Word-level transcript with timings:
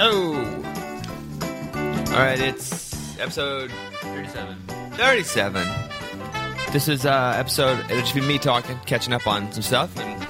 Oh! 0.00 0.36
Alright, 2.12 2.38
it's 2.38 3.18
episode 3.18 3.72
37. 4.00 4.56
37. 4.92 5.68
This 6.70 6.86
is 6.86 7.04
uh 7.04 7.34
episode, 7.36 7.80
it'll 7.86 7.98
just 8.02 8.14
be 8.14 8.20
me 8.20 8.38
talking, 8.38 8.78
catching 8.86 9.12
up 9.12 9.26
on 9.26 9.50
some 9.50 9.62
stuff. 9.62 9.98
And 9.98 10.22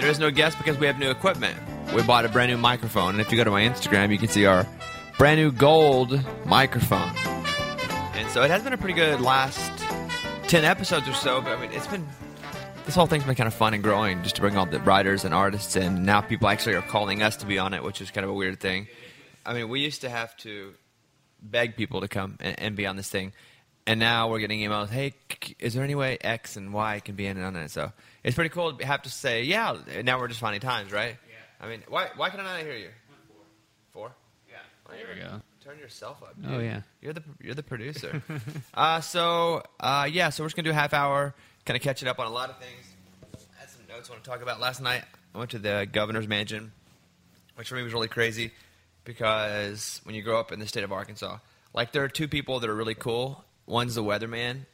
there 0.00 0.08
is 0.08 0.18
no 0.18 0.30
guest 0.30 0.56
because 0.56 0.78
we 0.78 0.86
have 0.86 0.98
new 0.98 1.10
equipment. 1.10 1.58
We 1.94 2.02
bought 2.02 2.24
a 2.24 2.30
brand 2.30 2.50
new 2.50 2.56
microphone, 2.56 3.10
and 3.10 3.20
if 3.20 3.30
you 3.30 3.36
go 3.36 3.44
to 3.44 3.50
my 3.50 3.60
Instagram, 3.60 4.10
you 4.10 4.16
can 4.16 4.28
see 4.28 4.46
our 4.46 4.66
brand 5.18 5.38
new 5.38 5.52
gold 5.52 6.18
microphone. 6.46 7.14
And 8.14 8.30
so 8.30 8.42
it 8.42 8.50
has 8.50 8.62
been 8.62 8.72
a 8.72 8.78
pretty 8.78 8.94
good 8.94 9.20
last 9.20 9.70
10 10.48 10.64
episodes 10.64 11.06
or 11.06 11.12
so, 11.12 11.42
but 11.42 11.58
I 11.58 11.60
mean, 11.60 11.72
it's 11.72 11.86
been 11.88 12.06
this 12.86 12.94
whole 12.94 13.06
thing's 13.06 13.24
been 13.24 13.34
kind 13.34 13.46
of 13.46 13.54
fun 13.54 13.74
and 13.74 13.82
growing 13.82 14.22
just 14.22 14.36
to 14.36 14.40
bring 14.40 14.56
all 14.56 14.66
the 14.66 14.80
writers 14.80 15.24
and 15.24 15.32
artists 15.32 15.76
in. 15.76 15.96
And 15.96 16.06
now 16.06 16.20
people 16.20 16.48
actually 16.48 16.74
are 16.74 16.82
calling 16.82 17.22
us 17.22 17.36
to 17.36 17.46
be 17.46 17.58
on 17.58 17.74
it, 17.74 17.82
which 17.82 18.00
is 18.00 18.10
kind 18.10 18.24
of 18.24 18.30
a 18.30 18.34
weird 18.34 18.60
thing. 18.60 18.88
I 19.44 19.54
mean, 19.54 19.68
we 19.68 19.80
used 19.80 20.02
to 20.02 20.10
have 20.10 20.36
to 20.38 20.74
beg 21.40 21.76
people 21.76 22.00
to 22.00 22.08
come 22.08 22.36
and, 22.40 22.58
and 22.58 22.76
be 22.76 22.86
on 22.86 22.96
this 22.96 23.08
thing, 23.08 23.32
and 23.86 23.98
now 23.98 24.30
we're 24.30 24.38
getting 24.38 24.60
emails. 24.60 24.88
Hey, 24.88 25.14
is 25.58 25.74
there 25.74 25.82
any 25.82 25.94
way 25.94 26.18
X 26.20 26.56
and 26.56 26.72
Y 26.72 27.00
can 27.00 27.14
be 27.16 27.26
in 27.26 27.42
on 27.42 27.56
it? 27.56 27.70
So 27.70 27.92
it's 28.22 28.34
pretty 28.34 28.50
cool 28.50 28.74
to 28.74 28.86
have 28.86 29.02
to 29.02 29.10
say, 29.10 29.42
yeah. 29.42 29.76
Now 30.04 30.20
we're 30.20 30.28
just 30.28 30.40
finding 30.40 30.60
times, 30.60 30.92
right? 30.92 31.16
Yeah. 31.28 31.66
I 31.66 31.68
mean, 31.68 31.82
why 31.88 32.08
why 32.16 32.30
can 32.30 32.40
I 32.40 32.44
not 32.44 32.60
hear 32.60 32.76
you? 32.76 32.90
Four. 33.92 34.08
four 34.08 34.12
Yeah. 34.48 34.56
Well, 34.88 34.96
There 34.96 35.14
we 35.14 35.20
go. 35.20 35.42
Turn 35.64 35.78
yourself 35.78 36.22
up. 36.22 36.34
Oh, 36.48 36.58
yeah. 36.58 36.82
You're 37.00 37.12
the 37.12 37.22
you're 37.40 37.54
the 37.54 37.62
producer. 37.62 38.22
uh, 38.74 39.00
so 39.00 39.62
uh, 39.78 40.08
yeah, 40.10 40.30
so 40.30 40.42
we're 40.42 40.48
just 40.48 40.56
gonna 40.56 40.64
do 40.64 40.72
a 40.72 40.74
half 40.74 40.92
hour, 40.92 41.34
kind 41.64 41.76
of 41.76 41.82
catching 41.82 42.08
up 42.08 42.18
on 42.18 42.26
a 42.26 42.30
lot 42.30 42.50
of 42.50 42.58
things. 42.58 42.94
I 43.56 43.60
had 43.60 43.70
some 43.70 43.82
notes 43.88 44.08
I 44.08 44.12
want 44.12 44.24
to 44.24 44.30
talk 44.30 44.42
about. 44.42 44.60
Last 44.60 44.80
night, 44.80 45.04
I 45.34 45.38
went 45.38 45.50
to 45.52 45.58
the 45.58 45.88
governor's 45.90 46.28
mansion, 46.28 46.72
which 47.56 47.68
for 47.68 47.76
me 47.76 47.82
was 47.82 47.92
really 47.92 48.08
crazy 48.08 48.52
because 49.04 50.00
when 50.04 50.14
you 50.14 50.22
grow 50.22 50.38
up 50.38 50.52
in 50.52 50.58
the 50.58 50.66
state 50.66 50.84
of 50.84 50.92
Arkansas, 50.92 51.38
like 51.74 51.92
there 51.92 52.04
are 52.04 52.08
two 52.08 52.28
people 52.28 52.60
that 52.60 52.70
are 52.70 52.74
really 52.74 52.94
cool. 52.94 53.44
One's 53.66 53.94
the 53.94 54.02
weatherman 54.02 54.66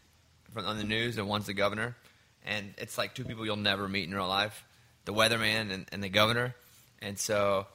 from 0.53 0.67
on 0.67 0.79
the 0.79 0.85
news, 0.85 1.19
and 1.19 1.29
one's 1.29 1.47
the 1.47 1.55
governor. 1.55 1.97
And 2.45 2.75
it's 2.79 2.97
like 2.97 3.15
two 3.15 3.25
people 3.25 3.45
you'll 3.45 3.57
never 3.57 3.89
meet 3.89 4.09
in 4.09 4.15
real 4.15 4.29
life: 4.29 4.65
the 5.05 5.13
weatherman 5.13 5.71
and, 5.73 5.87
and 5.93 6.03
the 6.03 6.09
governor. 6.09 6.55
And 7.01 7.19
so 7.19 7.67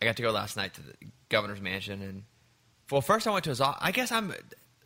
I 0.00 0.04
got 0.04 0.16
to 0.16 0.22
go 0.22 0.30
last 0.30 0.56
night 0.56 0.74
to 0.74 0.82
the 0.82 0.94
governor's 1.28 1.60
mansion, 1.60 2.02
and 2.02 2.22
well, 2.90 3.00
first 3.00 3.26
I 3.26 3.32
went 3.32 3.44
to 3.44 3.50
his. 3.50 3.60
office. 3.60 3.80
I 3.82 3.90
guess 3.90 4.12
I'm 4.12 4.32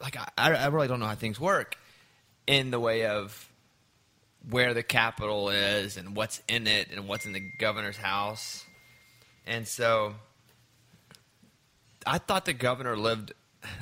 like 0.00 0.16
I, 0.16 0.28
I 0.36 0.66
really 0.68 0.88
don't 0.88 1.00
know 1.00 1.06
how 1.06 1.14
things 1.14 1.38
work 1.38 1.76
in 2.46 2.70
the 2.70 2.80
way 2.80 3.06
of 3.06 3.48
where 4.50 4.74
the 4.74 4.82
Capitol 4.82 5.50
is 5.50 5.96
and 5.96 6.16
what's 6.16 6.42
in 6.48 6.66
it 6.66 6.88
and 6.90 7.08
what's 7.08 7.26
in 7.26 7.32
the 7.32 7.42
governor's 7.58 7.96
house, 7.96 8.64
and 9.46 9.66
so 9.66 10.14
I 12.06 12.18
thought 12.18 12.44
the 12.44 12.52
governor 12.52 12.96
lived. 12.96 13.32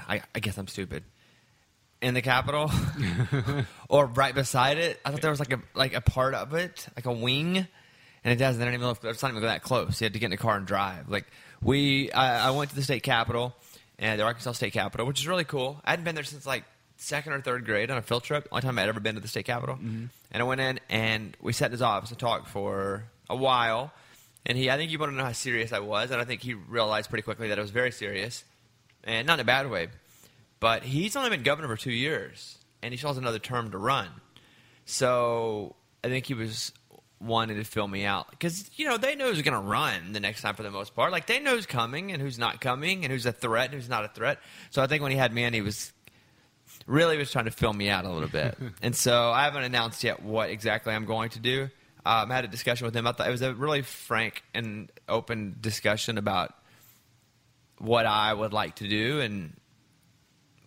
I, 0.09 0.23
I 0.35 0.39
guess 0.41 0.59
I'm 0.59 0.69
stupid. 0.69 1.05
In 2.01 2.15
the 2.15 2.23
Capitol, 2.23 2.71
or 3.89 4.07
right 4.07 4.35
beside 4.35 4.79
it. 4.79 5.01
I 5.05 5.11
thought 5.11 5.21
there 5.21 5.31
was 5.31 5.39
like 5.39 5.53
a 5.53 5.61
like 5.75 5.95
a 5.95 6.01
part 6.01 6.35
of 6.35 6.53
it, 6.55 6.87
like 6.97 7.07
a 7.07 7.13
wing, 7.13 7.59
and 7.59 8.33
it 8.33 8.37
doesn't. 8.37 8.61
I 8.61 8.65
don't 8.65 8.75
even 8.75 8.87
know 8.87 8.91
if 8.91 9.05
it's 9.05 9.23
not 9.23 9.31
even 9.31 9.43
that 9.43 9.63
close. 9.63 10.01
You 10.01 10.07
had 10.07 10.13
to 10.15 10.19
get 10.19 10.27
in 10.27 10.31
the 10.33 10.37
car 10.37 10.57
and 10.57 10.67
drive. 10.67 11.09
Like 11.09 11.27
we, 11.63 12.11
I, 12.11 12.49
I 12.49 12.51
went 12.51 12.71
to 12.71 12.77
the 12.77 12.83
state 12.83 13.05
capitol, 13.05 13.55
and 14.03 14.19
the 14.19 14.25
Arkansas 14.25 14.53
State 14.53 14.73
Capitol, 14.73 15.07
which 15.07 15.21
is 15.21 15.29
really 15.29 15.45
cool. 15.45 15.81
I 15.85 15.91
hadn't 15.91 16.05
been 16.05 16.17
there 16.17 16.25
since 16.25 16.45
like 16.45 16.65
second 17.03 17.33
or 17.33 17.41
third 17.41 17.65
grade 17.65 17.91
on 17.91 17.99
a 17.99 18.03
field 18.03 18.25
trip. 18.25 18.49
Only 18.51 18.63
time 18.63 18.79
I'd 18.79 18.89
ever 18.89 19.01
been 19.01 19.17
to 19.17 19.21
the 19.21 19.29
state 19.29 19.45
capitol, 19.45 19.77
mm-hmm. 19.77 20.07
and 20.31 20.43
I 20.43 20.45
went 20.45 20.61
in 20.61 20.81
and 20.89 21.37
we 21.41 21.53
sat 21.53 21.67
in 21.67 21.73
his 21.73 21.83
office 21.83 22.11
and 22.11 22.19
talked 22.19 22.49
for 22.49 23.05
a 23.29 23.37
while. 23.37 23.93
And 24.45 24.59
he, 24.59 24.71
I 24.71 24.77
think 24.77 24.91
he 24.91 24.97
wanted 24.97 25.13
to 25.13 25.19
know 25.19 25.25
how 25.25 25.33
serious 25.33 25.73
I 25.73 25.79
was, 25.79 26.11
and 26.11 26.21
I 26.21 26.25
think 26.25 26.43
he 26.43 26.55
realized 26.55 27.09
pretty 27.09 27.23
quickly 27.23 27.49
that 27.49 27.59
I 27.59 27.63
was 27.63 27.71
very 27.71 27.93
serious, 27.93 28.45
and 29.05 29.27
not 29.27 29.35
in 29.35 29.41
a 29.41 29.45
bad 29.45 29.71
way. 29.71 29.89
But 30.59 30.83
he's 30.83 31.15
only 31.15 31.31
been 31.31 31.43
governor 31.43 31.69
for 31.69 31.77
two 31.77 31.93
years, 31.93 32.59
and 32.83 32.93
he 32.93 32.99
still 32.99 33.11
has 33.11 33.19
another 33.19 33.39
term 33.39 33.71
to 33.71 33.79
run. 33.79 34.09
So 34.85 35.77
I 36.03 36.09
think 36.09 36.27
he 36.27 36.35
was 36.35 36.73
wanting 37.21 37.57
to 37.57 37.65
fill 37.65 37.87
me 37.87 38.05
out 38.05 38.29
because 38.31 38.69
you 38.75 38.85
know 38.85 38.97
they 38.97 39.15
know 39.15 39.29
who's 39.29 39.43
going 39.43 39.55
to 39.55 39.69
run 39.69 40.13
the 40.13 40.19
next 40.19 40.43
time 40.43 40.57
for 40.57 40.65
the 40.65 40.71
most 40.73 40.95
part. 40.95 41.13
Like 41.13 41.27
they 41.27 41.39
know 41.39 41.55
who's 41.55 41.67
coming 41.67 42.11
and 42.11 42.21
who's 42.21 42.39
not 42.39 42.61
coming, 42.61 43.05
and 43.05 43.13
who's 43.13 43.27
a 43.27 43.33
threat 43.33 43.67
and 43.67 43.75
who's 43.75 43.89
not 43.89 44.05
a 44.05 44.09
threat. 44.09 44.39
So 44.71 44.83
I 44.83 44.89
think 44.89 45.03
when 45.03 45.13
he 45.13 45.19
had 45.19 45.33
me 45.33 45.45
in, 45.45 45.55
he 45.55 45.61
was 45.61 45.93
really 46.87 47.17
was 47.17 47.31
trying 47.31 47.45
to 47.47 47.51
fill 47.51 47.73
me 47.73 47.89
out 47.89 48.05
a 48.05 48.11
little 48.11 48.29
bit. 48.29 48.57
and 48.83 48.95
so 48.95 49.31
I 49.31 49.45
haven't 49.45 49.65
announced 49.65 50.05
yet 50.05 50.23
what 50.23 50.51
exactly 50.51 50.93
I'm 50.93 51.07
going 51.07 51.31
to 51.31 51.41
do. 51.41 51.69
Um, 52.05 52.33
I 52.33 52.35
had 52.35 52.45
a 52.45 52.49
discussion 52.49 52.85
with 52.85 52.97
him. 52.97 53.07
I 53.07 53.13
thought 53.13 53.29
it 53.29 53.31
was 53.31 53.43
a 53.43 53.55
really 53.55 53.83
frank 53.83 54.43
and 54.55 54.91
open 55.09 55.57
discussion 55.61 56.19
about 56.19 56.55
what 57.79 58.07
I 58.07 58.33
would 58.33 58.53
like 58.53 58.77
to 58.77 58.89
do 58.89 59.21
and 59.21 59.55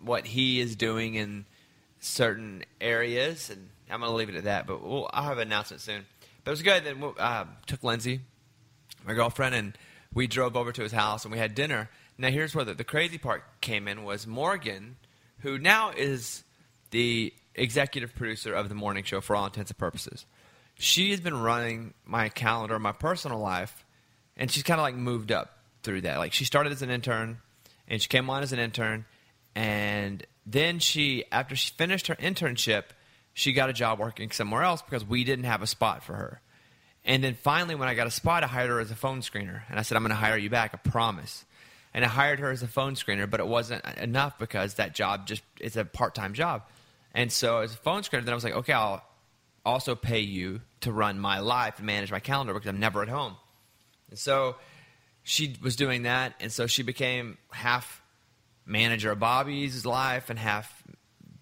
what 0.02 0.26
he 0.26 0.62
is 0.62 0.76
doing 0.76 1.16
in 1.16 1.46
certain 2.00 2.64
areas. 2.80 3.50
And 3.50 3.70
I'm 3.90 4.00
going 4.00 4.12
to 4.12 4.16
leave 4.16 4.30
it 4.30 4.36
at 4.36 4.46
that. 4.46 4.68
But 4.68 4.82
we'll, 4.82 5.10
I'll 5.12 5.24
have 5.24 5.38
an 5.38 5.48
announcement 5.48 5.82
soon. 5.82 6.06
But 6.44 6.52
it 6.52 6.54
was 6.54 6.62
good. 6.62 6.86
Then 6.86 7.04
uh, 7.18 7.46
took 7.66 7.84
Lindsay, 7.84 8.22
my 9.06 9.14
girlfriend, 9.14 9.56
and 9.56 9.78
we 10.14 10.28
drove 10.28 10.56
over 10.56 10.72
to 10.72 10.84
his 10.84 10.94
house 10.94 11.26
and 11.26 11.32
we 11.32 11.38
had 11.38 11.54
dinner. 11.54 11.90
Now 12.18 12.30
here's 12.30 12.56
where 12.56 12.64
the, 12.64 12.74
the 12.74 12.86
crazy 12.86 13.18
part 13.18 13.44
came 13.62 13.88
in 13.88 14.04
was 14.04 14.26
Morgan, 14.26 14.96
who 15.46 15.60
now 15.60 15.92
is 15.92 16.44
the 16.90 17.32
executive 17.54 18.16
producer 18.16 18.56
of 18.56 18.68
the 18.68 18.74
morning 18.74 19.04
show 19.04 19.22
for 19.22 19.36
all 19.36 19.46
intents 19.46 19.70
and 19.70 19.78
purposes. 19.78 20.26
She 20.80 21.12
has 21.12 21.20
been 21.20 21.40
running 21.40 21.94
my 22.04 22.30
calendar, 22.30 22.80
my 22.80 22.92
personal 22.92 23.38
life, 23.38 23.86
and 24.36 24.50
she's 24.50 24.64
kind 24.64 24.80
of 24.80 24.84
like 24.84 24.96
moved 24.96 25.32
up 25.32 25.60
through 25.84 26.02
that. 26.02 26.18
Like 26.18 26.34
she 26.34 26.46
started 26.46 26.74
as 26.74 26.82
an 26.82 26.90
intern, 26.90 27.38
and 27.88 28.02
she 28.02 28.10
came 28.10 28.28
on 28.28 28.42
as 28.42 28.54
an 28.54 28.60
intern, 28.60 29.06
and 29.54 30.26
then 30.48 30.80
she, 30.80 31.26
after 31.32 31.56
she 31.56 31.72
finished 31.78 32.08
her 32.08 32.16
internship, 32.16 32.86
she 33.36 33.54
got 33.54 33.70
a 33.70 33.74
job 33.74 34.00
working 34.00 34.32
somewhere 34.32 34.64
else 34.64 34.82
because 34.82 35.06
we 35.06 35.24
didn't 35.24 35.46
have 35.46 35.62
a 35.62 35.68
spot 35.68 36.04
for 36.04 36.16
her. 36.16 36.42
And 37.06 37.24
then 37.24 37.36
finally, 37.36 37.76
when 37.76 37.88
I 37.88 37.94
got 37.94 38.08
a 38.08 38.12
spot, 38.12 38.44
I 38.44 38.48
hired 38.48 38.72
her 38.72 38.80
as 38.80 38.90
a 38.90 38.96
phone 38.96 39.22
screener. 39.22 39.62
And 39.70 39.78
I 39.78 39.84
said, 39.84 39.96
I'm 39.96 40.02
going 40.02 40.10
to 40.10 40.16
hire 40.16 40.38
you 40.38 40.50
back, 40.50 40.72
I 40.74 40.78
promise. 40.78 41.46
And 41.96 42.04
I 42.04 42.10
hired 42.10 42.40
her 42.40 42.52
as 42.52 42.62
a 42.62 42.68
phone 42.68 42.96
screener, 42.96 43.28
but 43.28 43.40
it 43.40 43.48
wasn't 43.48 43.86
enough 43.98 44.38
because 44.38 44.74
that 44.74 44.94
job 44.94 45.26
just, 45.28 45.42
it's 45.62 45.78
a 45.78 45.86
part 45.86 46.14
time 46.14 46.34
job. 46.34 46.64
And 47.14 47.32
so 47.32 47.60
as 47.60 47.74
a 47.74 47.78
phone 47.78 48.02
screener, 48.02 48.26
then 48.26 48.34
I 48.34 48.36
was 48.36 48.44
like, 48.44 48.54
okay, 48.54 48.74
I'll 48.74 49.02
also 49.66 49.96
pay 49.96 50.20
you 50.20 50.60
to 50.82 50.92
run 50.92 51.18
my 51.18 51.40
life 51.40 51.78
and 51.78 51.86
manage 51.86 52.12
my 52.12 52.20
calendar 52.20 52.54
because 52.54 52.68
I'm 52.68 52.82
never 52.82 53.02
at 53.02 53.08
home. 53.08 53.38
And 54.10 54.20
so 54.20 54.58
she 55.24 55.56
was 55.62 55.78
doing 55.78 56.04
that. 56.04 56.34
And 56.42 56.52
so 56.52 56.68
she 56.68 56.84
became 56.84 57.38
half 57.52 58.02
manager 58.66 59.12
of 59.12 59.20
Bobby's 59.20 59.86
life 59.86 60.30
and 60.30 60.38
half 60.38 60.84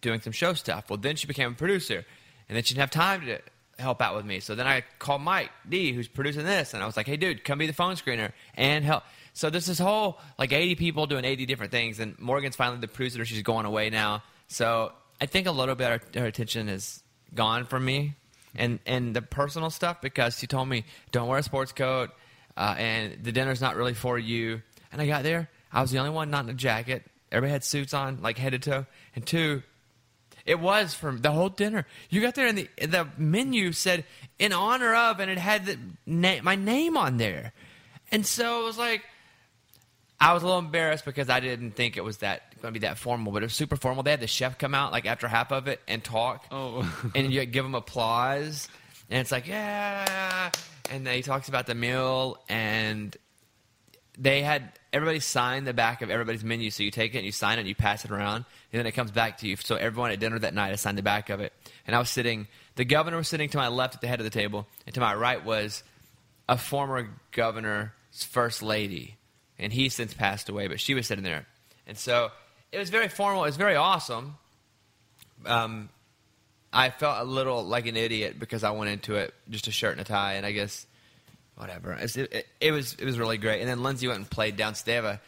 doing 0.01 0.21
some 0.21 0.33
show 0.33 0.53
stuff. 0.53 0.87
Well, 0.87 0.97
then 0.97 1.15
she 1.15 1.25
became 1.25 1.53
a 1.53 1.55
producer, 1.55 2.05
and 2.47 2.55
then 2.55 2.63
she 2.63 2.75
didn't 2.75 2.81
have 2.81 2.91
time 2.91 3.25
to 3.25 3.39
help 3.79 4.03
out 4.03 4.15
with 4.15 4.25
me. 4.25 4.39
So 4.39 4.53
then 4.53 4.67
I 4.67 4.83
called 4.99 5.23
Mike 5.23 5.49
D, 5.67 5.93
who's 5.93 6.07
producing 6.07 6.45
this, 6.45 6.75
and 6.75 6.83
I 6.83 6.85
was 6.85 6.95
like, 6.95 7.07
"Hey, 7.07 7.17
dude, 7.17 7.43
come 7.43 7.57
be 7.57 7.65
the 7.65 7.73
phone 7.73 7.95
screener 7.95 8.33
and 8.53 8.85
help." 8.85 9.03
So 9.33 9.49
there's 9.49 9.65
this 9.65 9.79
whole 9.79 10.19
like 10.37 10.53
80 10.53 10.75
people 10.75 11.07
doing 11.07 11.25
80 11.25 11.45
different 11.45 11.71
things, 11.71 11.99
and 11.99 12.17
Morgan's 12.19 12.55
finally 12.55 12.79
the 12.79 12.87
producer. 12.87 13.25
She's 13.25 13.41
going 13.41 13.65
away 13.65 13.89
now, 13.89 14.23
so 14.47 14.91
I 15.19 15.25
think 15.25 15.47
a 15.47 15.51
little 15.51 15.75
bit 15.75 15.89
her, 16.15 16.19
her 16.19 16.25
attention 16.27 16.69
is 16.69 17.01
gone 17.33 17.65
from 17.65 17.83
me, 17.83 18.13
and 18.55 18.79
and 18.85 19.15
the 19.15 19.21
personal 19.21 19.69
stuff 19.69 20.01
because 20.01 20.37
she 20.37 20.47
told 20.47 20.69
me 20.69 20.85
don't 21.11 21.27
wear 21.27 21.39
a 21.39 21.43
sports 21.43 21.71
coat, 21.71 22.11
uh, 22.55 22.75
and 22.77 23.23
the 23.23 23.31
dinner's 23.31 23.61
not 23.61 23.75
really 23.75 23.95
for 23.95 24.19
you. 24.19 24.61
And 24.91 25.01
I 25.01 25.07
got 25.07 25.23
there, 25.23 25.49
I 25.71 25.81
was 25.81 25.89
the 25.89 25.97
only 25.97 26.11
one 26.11 26.29
not 26.29 26.43
in 26.43 26.51
a 26.51 26.53
jacket. 26.53 27.03
Everybody 27.31 27.51
had 27.51 27.63
suits 27.63 27.95
on, 27.95 28.21
like 28.21 28.37
head 28.37 28.51
to 28.51 28.59
toe. 28.59 28.85
And 29.15 29.25
two, 29.25 29.63
it 30.45 30.59
was 30.59 30.93
from 30.93 31.19
the 31.19 31.31
whole 31.31 31.49
dinner. 31.49 31.87
You 32.11 32.21
got 32.21 32.35
there, 32.35 32.45
and 32.45 32.57
the 32.57 32.69
the 32.79 33.07
menu 33.17 33.71
said 33.71 34.05
in 34.37 34.53
honor 34.53 34.93
of, 34.93 35.19
and 35.19 35.31
it 35.31 35.39
had 35.39 35.65
the 35.65 35.79
na- 36.05 36.41
my 36.43 36.55
name 36.55 36.95
on 36.95 37.17
there. 37.17 37.53
And 38.11 38.25
so 38.25 38.61
it 38.61 38.65
was 38.65 38.77
like, 38.77 39.01
I 40.23 40.33
was 40.33 40.41
a 40.41 40.45
little 40.45 40.59
embarrassed 40.59 41.05
because 41.05 41.29
I 41.29 41.39
didn't 41.39 41.71
think 41.71 41.97
it 41.97 42.03
was 42.03 42.17
that 42.19 42.43
going 42.61 42.73
to 42.73 42.79
be 42.79 42.85
that 42.87 42.97
formal, 42.97 43.33
but 43.33 43.43
it 43.43 43.47
was 43.47 43.53
super 43.53 43.75
formal. 43.75 44.03
They 44.03 44.11
had 44.11 44.21
the 44.21 44.27
chef 44.27 44.57
come 44.57 44.73
out 44.73 44.91
like 44.91 45.05
after 45.05 45.27
half 45.27 45.51
of 45.51 45.67
it 45.67 45.81
and 45.87 46.03
talk, 46.03 46.45
Oh. 46.51 46.89
and 47.13 47.31
you 47.33 47.45
give 47.45 47.65
him 47.65 47.75
applause, 47.75 48.69
and 49.09 49.19
it's 49.19 49.31
like 49.31 49.47
yeah, 49.47 50.49
and 50.89 51.05
then 51.05 51.15
he 51.15 51.21
talks 51.21 51.49
about 51.49 51.65
the 51.67 51.75
meal, 51.75 52.37
and 52.47 53.15
they 54.17 54.41
had 54.43 54.71
everybody 54.93 55.19
sign 55.19 55.65
the 55.65 55.73
back 55.73 56.01
of 56.01 56.09
everybody's 56.09 56.43
menu. 56.43 56.69
So 56.71 56.83
you 56.83 56.91
take 56.91 57.15
it 57.15 57.17
and 57.17 57.25
you 57.25 57.31
sign 57.31 57.57
it 57.57 57.61
and 57.61 57.67
you 57.67 57.75
pass 57.75 58.05
it 58.05 58.11
around, 58.11 58.45
and 58.71 58.79
then 58.79 58.85
it 58.85 58.91
comes 58.93 59.11
back 59.11 59.39
to 59.39 59.47
you. 59.47 59.55
So 59.57 59.75
everyone 59.75 60.11
at 60.11 60.19
dinner 60.19 60.39
that 60.39 60.53
night 60.53 60.69
has 60.69 60.81
signed 60.81 60.97
the 60.97 61.03
back 61.03 61.29
of 61.31 61.39
it. 61.41 61.51
And 61.85 61.95
I 61.95 61.99
was 61.99 62.09
sitting, 62.09 62.47
the 62.75 62.85
governor 62.85 63.17
was 63.17 63.27
sitting 63.27 63.49
to 63.49 63.57
my 63.57 63.67
left 63.67 63.95
at 63.95 64.01
the 64.01 64.07
head 64.07 64.19
of 64.19 64.23
the 64.23 64.29
table, 64.29 64.67
and 64.85 64.93
to 64.95 65.01
my 65.01 65.13
right 65.15 65.43
was 65.43 65.83
a 66.47 66.57
former 66.57 67.09
governor's 67.31 67.89
first 68.29 68.61
lady. 68.63 69.17
And 69.59 69.71
he 69.71 69.89
since 69.89 70.13
passed 70.13 70.49
away, 70.49 70.67
but 70.67 70.79
she 70.79 70.93
was 70.93 71.07
sitting 71.07 71.23
there. 71.23 71.45
And 71.87 71.97
so 71.97 72.31
it 72.71 72.79
was 72.79 72.89
very 72.89 73.07
formal. 73.07 73.43
It 73.43 73.47
was 73.47 73.57
very 73.57 73.75
awesome. 73.75 74.35
Um, 75.45 75.89
I 76.71 76.89
felt 76.89 77.21
a 77.21 77.23
little 77.23 77.63
like 77.63 77.85
an 77.85 77.95
idiot 77.95 78.39
because 78.39 78.63
I 78.63 78.71
went 78.71 78.89
into 78.89 79.15
it 79.15 79.33
just 79.49 79.67
a 79.67 79.71
shirt 79.71 79.91
and 79.91 80.01
a 80.01 80.03
tie, 80.03 80.33
and 80.33 80.45
I 80.45 80.51
guess 80.51 80.87
whatever. 81.55 81.93
It, 81.93 82.17
it, 82.17 82.47
it 82.59 82.71
was 82.71 82.93
it 82.93 83.05
was 83.05 83.19
really 83.19 83.37
great. 83.37 83.59
And 83.59 83.69
then 83.69 83.83
Lindsay 83.83 84.07
went 84.07 84.19
and 84.19 84.29
played 84.29 84.57
down. 84.57 84.73
They 84.85 84.93
have 84.93 85.05
a 85.05 85.21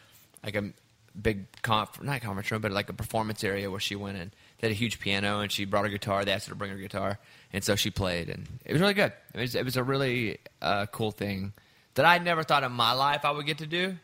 like 0.43 0.55
a 0.55 0.71
big 1.19 1.45
conf, 1.61 2.01
not 2.01 2.21
conference 2.21 2.49
room, 2.51 2.61
but 2.61 2.71
like 2.71 2.89
a 2.89 2.93
performance 2.93 3.43
area 3.43 3.69
where 3.69 3.79
she 3.79 3.95
went 3.95 4.17
in. 4.17 4.31
They 4.59 4.67
had 4.67 4.71
a 4.71 4.75
huge 4.79 4.99
piano, 4.99 5.41
and 5.41 5.51
she 5.51 5.65
brought 5.65 5.83
her 5.85 5.91
guitar. 5.91 6.25
They 6.25 6.31
asked 6.31 6.47
her 6.47 6.51
to 6.53 6.57
bring 6.57 6.71
her 6.71 6.77
guitar, 6.77 7.19
and 7.53 7.63
so 7.63 7.75
she 7.75 7.91
played, 7.91 8.29
and 8.29 8.47
it 8.65 8.73
was 8.73 8.81
really 8.81 8.93
good. 8.93 9.13
It 9.33 9.41
was, 9.41 9.55
it 9.55 9.65
was 9.65 9.77
a 9.77 9.83
really 9.83 10.39
uh, 10.61 10.87
cool 10.87 11.11
thing 11.11 11.53
that 11.93 12.05
I 12.05 12.17
never 12.17 12.43
thought 12.43 12.63
in 12.63 12.71
my 12.71 12.93
life 12.93 13.23
I 13.23 13.31
would 13.31 13.45
get 13.45 13.59
to 13.59 13.67
do. 13.67 13.97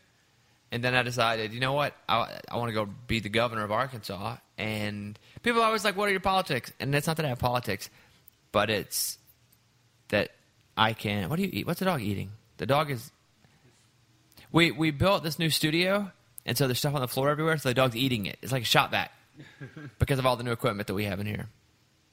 And 0.72 0.84
then 0.84 0.96
I 0.96 1.04
decided, 1.04 1.54
you 1.54 1.60
know 1.60 1.74
what? 1.74 1.94
I, 2.08 2.40
I 2.50 2.58
want 2.58 2.70
to 2.70 2.74
go 2.74 2.88
be 3.08 3.20
the 3.20 3.30
governor 3.30 3.64
of 3.64 3.72
Arkansas. 3.72 4.38
And 4.58 5.20
people 5.44 5.62
are 5.62 5.66
always 5.66 5.84
like, 5.84 5.98
what 5.98 6.08
are 6.08 6.12
your 6.12 6.22
politics? 6.22 6.72
And 6.80 6.96
it's 6.96 7.08
not 7.08 7.18
that 7.18 7.26
I 7.26 7.30
have 7.30 7.40
politics, 7.40 7.90
but 8.52 8.70
it's 8.70 9.18
that 10.10 10.32
I 10.78 10.94
can. 10.94 11.30
What 11.30 11.38
do 11.38 11.44
you 11.44 11.50
eat? 11.52 11.68
What's 11.68 11.80
the 11.80 11.86
dog 11.86 12.02
eating? 12.02 12.32
The 12.58 12.66
dog 12.66 12.90
is. 12.90 13.12
We 14.52 14.72
we 14.72 14.92
built 14.92 15.24
this 15.24 15.40
new 15.40 15.50
studio, 15.50 16.12
and 16.46 16.58
so 16.58 16.68
there's 16.68 16.80
stuff 16.80 16.94
on 16.94 17.02
the 17.02 17.08
floor 17.08 17.30
everywhere. 17.30 17.58
So 17.58 17.70
the 17.70 17.76
dog's 17.76 17.96
eating 17.96 18.26
it. 18.26 18.38
It's 18.42 18.52
like 18.52 18.64
a 18.64 18.66
Shop-Vac 18.66 19.12
because 20.00 20.20
of 20.20 20.26
all 20.26 20.36
the 20.36 20.44
new 20.44 20.52
equipment 20.52 20.88
that 20.88 20.94
we 20.94 21.06
have 21.06 21.20
in 21.20 21.26
here. 21.26 21.48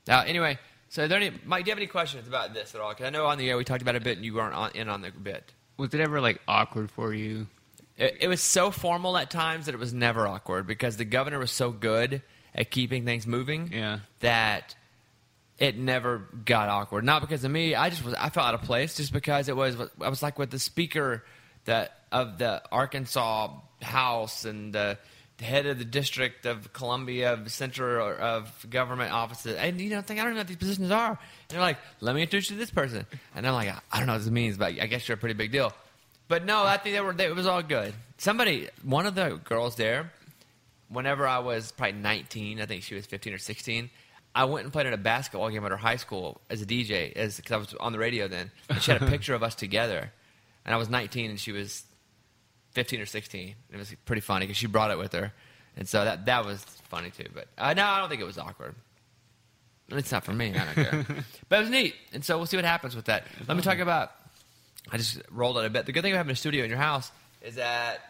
Now, 0.07 0.23
anyway, 0.23 0.59
so 0.89 1.07
there 1.07 1.19
any, 1.19 1.33
Mike, 1.45 1.65
do 1.65 1.69
you 1.69 1.73
have 1.73 1.79
any 1.79 1.87
questions 1.87 2.27
about 2.27 2.55
this 2.55 2.75
at 2.75 2.81
all? 2.81 2.91
Because 2.91 3.07
I 3.07 3.11
know 3.11 3.27
on 3.27 3.39
the 3.39 3.51
air 3.51 3.57
we 3.57 3.65
talked 3.65 3.83
about 3.83 3.95
it 3.95 4.03
a 4.03 4.05
bit, 4.05 4.17
and 4.17 4.25
you 4.25 4.35
weren't 4.35 4.55
on, 4.55 4.71
in 4.75 4.89
on 4.89 5.03
the 5.03 5.11
bit. 5.11 5.53
Was 5.77 5.93
it 5.93 6.01
ever 6.01 6.21
like 6.21 6.41
awkward 6.49 6.91
for 6.91 7.13
you? 7.13 7.47
It, 7.99 8.17
it 8.23 8.29
was 8.29 8.41
so 8.41 8.71
formal 8.71 9.19
at 9.19 9.31
times 9.31 9.67
that 9.67 9.75
it 9.75 9.79
was 9.79 9.93
never 9.93 10.27
awkward 10.27 10.67
because 10.67 10.97
the 10.97 11.05
governor 11.05 11.39
was 11.39 11.51
so 11.51 11.71
good 11.71 12.23
at 12.55 12.71
keeping 12.71 13.05
things 13.05 13.27
moving 13.27 13.71
Yeah. 13.73 13.99
that 14.21 14.75
it 15.59 15.77
never 15.77 16.19
got 16.45 16.69
awkward. 16.69 17.05
Not 17.05 17.21
because 17.21 17.43
of 17.45 17.51
me. 17.51 17.75
I 17.75 17.91
just 17.91 18.05
was 18.05 18.15
I 18.15 18.31
felt 18.31 18.47
out 18.47 18.55
of 18.55 18.63
place 18.63 18.97
just 18.97 19.13
because 19.13 19.49
it 19.49 19.57
was 19.57 19.77
I 20.01 20.09
was 20.09 20.23
like 20.23 20.39
with 20.39 20.51
the 20.51 20.59
speaker 20.61 21.25
that 21.65 21.99
of 22.13 22.39
the 22.39 22.63
Arkansas 22.73 23.51
House 23.83 24.45
and 24.45 24.73
the, 24.73 24.97
the 25.39 25.45
head 25.45 25.67
of 25.67 25.79
the 25.79 25.85
District 25.85 26.47
of 26.47 26.73
Columbia 26.73 27.33
of 27.35 27.51
Center 27.53 28.01
of 28.01 28.67
Government 28.71 29.13
offices. 29.13 29.57
And 29.57 29.81
you 29.81 29.91
know, 29.91 30.01
think 30.01 30.21
I 30.21 30.25
don't 30.25 30.35
know 30.35 30.41
what 30.41 30.47
these 30.49 30.57
positions 30.57 30.91
are. 30.93 31.11
And 31.11 31.19
they're 31.49 31.61
like, 31.61 31.79
"Let 32.01 32.15
me 32.15 32.23
introduce 32.23 32.51
you 32.51 32.57
to 32.57 32.61
this 32.61 32.71
person." 32.71 33.05
And 33.35 33.47
I'm 33.47 33.53
like, 33.55 33.69
"I 33.93 33.99
don't 33.99 34.07
know 34.07 34.15
what 34.15 34.23
this 34.23 34.31
means, 34.31 34.57
but 34.57 34.81
I 34.81 34.87
guess 34.87 35.07
you're 35.09 35.17
a 35.17 35.19
pretty 35.19 35.35
big 35.35 35.51
deal." 35.53 35.73
But 36.29 36.45
no, 36.45 36.65
I 36.65 36.77
think 36.77 36.95
they 36.95 37.01
were. 37.01 37.13
They, 37.13 37.27
it 37.27 37.35
was 37.35 37.47
all 37.47 37.63
good. 37.63 37.95
Somebody, 38.19 38.69
one 38.83 39.07
of 39.07 39.15
the 39.15 39.41
girls 39.45 39.77
there, 39.77 40.13
whenever 40.89 41.27
I 41.27 41.39
was 41.39 41.73
probably 41.73 42.01
19, 42.01 42.61
I 42.61 42.67
think 42.67 42.83
she 42.83 42.95
was 42.95 43.07
15 43.07 43.33
or 43.33 43.39
16. 43.39 43.91
I 44.35 44.45
went 44.45 44.65
and 44.65 44.73
played 44.73 44.87
in 44.87 44.93
a 44.93 44.99
basketball 44.99 45.49
game 45.51 45.65
at 45.65 45.71
her 45.71 45.77
high 45.77 45.97
school 45.97 46.41
as 46.51 46.61
a 46.63 46.67
DJ, 46.67 47.13
as 47.15 47.37
because 47.37 47.53
I 47.53 47.57
was 47.57 47.75
on 47.81 47.93
the 47.93 47.99
radio 47.99 48.29
then. 48.29 48.51
And 48.69 48.81
she 48.83 48.91
had 48.91 49.03
a 49.03 49.07
picture 49.11 49.35
of 49.35 49.43
us 49.43 49.55
together, 49.55 50.13
and 50.65 50.75
I 50.75 50.79
was 50.79 50.89
19 50.89 51.31
and 51.31 51.41
she 51.41 51.53
was 51.53 51.85
15 52.73 53.01
or 53.01 53.07
16. 53.07 53.55
It 53.71 53.77
was 53.77 53.95
pretty 54.05 54.21
funny 54.21 54.47
because 54.47 54.59
she 54.59 54.67
brought 54.67 54.91
it 54.91 54.99
with 54.99 55.13
her, 55.13 55.33
and 55.77 55.89
so 55.89 56.05
that 56.05 56.27
that 56.27 56.45
was 56.45 56.63
funny 56.89 57.11
too. 57.11 57.29
But 57.33 57.49
uh, 57.57 57.73
no, 57.75 57.85
I 57.85 58.01
don't 58.01 58.09
think 58.09 58.21
it 58.21 58.27
was 58.27 58.39
awkward. 58.39 58.75
It's 59.91 60.13
not 60.13 60.25
for 60.25 60.35
me. 60.35 60.55
I 60.55 60.65
don't 60.67 60.75
care. 60.75 61.07
but 61.49 61.57
it 61.57 61.63
was 61.63 61.71
neat, 61.71 61.95
and 62.13 62.23
so 62.23 62.37
we'll 62.37 62.47
see 62.47 62.59
what 62.59 62.67
happens 62.67 62.95
with 62.95 63.07
that. 63.07 63.25
Let 63.47 63.57
me 63.57 63.63
talk 63.63 63.79
about. 63.79 64.13
I 64.91 64.97
just 64.97 65.21
rolled 65.31 65.59
out 65.59 65.65
of 65.65 65.73
bed. 65.73 65.87
The 65.87 65.93
good 65.93 66.03
thing 66.03 66.13
of 66.13 66.17
having 66.17 66.33
a 66.33 66.37
studio 66.37 66.65
in 66.65 66.71
your 66.71 66.79
house 66.79 67.11
is 67.43 67.57
that 67.57 68.01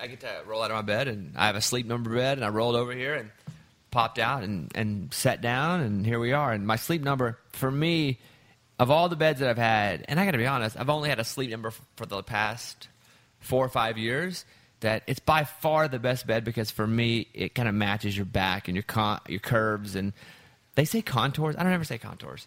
I 0.00 0.06
get 0.06 0.20
to 0.20 0.42
roll 0.46 0.62
out 0.62 0.70
of 0.70 0.76
my 0.76 0.82
bed, 0.82 1.08
and 1.08 1.36
I 1.36 1.46
have 1.46 1.56
a 1.56 1.60
sleep 1.60 1.86
number 1.86 2.14
bed, 2.14 2.38
and 2.38 2.44
I 2.44 2.48
rolled 2.48 2.76
over 2.76 2.92
here 2.92 3.14
and 3.14 3.30
popped 3.90 4.18
out 4.18 4.42
and, 4.42 4.70
and 4.74 5.12
sat 5.14 5.40
down, 5.40 5.80
and 5.80 6.04
here 6.04 6.18
we 6.18 6.32
are. 6.32 6.52
And 6.52 6.66
my 6.66 6.76
sleep 6.76 7.02
number, 7.02 7.38
for 7.52 7.70
me, 7.70 8.18
of 8.78 8.90
all 8.90 9.08
the 9.08 9.16
beds 9.16 9.40
that 9.40 9.48
I've 9.48 9.56
had, 9.56 10.04
and 10.08 10.20
I 10.20 10.24
got 10.24 10.32
to 10.32 10.38
be 10.38 10.46
honest, 10.46 10.76
I've 10.78 10.90
only 10.90 11.08
had 11.08 11.18
a 11.18 11.24
sleep 11.24 11.50
number 11.50 11.72
for 11.96 12.04
the 12.06 12.22
past 12.22 12.88
four 13.40 13.64
or 13.64 13.68
five 13.70 13.96
years. 13.96 14.44
That 14.80 15.04
it's 15.06 15.20
by 15.20 15.44
far 15.44 15.88
the 15.88 15.98
best 15.98 16.26
bed 16.26 16.44
because 16.44 16.70
for 16.70 16.86
me, 16.86 17.28
it 17.32 17.54
kind 17.54 17.66
of 17.66 17.74
matches 17.74 18.14
your 18.14 18.26
back 18.26 18.68
and 18.68 18.76
your 18.76 18.82
con- 18.82 19.20
your 19.26 19.40
curves, 19.40 19.96
and 19.96 20.12
they 20.74 20.84
say 20.84 21.00
contours. 21.00 21.56
I 21.56 21.62
don't 21.62 21.72
ever 21.72 21.84
say 21.84 21.96
contours. 21.96 22.46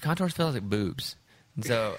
Contours 0.00 0.32
feel 0.32 0.50
like 0.50 0.62
boobs, 0.62 1.14
so 1.60 1.96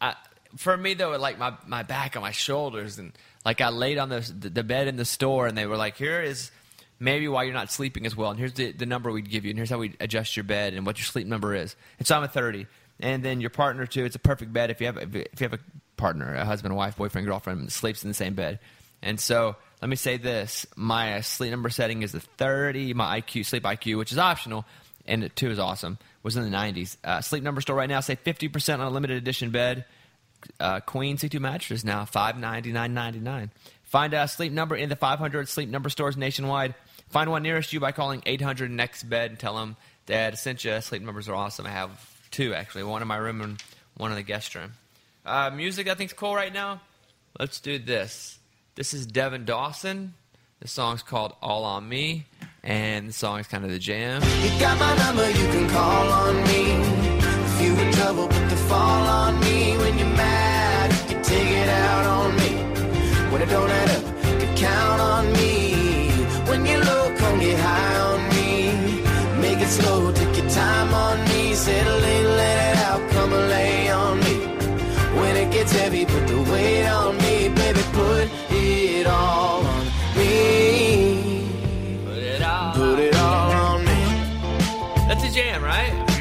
I, 0.00 0.14
for 0.56 0.76
me 0.76 0.94
though, 0.94 1.10
like 1.16 1.38
my 1.38 1.54
my 1.66 1.82
back 1.82 2.16
and 2.16 2.22
my 2.22 2.32
shoulders, 2.32 2.98
and 2.98 3.12
like 3.44 3.60
I 3.60 3.68
laid 3.70 3.98
on 3.98 4.08
the 4.08 4.20
the 4.20 4.62
bed 4.62 4.88
in 4.88 4.96
the 4.96 5.04
store, 5.04 5.46
and 5.46 5.56
they 5.56 5.66
were 5.66 5.76
like, 5.76 5.96
"Here 5.96 6.20
is 6.20 6.50
maybe 6.98 7.28
why 7.28 7.44
you're 7.44 7.54
not 7.54 7.70
sleeping 7.70 8.06
as 8.06 8.16
well, 8.16 8.30
and 8.30 8.38
here's 8.38 8.54
the 8.54 8.72
the 8.72 8.86
number 8.86 9.10
we'd 9.10 9.30
give 9.30 9.44
you, 9.44 9.50
and 9.50 9.58
here's 9.58 9.70
how 9.70 9.78
we 9.78 9.94
adjust 10.00 10.36
your 10.36 10.44
bed, 10.44 10.74
and 10.74 10.84
what 10.86 10.98
your 10.98 11.06
sleep 11.06 11.26
number 11.26 11.54
is." 11.54 11.76
And 11.98 12.06
so 12.06 12.16
I'm 12.16 12.22
a 12.22 12.28
30, 12.28 12.66
and 13.00 13.22
then 13.22 13.40
your 13.40 13.50
partner 13.50 13.86
too. 13.86 14.04
It's 14.04 14.16
a 14.16 14.20
perfect 14.20 14.52
bed 14.52 14.70
if 14.70 14.80
you 14.80 14.86
have 14.86 14.98
if 14.98 15.40
you 15.40 15.48
have 15.48 15.54
a 15.54 15.60
partner, 15.96 16.34
a 16.34 16.44
husband, 16.44 16.76
wife, 16.76 16.96
boyfriend, 16.96 17.26
girlfriend, 17.26 17.70
sleeps 17.72 18.02
in 18.02 18.10
the 18.10 18.14
same 18.14 18.34
bed, 18.34 18.58
and 19.02 19.18
so. 19.20 19.56
Let 19.82 19.88
me 19.88 19.96
say 19.96 20.18
this: 20.18 20.66
my 20.76 21.22
sleep 21.22 21.50
number 21.50 21.70
setting 21.70 22.02
is 22.02 22.14
a 22.14 22.20
30. 22.20 22.92
My 22.92 23.18
IQ, 23.18 23.46
sleep 23.46 23.62
IQ, 23.62 23.96
which 23.96 24.12
is 24.12 24.18
optional, 24.18 24.66
and 25.06 25.24
it 25.24 25.34
too 25.34 25.50
is 25.50 25.58
awesome, 25.58 25.96
was 26.22 26.36
in 26.36 26.48
the 26.48 26.56
90s. 26.56 26.96
Uh, 27.02 27.20
sleep 27.20 27.42
number 27.42 27.60
store 27.60 27.76
right 27.76 27.88
now, 27.88 28.00
say 28.00 28.16
50% 28.16 28.74
on 28.74 28.80
a 28.80 28.90
limited 28.90 29.16
edition 29.16 29.50
bed. 29.50 29.84
Uh, 30.58 30.80
Queen 30.80 31.16
C2 31.16 31.38
mattress 31.38 31.84
now, 31.84 32.06
five 32.06 32.38
ninety 32.38 32.72
nine 32.72 32.94
ninety 32.94 33.20
nine. 33.20 33.50
Find 33.82 34.14
a 34.14 34.26
sleep 34.26 34.52
number 34.52 34.74
in 34.74 34.88
the 34.88 34.96
500 34.96 35.48
sleep 35.48 35.68
number 35.68 35.90
stores 35.90 36.16
nationwide. 36.16 36.74
Find 37.10 37.30
one 37.30 37.42
nearest 37.42 37.72
you 37.72 37.80
by 37.80 37.92
calling 37.92 38.22
800 38.24 38.70
next 38.70 39.02
bed 39.02 39.30
and 39.30 39.38
tell 39.38 39.56
them 39.56 39.76
that 40.06 40.32
I 40.32 40.36
sent 40.36 40.64
you. 40.64 40.80
Sleep 40.80 41.02
numbers 41.02 41.28
are 41.28 41.34
awesome. 41.34 41.66
I 41.66 41.70
have 41.70 41.90
two 42.30 42.54
actually, 42.54 42.84
one 42.84 43.02
in 43.02 43.08
my 43.08 43.16
room 43.16 43.40
and 43.40 43.62
one 43.96 44.12
in 44.12 44.16
the 44.16 44.22
guest 44.22 44.54
room. 44.54 44.72
Uh, 45.26 45.50
music 45.50 45.88
I 45.88 45.94
think's 45.94 46.12
cool 46.12 46.34
right 46.34 46.52
now. 46.52 46.80
Let's 47.38 47.60
do 47.60 47.78
this. 47.78 48.38
This 48.76 48.94
is 48.94 49.06
Devin 49.06 49.44
Dawson. 49.44 50.14
The 50.60 50.68
song's 50.68 51.02
called 51.02 51.34
All 51.42 51.64
on 51.64 51.88
Me, 51.88 52.26
and 52.62 53.08
the 53.08 53.12
song's 53.12 53.46
kind 53.46 53.64
of 53.64 53.70
the 53.70 53.78
jam. 53.78 54.22
You 54.42 54.50
got 54.60 54.78
my 54.78 54.96
number, 54.96 55.28
you 55.28 55.46
can 55.54 55.68
call 55.70 56.08
on 56.08 56.36
me. 56.44 56.62
If 57.46 57.62
you 57.62 57.74
in 57.74 57.92
trouble, 57.92 58.28
put 58.28 58.48
the 58.50 58.56
fall 58.68 59.06
on 59.06 59.40
me. 59.40 59.76
When 59.78 59.98
you're 59.98 60.16
mad, 60.16 60.92
you 60.92 61.14
can 61.14 61.22
take 61.22 61.48
it 61.48 61.68
out 61.68 62.06
on 62.06 62.36
me. 62.36 62.52
When 63.32 63.42
it 63.42 63.48
don't 63.48 63.70
add 63.70 63.90
up, 63.90 64.04
you 64.30 64.38
can 64.46 64.56
count 64.56 65.00
on 65.00 65.32
me. 65.32 66.10
When 66.48 66.66
you're 66.66 66.84
low, 66.84 67.14
come 67.16 67.38
get 67.40 67.58
high 67.58 67.96
on 68.10 68.20
me. 68.36 68.72
Make 69.40 69.60
it 69.60 69.68
slow, 69.68 70.12
take 70.12 70.36
your 70.36 70.50
time 70.50 70.92
on 70.92 71.18
me. 71.28 71.54
Settle 71.54 72.04
in, 72.04 72.24
let 72.36 72.56
it 72.70 72.76
out, 72.84 73.10
come 73.10 73.30
lay 73.30 73.90
on 73.90 74.18
me. 74.20 74.36
When 75.20 75.36
it 75.36 75.50
gets 75.52 75.72
heavy, 75.72 76.04
put 76.04 76.26
the 76.26 76.42
weight 76.50 76.86
on 76.86 77.16
me, 77.18 77.48
baby. 77.48 77.80
Put 77.92 78.39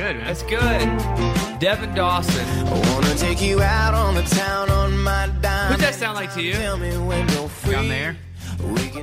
Good, 0.09 0.17
man. 0.17 0.25
That's 0.25 0.41
good. 0.41 1.59
Devin 1.59 1.93
Dawson. 1.93 2.43
I 2.67 2.93
wanna 2.93 3.13
take 3.13 3.43
you 3.43 3.61
out 3.61 3.93
on 3.93 4.15
the 4.15 4.23
town 4.23 4.71
on 4.71 4.97
my 4.97 5.27
dime. 5.39 5.73
Who's 5.73 5.81
that 5.81 5.93
sound 5.93 6.15
like 6.15 6.33
to 6.33 6.41
you? 6.41 6.53
Tell 6.53 6.77
me 6.77 6.97
when 6.97 7.29
you're 7.29 7.47
free. 7.47 7.73
John 7.73 7.87
Mayer? 7.87 8.17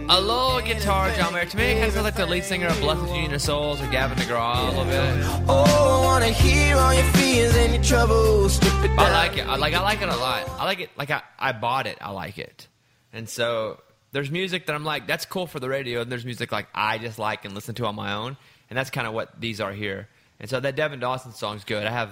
A 0.09 0.21
little 0.21 0.61
guitar, 0.63 1.13
John 1.13 1.33
Mayer. 1.33 1.45
To 1.45 1.57
me, 1.57 1.63
it 1.63 1.75
kind 1.75 1.85
of 1.85 1.93
sounds 1.93 2.05
like 2.07 2.17
the 2.17 2.27
lead 2.27 2.43
singer 2.43 2.67
of 2.67 2.77
Blessid 2.79 3.15
Union 3.15 3.35
of 3.35 3.41
Souls 3.41 3.81
or 3.81 3.87
Gavin 3.87 4.19
DeGraw 4.19 4.59
a 4.59 4.65
little 4.65 4.85
bit. 4.85 5.45
Oh, 5.49 6.03
I 6.03 6.05
wanna 6.07 6.31
hear 6.31 6.77
all 6.77 6.93
your 6.93 7.05
fears 7.13 7.55
and 7.55 7.73
your 7.73 7.85
troubles. 7.85 8.59
I 8.65 9.13
like 9.13 9.39
it. 9.39 9.47
I 9.47 9.55
like. 9.55 9.75
I 9.75 9.83
like 9.83 10.03
it 10.03 10.09
a 10.09 10.17
lot. 10.17 10.49
I 10.59 10.65
like 10.65 10.81
it. 10.81 10.91
Like 10.99 11.13
I, 11.13 11.23
I 11.39 11.53
bought 11.53 11.87
it. 11.87 11.99
I 12.01 12.11
like 12.11 12.37
it. 12.37 12.67
And 13.13 13.29
so 13.29 13.81
there's 14.11 14.33
music 14.33 14.67
that 14.67 14.75
I'm 14.75 14.85
like, 14.85 15.07
that's 15.07 15.25
cool 15.25 15.47
for 15.47 15.61
the 15.61 15.69
radio, 15.69 16.01
and 16.01 16.11
there's 16.11 16.25
music 16.25 16.51
like 16.51 16.67
I 16.75 16.99
just 16.99 17.21
like 17.21 17.45
and 17.45 17.55
listen 17.55 17.77
to 17.77 17.87
on 17.87 17.95
my 17.95 18.15
own, 18.15 18.37
and 18.71 18.77
that's 18.77 18.91
kind 18.91 19.07
of 19.07 19.15
what 19.15 19.41
these 19.41 19.61
are 19.61 19.73
here. 19.73 20.09
And 20.40 20.49
so 20.50 20.61
that 20.61 20.76
Devin 20.76 21.00
Dawson 21.00 21.33
song's 21.33 21.64
good. 21.64 21.87
I 21.87 21.90
have 21.90 22.11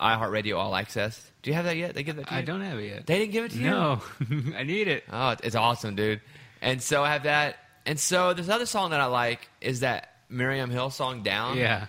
iHeartRadio 0.00 0.56
All 0.56 0.74
Access. 0.76 1.30
Do 1.42 1.50
you 1.50 1.54
have 1.54 1.64
that 1.66 1.76
yet? 1.76 1.94
They 1.94 2.02
give 2.02 2.16
that 2.16 2.26
to 2.28 2.34
you? 2.34 2.40
I 2.40 2.42
don't 2.42 2.60
have 2.62 2.78
it 2.78 2.86
yet. 2.86 3.06
They 3.06 3.18
didn't 3.18 3.32
give 3.32 3.44
it 3.44 3.50
to 3.52 3.58
you. 3.58 3.70
No, 3.70 4.00
I 4.56 4.62
need 4.62 4.88
it. 4.88 5.04
Oh, 5.12 5.34
it's 5.42 5.56
awesome, 5.56 5.94
dude. 5.96 6.20
And 6.62 6.80
so 6.82 7.02
I 7.04 7.12
have 7.12 7.24
that. 7.24 7.56
And 7.86 7.98
so 8.00 8.32
this 8.32 8.48
other 8.48 8.66
song 8.66 8.90
that 8.90 9.00
I 9.00 9.06
like 9.06 9.48
is 9.60 9.80
that 9.80 10.14
Miriam 10.30 10.70
Hill 10.70 10.90
song 10.90 11.22
"Down." 11.22 11.56
Yeah. 11.58 11.86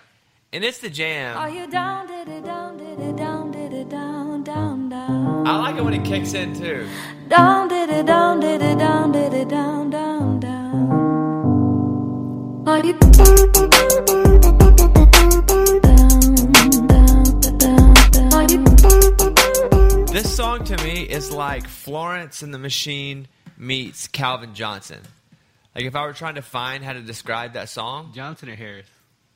and 0.52 0.62
it's 0.64 0.78
the 0.78 0.90
jam. 0.90 1.36
Are 1.38 1.48
you 1.50 1.66
down, 1.70 2.06
did 2.06 2.28
it 2.28 2.44
down, 2.44 2.76
did 2.76 2.98
it 3.00 3.16
down, 3.16 3.50
did 3.50 3.72
it 3.72 3.88
down, 3.88 4.42
down, 4.44 4.88
down? 4.90 5.46
I 5.46 5.56
like 5.58 5.76
it 5.76 5.82
when 5.84 5.94
it 5.94 6.04
kicks 6.04 6.34
in 6.34 6.54
too. 6.54 6.86
Down, 7.28 7.68
did 7.68 7.88
it 7.90 8.04
down, 8.06 8.40
did 8.40 8.60
it 8.60 8.78
down, 8.78 9.12
did 9.12 9.32
it 9.32 9.48
down, 9.48 9.90
down, 9.90 10.40
down. 10.40 10.86
Are 12.68 12.84
you 12.84 12.94
This 20.16 20.34
song 20.34 20.64
to 20.64 20.82
me 20.82 21.02
is 21.02 21.30
like 21.30 21.68
Florence 21.68 22.40
and 22.40 22.54
the 22.54 22.58
Machine 22.58 23.28
meets 23.58 24.08
Calvin 24.08 24.54
Johnson. 24.54 25.02
Like 25.74 25.84
if 25.84 25.94
I 25.94 26.06
were 26.06 26.14
trying 26.14 26.36
to 26.36 26.40
find 26.42 26.82
how 26.82 26.94
to 26.94 27.02
describe 27.02 27.52
that 27.52 27.68
song, 27.68 28.12
Johnson 28.14 28.48
or 28.48 28.54
Harris? 28.54 28.86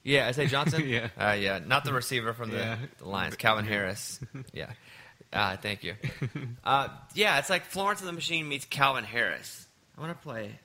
yeah, 0.04 0.26
I 0.26 0.32
say 0.32 0.46
Johnson. 0.46 0.84
Yeah. 0.88 1.08
uh, 1.18 1.32
yeah, 1.32 1.58
not 1.66 1.84
the 1.84 1.92
receiver 1.92 2.32
from 2.32 2.49
the, 2.49 2.56
Yeah. 2.56 2.76
the 2.96 3.06
Lions, 3.06 3.37
Calvin 3.37 3.66
Harris. 3.66 4.20
Yeah, 4.54 4.70
Ah, 5.34 5.58
thank 5.60 5.84
you. 5.84 5.96
uh, 6.64 6.88
yeah, 7.12 7.38
it's 7.40 7.50
like 7.50 7.66
Florence 7.66 8.00
and 8.00 8.08
the 8.08 8.14
Machine 8.14 8.49
meets 8.49 8.64
Calvin 8.64 9.04
Harris. 9.04 9.66
I 9.99 10.00
want 10.00 10.18
to 10.18 10.22
play. 10.26 10.58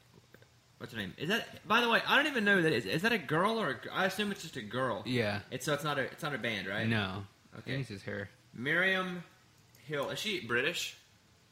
What's 0.78 0.94
her 0.94 0.98
name? 0.98 1.14
Is 1.18 1.28
that? 1.28 1.46
By 1.68 1.82
the 1.82 1.90
way, 1.90 2.00
I 2.08 2.16
don't 2.16 2.28
even 2.28 2.46
know 2.46 2.56
who 2.56 2.62
that 2.62 2.72
is. 2.72 2.86
Is 2.86 3.02
that 3.02 3.12
a 3.12 3.18
girl 3.18 3.60
or? 3.60 3.72
A, 3.72 3.94
I 3.94 4.06
assume 4.06 4.32
it's 4.32 4.44
just 4.44 4.56
a 4.56 4.62
girl. 4.62 5.04
Yeah. 5.06 5.40
It's 5.52 5.66
so 5.66 5.74
it's 5.74 5.84
not 5.84 6.00
a 6.00 6.04
it's 6.04 6.24
not 6.24 6.34
a 6.34 6.38
band, 6.38 6.68
right? 6.68 6.88
No. 6.88 7.24
Okay. 7.60 7.72
Okay. 7.74 7.82
It's 7.82 7.90
his 7.90 8.02
hair. 8.02 8.30
Miriam 8.54 9.22
Hill. 9.86 10.10
Is 10.10 10.20
she 10.20 10.40
British? 10.42 10.96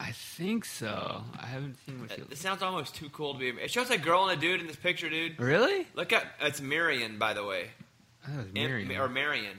I 0.00 0.10
think 0.12 0.64
so. 0.64 1.22
I 1.38 1.46
haven't 1.46 1.76
seen 1.86 2.00
what 2.00 2.10
she 2.12 2.20
It 2.20 2.36
sounds 2.36 2.62
almost 2.62 2.94
too 2.94 3.08
cool 3.10 3.34
to 3.34 3.38
be. 3.38 3.48
It 3.48 3.70
shows 3.70 3.90
a 3.90 3.98
girl 3.98 4.28
and 4.28 4.36
a 4.36 4.40
dude 4.40 4.60
in 4.60 4.66
this 4.66 4.76
picture, 4.76 5.08
dude. 5.08 5.38
Really? 5.38 5.86
Look 5.94 6.12
at 6.12 6.26
it's 6.40 6.60
Marian, 6.60 7.18
by 7.18 7.32
the 7.32 7.44
way. 7.44 7.70
I 8.24 8.30
thought 8.30 8.34
it 8.40 8.54
was 8.54 8.90
M- 8.90 9.00
or 9.00 9.08
Marion. 9.08 9.56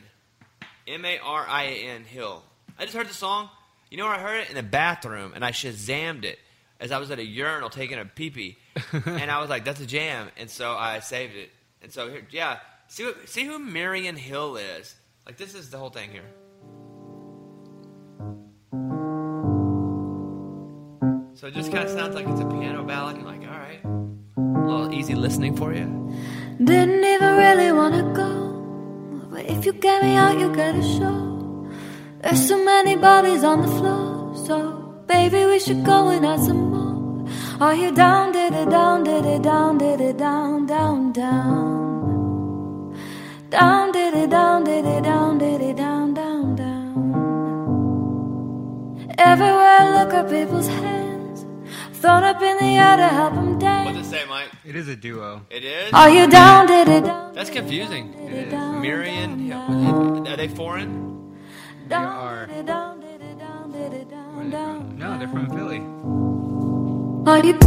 M 0.88 1.05
A 1.05 1.17
R 1.20 1.46
I 1.48 1.63
A 1.63 1.88
N 1.89 2.03
Hill. 2.03 2.44
I 2.77 2.84
just 2.84 2.96
heard 2.96 3.08
the 3.08 3.13
song. 3.13 3.50
You 3.89 3.98
know 3.98 4.05
where 4.05 4.15
I 4.15 4.20
heard 4.20 4.41
it? 4.41 4.50
In 4.50 4.55
the 4.55 4.63
bathroom, 4.63 5.32
and 5.36 5.46
I 5.46 5.51
shazammed 5.51 6.25
it 6.25 6.38
as 6.79 6.91
I 6.91 6.98
was 6.98 7.12
at 7.12 7.20
a 7.20 7.25
urinal 7.25 7.70
taking 7.70 7.98
a 7.98 8.05
pee 8.05 8.29
pee, 8.29 8.58
and 8.91 9.32
I 9.32 9.39
was 9.39 9.50
like, 9.50 9.63
"That's 9.63 9.79
a 9.79 9.86
jam," 9.86 10.29
and 10.38 10.50
so 10.50 10.74
I 10.74 11.00
saved 11.00 11.36
it. 11.36 11.51
And 11.82 11.91
so 11.94 12.10
here, 12.10 12.27
yeah, 12.32 12.60
see 12.88 13.05
what, 13.05 13.29
see 13.29 13.46
who 13.46 13.58
Marian 13.58 14.15
Hill 14.17 14.58
is. 14.58 14.96
Like 15.25 15.38
this 15.38 15.55
is 15.55 15.70
the 15.70 15.77
whole 15.77 15.89
thing 15.89 16.12
here. 16.12 16.25
So 21.46 21.50
it 21.50 21.54
just 21.54 21.72
kind 21.72 21.86
of 21.86 21.92
sounds 21.92 22.16
like 22.16 22.28
it's 22.28 22.42
a 22.42 22.46
piano 22.46 22.82
ballad. 22.82 23.18
You're 23.18 23.28
like, 23.28 23.42
all 23.42 23.60
right, 23.60 23.80
a 23.86 23.90
little 24.66 24.92
easy 24.92 25.14
listening 25.14 25.56
for 25.56 25.72
you. 25.75 25.86
Didn't 26.58 27.04
even 27.04 27.38
really 27.38 27.72
wanna 27.72 28.02
go. 28.16 29.30
But 29.30 29.46
if 29.46 29.64
you 29.64 29.74
get 29.74 30.02
me 30.02 30.16
out, 30.16 30.40
you 30.40 30.52
gotta 30.56 30.82
show. 30.82 31.70
There's 32.24 32.48
so 32.48 32.58
many 32.66 32.96
bodies 32.96 33.44
on 33.44 33.62
the 33.62 33.68
floor. 33.68 34.36
So, 34.48 35.04
baby, 35.06 35.46
we 35.46 35.60
should 35.60 35.86
go 35.86 36.08
and 36.10 36.25
add 36.25 36.40
some 36.40 36.72
more. 36.72 37.30
Are 37.62 37.75
you 37.75 37.92
down, 37.92 38.32
did 38.32 38.52
it 38.52 38.72
down, 38.72 39.04
did 39.04 39.25
it 39.28 39.44
down, 39.44 39.78
did 39.78 40.02
it 40.02 40.18
down, 40.18 40.66
down, 40.66 41.12
down? 41.12 42.96
Down, 43.52 43.92
did 43.92 44.16
it 44.16 44.32
down, 44.32 44.64
did 44.64 44.84
it 44.84 45.04
down, 45.04 45.38
did 45.38 45.62
it 45.62 45.78
down, 45.78 46.16
down, 46.16 46.56
down. 46.56 47.75
Everywhere 49.20 49.78
I 49.80 50.04
look 50.04 50.12
at 50.12 50.28
people's 50.28 50.68
hands. 50.68 50.95
Thrown 52.05 52.24
up 52.24 52.39
in 52.39 52.57
the 52.57 52.77
air 52.77 52.97
to 52.97 53.07
help 53.07 53.33
them 53.33 53.57
dance. 53.57 53.95
What's 53.95 54.07
it 54.07 54.12
say, 54.12 54.25
Mike? 54.29 54.50
It 54.63 54.75
is 54.75 54.88
a 54.88 54.95
duo. 54.95 55.41
It 55.50 55.65
is. 55.65 55.91
Are 55.91 56.07
you 56.07 56.29
down, 56.29 56.67
did 56.67 56.88
it 56.88 57.03
down? 57.03 57.33
That's 57.33 57.50
confusing. 57.50 58.12
did 58.12 58.31
it 58.31 58.51
down, 58.51 58.79
Marian, 58.79 59.50
down, 59.50 60.27
are 60.27 60.38
they 60.38 60.47
foreign? 60.47 61.35
They 61.88 61.95
are. 61.95 62.45
down, 62.45 63.00
did 63.00 63.21
it 63.24 63.39
down, 63.39 63.71
did 63.71 63.91
it 63.91 64.07
Where 64.07 64.51
down, 64.51 64.89
they. 64.91 65.03
No, 65.03 65.17
they're 65.17 65.27
from 65.27 65.50
Philly. 65.50 65.79
Are 67.27 67.43
you 67.43 67.57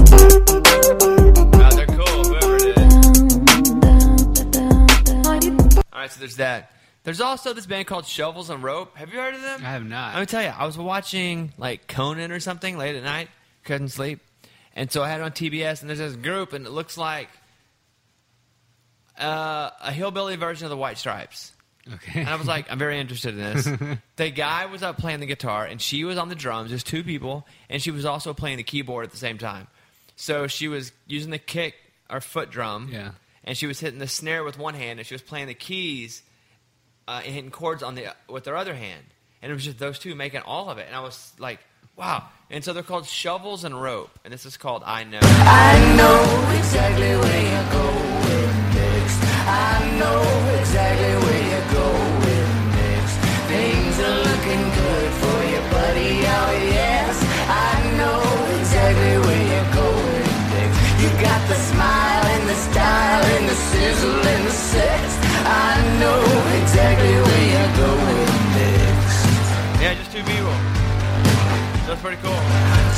Oh, 1.56 1.70
they're 1.74 1.86
cool. 1.86 2.22
Whoever 2.22 2.56
it 2.58 2.78
is. 2.78 2.94
down, 3.80 4.16
down, 4.52 4.86
down, 5.02 5.26
Are 5.26 5.44
you 5.44 5.58
All 5.92 6.00
right, 6.00 6.12
so 6.12 6.20
there's 6.20 6.36
that. 6.36 6.70
There's 7.02 7.20
also 7.20 7.54
this 7.54 7.66
band 7.66 7.88
called 7.88 8.06
Shovels 8.06 8.50
and 8.50 8.62
Rope. 8.62 8.96
Have 8.98 9.12
you 9.12 9.18
heard 9.18 9.34
of 9.34 9.42
them? 9.42 9.62
I 9.64 9.70
have 9.70 9.84
not. 9.84 10.14
Let 10.14 10.20
me 10.20 10.26
tell 10.26 10.44
you, 10.44 10.50
I 10.56 10.64
was 10.64 10.78
watching 10.78 11.52
like 11.58 11.88
Conan 11.88 12.30
or 12.30 12.38
something 12.38 12.78
late 12.78 12.94
at 12.94 13.02
night, 13.02 13.30
couldn't 13.64 13.88
sleep, 13.88 14.20
and 14.78 14.90
so 14.90 15.02
I 15.02 15.08
had 15.08 15.20
it 15.20 15.24
on 15.24 15.32
TBS, 15.32 15.80
and 15.82 15.90
there's 15.90 15.98
this 15.98 16.16
group, 16.16 16.54
and 16.54 16.64
it 16.66 16.70
looks 16.70 16.96
like 16.96 17.28
uh, 19.18 19.70
a 19.82 19.92
hillbilly 19.92 20.36
version 20.36 20.64
of 20.66 20.70
the 20.70 20.76
White 20.76 20.98
Stripes. 20.98 21.52
Okay. 21.92 22.20
And 22.20 22.28
I 22.28 22.36
was 22.36 22.46
like, 22.46 22.70
I'm 22.70 22.78
very 22.78 23.00
interested 23.00 23.36
in 23.36 23.40
this. 23.40 23.98
the 24.16 24.30
guy 24.30 24.66
was 24.66 24.82
up 24.82 24.98
playing 24.98 25.20
the 25.20 25.26
guitar, 25.26 25.64
and 25.64 25.80
she 25.80 26.04
was 26.04 26.18
on 26.18 26.28
the 26.28 26.34
drums. 26.34 26.70
There's 26.70 26.84
two 26.84 27.02
people, 27.02 27.46
and 27.68 27.80
she 27.82 27.90
was 27.90 28.04
also 28.04 28.34
playing 28.34 28.58
the 28.58 28.62
keyboard 28.62 29.04
at 29.06 29.10
the 29.10 29.16
same 29.16 29.38
time. 29.38 29.66
So 30.16 30.46
she 30.46 30.68
was 30.68 30.92
using 31.06 31.30
the 31.30 31.38
kick 31.38 31.74
or 32.10 32.20
foot 32.20 32.50
drum, 32.50 32.88
Yeah. 32.92 33.12
and 33.44 33.56
she 33.56 33.66
was 33.66 33.80
hitting 33.80 33.98
the 33.98 34.08
snare 34.08 34.44
with 34.44 34.58
one 34.58 34.74
hand, 34.74 34.98
and 35.00 35.06
she 35.06 35.14
was 35.14 35.22
playing 35.22 35.46
the 35.46 35.54
keys 35.54 36.22
uh, 37.06 37.22
and 37.24 37.34
hitting 37.34 37.50
chords 37.50 37.82
on 37.82 37.94
the 37.94 38.14
with 38.28 38.44
her 38.46 38.56
other 38.56 38.74
hand. 38.74 39.02
And 39.40 39.50
it 39.50 39.54
was 39.54 39.64
just 39.64 39.78
those 39.78 39.98
two 39.98 40.14
making 40.14 40.40
all 40.42 40.68
of 40.68 40.78
it. 40.78 40.86
And 40.88 40.96
I 40.96 41.00
was 41.00 41.32
like, 41.38 41.60
wow. 41.98 42.24
And 42.50 42.64
so 42.64 42.72
they're 42.72 42.82
called 42.82 43.04
Shovels 43.04 43.64
and 43.64 43.76
Rope, 43.76 44.10
and 44.24 44.32
this 44.32 44.46
is 44.46 44.56
called 44.56 44.82
I 44.86 45.04
Know. 45.04 45.20
I 45.20 45.76
know 45.98 46.56
exactly 46.56 47.12
where 47.12 47.42
you're 47.44 47.70
going 47.76 48.56
next. 48.72 49.18
I 49.44 49.84
know 50.00 50.22
exactly 50.56 51.12
where 51.28 51.42
you're 51.50 51.70
going 51.76 52.48
next. 52.72 53.14
Things 53.52 53.94
are 54.00 54.18
looking 54.24 54.64
good 54.80 55.10
for 55.20 55.38
you, 55.44 55.60
buddy. 55.76 56.24
Oh 56.24 56.52
yes, 56.72 57.20
I 57.52 57.74
know 58.00 58.22
exactly 58.56 59.14
where 59.28 59.38
next. 60.56 60.78
You 61.02 61.08
got 61.20 61.40
the 61.52 61.58
smile 61.68 62.24
and 62.32 62.48
the 62.48 62.58
style 62.72 63.24
and 63.36 63.44
the 63.44 63.58
sizzle 63.68 64.24
and 64.24 64.46
the 64.46 64.56
sex. 64.72 65.04
I 65.44 65.84
know 66.00 66.22
exactly 66.62 67.12
where 67.12 67.38
next. 68.56 69.18
Yeah, 69.82 69.94
just 70.00 70.12
two 70.12 70.24
people. 70.24 70.77
It's 71.90 72.02
pretty 72.02 72.20
cool. 72.20 72.36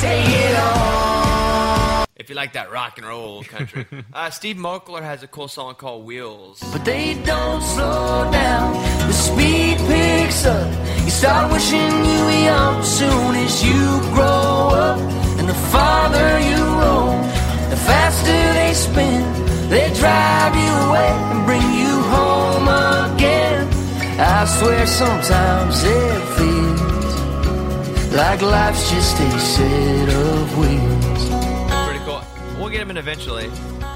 Take 0.00 0.26
it 0.26 0.56
on. 0.58 2.06
If 2.16 2.28
you 2.28 2.34
like 2.34 2.54
that 2.54 2.72
rock 2.72 2.98
and 2.98 3.06
roll 3.06 3.44
country. 3.44 3.86
uh, 4.12 4.30
Steve 4.30 4.56
Moakler 4.56 5.00
has 5.00 5.22
a 5.22 5.28
cool 5.28 5.46
song 5.46 5.76
called 5.76 6.04
Wheels. 6.04 6.58
But 6.72 6.84
they 6.84 7.14
don't 7.22 7.62
slow 7.62 8.28
down. 8.32 8.72
The 9.06 9.12
speed 9.12 9.78
picks 9.86 10.44
up. 10.44 10.68
You 11.04 11.10
start 11.10 11.52
wishing 11.52 11.90
you 12.10 12.20
were 12.24 12.42
young 12.50 12.82
soon 12.82 13.36
as 13.36 13.64
you 13.64 14.00
grow 14.12 14.70
up. 14.86 14.98
And 15.38 15.48
the 15.48 15.60
farther 15.70 16.40
you 16.50 16.62
roam, 16.82 17.22
the 17.70 17.76
faster 17.76 18.42
they 18.58 18.74
spin. 18.74 19.22
They 19.70 19.86
drive 19.94 20.56
you 20.56 20.72
away 20.88 21.12
and 21.30 21.46
bring 21.46 21.68
you 21.82 21.94
home 22.14 22.66
again. 23.14 23.68
I 24.18 24.44
swear 24.46 24.84
sometimes 24.84 25.84
it 25.84 26.36
feels 26.36 26.49
like 28.12 28.42
life's 28.42 28.90
just 28.90 29.18
a 29.20 29.38
set 29.40 30.08
of 30.08 30.58
wheels. 30.58 31.28
Pretty 31.86 32.04
cool. 32.04 32.22
We'll 32.58 32.68
get 32.70 32.80
him 32.80 32.90
in 32.90 32.96
eventually. 32.96 33.48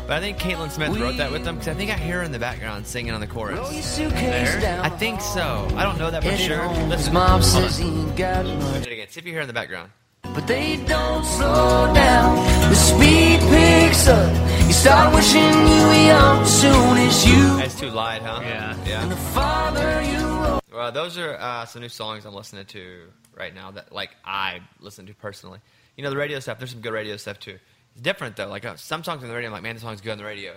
But 0.07 0.13
I 0.19 0.21
think 0.21 0.37
Caitlyn 0.39 0.71
Smith 0.71 0.99
wrote 0.99 1.17
that 1.17 1.33
with 1.33 1.45
them 1.45 1.55
because 1.57 1.69
I 1.69 1.75
think 1.75 1.91
I 1.91 1.95
hear 1.95 2.19
her 2.19 2.23
in 2.25 2.31
the 2.33 2.39
background 2.39 2.87
singing 2.87 3.13
on 3.13 3.21
the 3.21 3.27
chorus. 3.27 3.59
Roll 3.59 3.73
your 3.73 3.83
suitcase 3.83 4.61
down. 4.61 4.85
I 4.85 4.91
think 4.91 5.21
so. 5.23 5.67
I 5.77 5.83
don't 5.83 5.99
know 5.99 6.11
that 6.11 6.23
for 6.23 6.29
Headed 6.31 6.47
sure. 6.47 6.59
home. 6.59 6.75
His 6.77 6.89
Listen, 6.91 7.15
mom 7.15 7.29
hold 7.41 7.45
says 7.45 7.81
on. 7.81 7.87
he 7.93 8.01
ain't 8.01 8.17
got 8.17 8.45
much. 8.45 8.85
Do 8.85 8.91
again. 8.91 9.09
See 9.09 9.21
if 9.21 9.27
you 9.27 9.33
hear 9.33 9.41
in 9.41 9.47
the 9.47 9.55
background. 9.55 9.91
But 10.35 10.47
they 10.47 10.77
don't 10.85 11.25
slow 11.25 11.93
down. 11.95 12.37
The 12.69 12.75
speed 12.75 13.41
picks 13.41 14.07
up. 14.09 14.67
You 14.67 14.73
start 14.73 15.15
wishing 15.15 15.41
you 15.43 15.87
were 15.87 16.05
young 16.07 16.45
soon 16.45 16.97
as 16.99 17.27
you. 17.27 17.57
That's 17.57 17.79
too 17.81 17.89
light, 17.91 18.21
huh? 18.21 18.41
Yeah. 18.43 18.77
Yeah. 18.85 19.03
And 19.03 19.11
the 19.13 19.17
Yeah. 19.17 19.33
farther 19.33 20.03
you. 20.03 20.61
Well, 20.77 20.93
those 20.93 21.17
are 21.17 21.35
uh, 21.37 21.65
some 21.67 21.81
new 21.83 21.89
songs 21.89 22.27
I'm 22.27 22.35
listening 22.35 22.67
to 22.67 23.01
right 23.37 23.55
now 23.55 23.71
that 23.73 23.93
like 23.93 24.11
I 24.25 24.61
listen 24.81 25.07
to 25.07 25.15
personally. 25.15 25.61
You 25.97 26.05
know, 26.05 26.11
the 26.11 26.17
radio 26.17 26.41
stuff. 26.41 26.59
There's 26.59 26.71
some 26.71 26.81
good 26.81 26.93
radio 26.93 27.17
stuff 27.17 27.39
too. 27.39 27.59
It's 27.93 28.03
different 28.03 28.37
though. 28.37 28.49
Like 28.49 28.65
uh, 28.65 28.77
some 28.77 29.05
songs 29.05 29.23
on 29.23 29.29
the 29.29 29.35
radio, 29.35 29.49
I'm 29.49 29.53
like, 29.53 29.63
man, 29.63 29.75
this 29.75 29.83
song's 29.83 30.01
good 30.01 30.13
on 30.13 30.19
the 30.19 30.25
radio. 30.25 30.55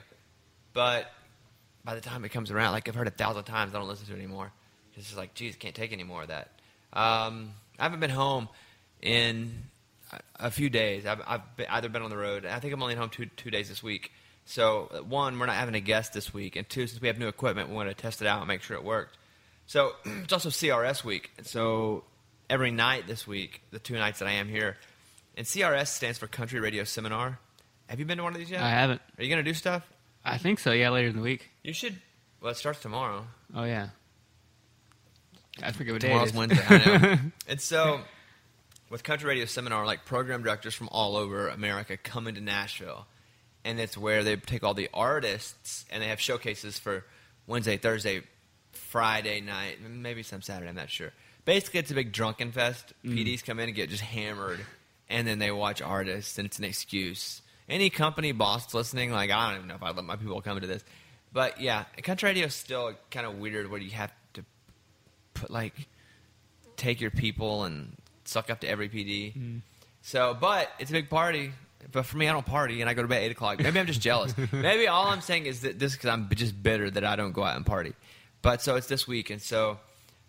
But 0.74 1.12
by 1.84 1.96
the 1.96 2.02
time 2.02 2.26
it 2.26 2.30
comes 2.30 2.52
around, 2.52 2.74
like 2.74 2.88
I've 2.88 2.96
heard 2.96 3.08
a 3.08 3.12
thousand 3.12 3.44
times, 3.46 3.74
I 3.74 3.80
don't 3.80 3.88
listen 3.88 4.06
to 4.08 4.14
it 4.14 4.18
anymore. 4.18 4.52
It's 4.96 5.06
just 5.06 5.18
like, 5.18 5.34
geez, 5.36 5.56
can't 5.56 5.76
take 5.76 5.94
any 5.94 6.04
more 6.04 6.24
of 6.24 6.30
that. 6.30 6.50
Um, 6.92 7.52
I 7.78 7.84
haven't 7.84 8.00
been 8.00 8.10
home 8.10 8.50
in 9.02 9.64
a, 10.40 10.50
few 10.50 10.70
days. 10.70 11.06
I've, 11.06 11.22
I've 11.28 11.56
been, 11.56 11.68
either 11.70 11.90
been 11.90 12.02
on 12.02 12.10
the 12.10 12.18
road. 12.18 12.46
I 12.46 12.60
think 12.60 12.74
I'm 12.74 12.82
only 12.82 12.96
home 12.96 13.10
two 13.10 13.26
two 13.26 13.52
days 13.52 13.70
this 13.70 13.84
week. 13.84 14.12
So 14.46 15.04
one, 15.08 15.38
we're 15.38 15.46
not 15.46 15.56
having 15.56 15.76
a 15.76 15.80
guest 15.80 16.14
this 16.14 16.34
week, 16.34 16.56
and 16.56 16.68
two, 16.68 16.88
since 16.88 17.02
we 17.02 17.08
have 17.10 17.20
new 17.20 17.28
equipment, 17.28 17.70
we 17.70 17.76
want 17.76 17.90
to 17.90 17.96
test 17.96 18.22
it 18.22 18.28
out 18.28 18.40
and 18.40 18.48
make 18.48 18.62
sure 18.62 18.78
it 18.78 18.84
worked. 18.84 19.18
So 19.68 19.92
it's 20.06 20.34
also 20.34 20.50
CRS 20.50 21.04
week, 21.04 21.32
so 21.44 22.04
every 22.50 22.72
night 22.72 23.08
this 23.08 23.28
week, 23.28 23.62
the 23.72 23.80
two 23.80 23.96
nights 23.96 24.20
that 24.20 24.28
I 24.28 24.34
am 24.34 24.48
here, 24.48 24.78
and 25.36 25.46
CRS 25.46 25.88
stands 25.88 26.18
for 26.18 26.28
Country 26.28 26.60
Radio 26.60 26.84
Seminar. 26.84 27.40
Have 27.88 28.00
you 28.00 28.06
been 28.06 28.18
to 28.18 28.24
one 28.24 28.34
of 28.34 28.40
these 28.40 28.50
yet? 28.50 28.62
I 28.62 28.70
haven't. 28.70 29.02
Are 29.18 29.24
you 29.24 29.30
gonna 29.30 29.44
do 29.44 29.54
stuff? 29.54 29.88
I 30.26 30.38
think 30.38 30.60
so. 30.60 30.72
Yeah, 30.72 30.90
later 30.90 31.08
in 31.08 31.16
the 31.16 31.22
week. 31.22 31.50
You 31.64 31.74
should. 31.74 31.96
Well, 32.42 32.52
it 32.52 32.58
starts 32.58 32.82
tomorrow. 32.82 33.26
Oh 33.56 33.64
yeah. 33.64 33.90
I 35.64 35.72
forget 35.72 35.94
what 35.94 36.02
day 36.02 36.10
Tomorrow's 36.10 36.30
it 36.30 36.34
is. 36.34 36.38
Wednesday. 36.38 36.66
I 36.70 36.98
know. 36.98 37.20
and 37.48 37.62
so, 37.62 38.02
with 38.90 39.04
Country 39.04 39.28
Radio 39.30 39.46
Seminar, 39.46 39.86
like 39.86 40.06
program 40.06 40.44
directors 40.44 40.76
from 40.76 40.90
all 40.92 41.16
over 41.16 41.48
America 41.48 41.98
come 41.98 42.28
into 42.28 42.42
Nashville, 42.42 43.08
and 43.66 43.80
it's 43.80 43.98
where 43.98 44.24
they 44.24 44.36
take 44.36 44.64
all 44.64 44.74
the 44.74 44.90
artists 44.94 45.86
and 45.90 46.04
they 46.04 46.08
have 46.08 46.20
showcases 46.22 46.78
for 46.78 47.06
Wednesday, 47.48 47.78
Thursday, 47.78 48.22
Friday 48.72 49.42
night, 49.42 49.78
maybe 49.82 50.24
some 50.24 50.42
Saturday. 50.42 50.70
I'm 50.70 50.76
not 50.76 50.90
sure. 50.90 51.12
Basically, 51.48 51.80
it's 51.80 51.92
a 51.92 51.94
big 51.94 52.12
drunken 52.12 52.52
fest. 52.52 52.92
PDs 53.06 53.42
come 53.42 53.58
in 53.60 53.70
and 53.70 53.74
get 53.74 53.90
just 53.90 54.04
hammered, 54.04 54.60
and 55.10 55.26
then 55.26 55.40
they 55.40 55.50
watch 55.50 55.82
artists, 55.82 56.38
and 56.38 56.46
it's 56.46 56.60
an 56.60 56.66
excuse. 56.66 57.42
Any 57.70 57.90
company 57.90 58.34
boss 58.34 58.74
listening, 58.74 59.14
like 59.14 59.32
I 59.32 59.48
don't 59.48 59.60
even 59.60 59.70
know 59.70 59.76
if 59.76 59.82
I 59.82 59.92
let 59.92 60.04
my 60.04 60.18
people 60.18 60.42
come 60.42 60.60
to 60.60 60.68
this, 60.68 60.84
but 61.32 61.62
yeah, 61.62 61.86
country 62.04 62.28
radio 62.28 62.48
is 62.48 62.54
still 62.54 62.92
kind 63.12 63.26
of 63.26 63.38
weird 63.38 63.72
where 63.72 63.80
you 63.80 63.92
have 63.92 64.12
to 64.34 64.44
put 65.36 65.50
like 65.50 65.88
take 66.76 67.00
your 67.00 67.12
people 67.12 67.64
and 67.64 67.96
suck 68.26 68.50
up 68.50 68.60
to 68.60 68.68
every 68.68 68.90
PD. 68.90 69.34
Mm. 69.34 69.62
So, 70.02 70.36
but 70.38 70.70
it's 70.80 70.90
a 70.90 70.94
big 70.94 71.10
party. 71.10 71.54
But 71.94 72.06
for 72.06 72.18
me, 72.18 72.28
I 72.28 72.34
don't 72.34 72.46
party, 72.46 72.82
and 72.82 72.90
I 72.90 72.94
go 72.94 73.04
to 73.04 73.08
bed 73.08 73.20
at 73.20 73.24
eight 73.24 73.32
o'clock. 73.32 73.62
Maybe 73.62 73.80
I'm 73.80 73.88
just 73.88 74.02
jealous. 74.02 74.36
Maybe 74.52 74.90
all 74.90 75.08
I'm 75.08 75.22
saying 75.22 75.46
is 75.46 75.62
that 75.62 75.80
this 75.80 75.94
because 75.94 76.10
I'm 76.10 76.28
just 76.36 76.62
bitter 76.62 76.92
that 76.92 77.06
I 77.06 77.16
don't 77.16 77.32
go 77.32 77.46
out 77.46 77.56
and 77.56 77.66
party. 77.66 77.94
But 78.42 78.62
so 78.62 78.76
it's 78.76 78.88
this 78.88 79.08
week, 79.08 79.30
and 79.30 79.42
so 79.42 79.80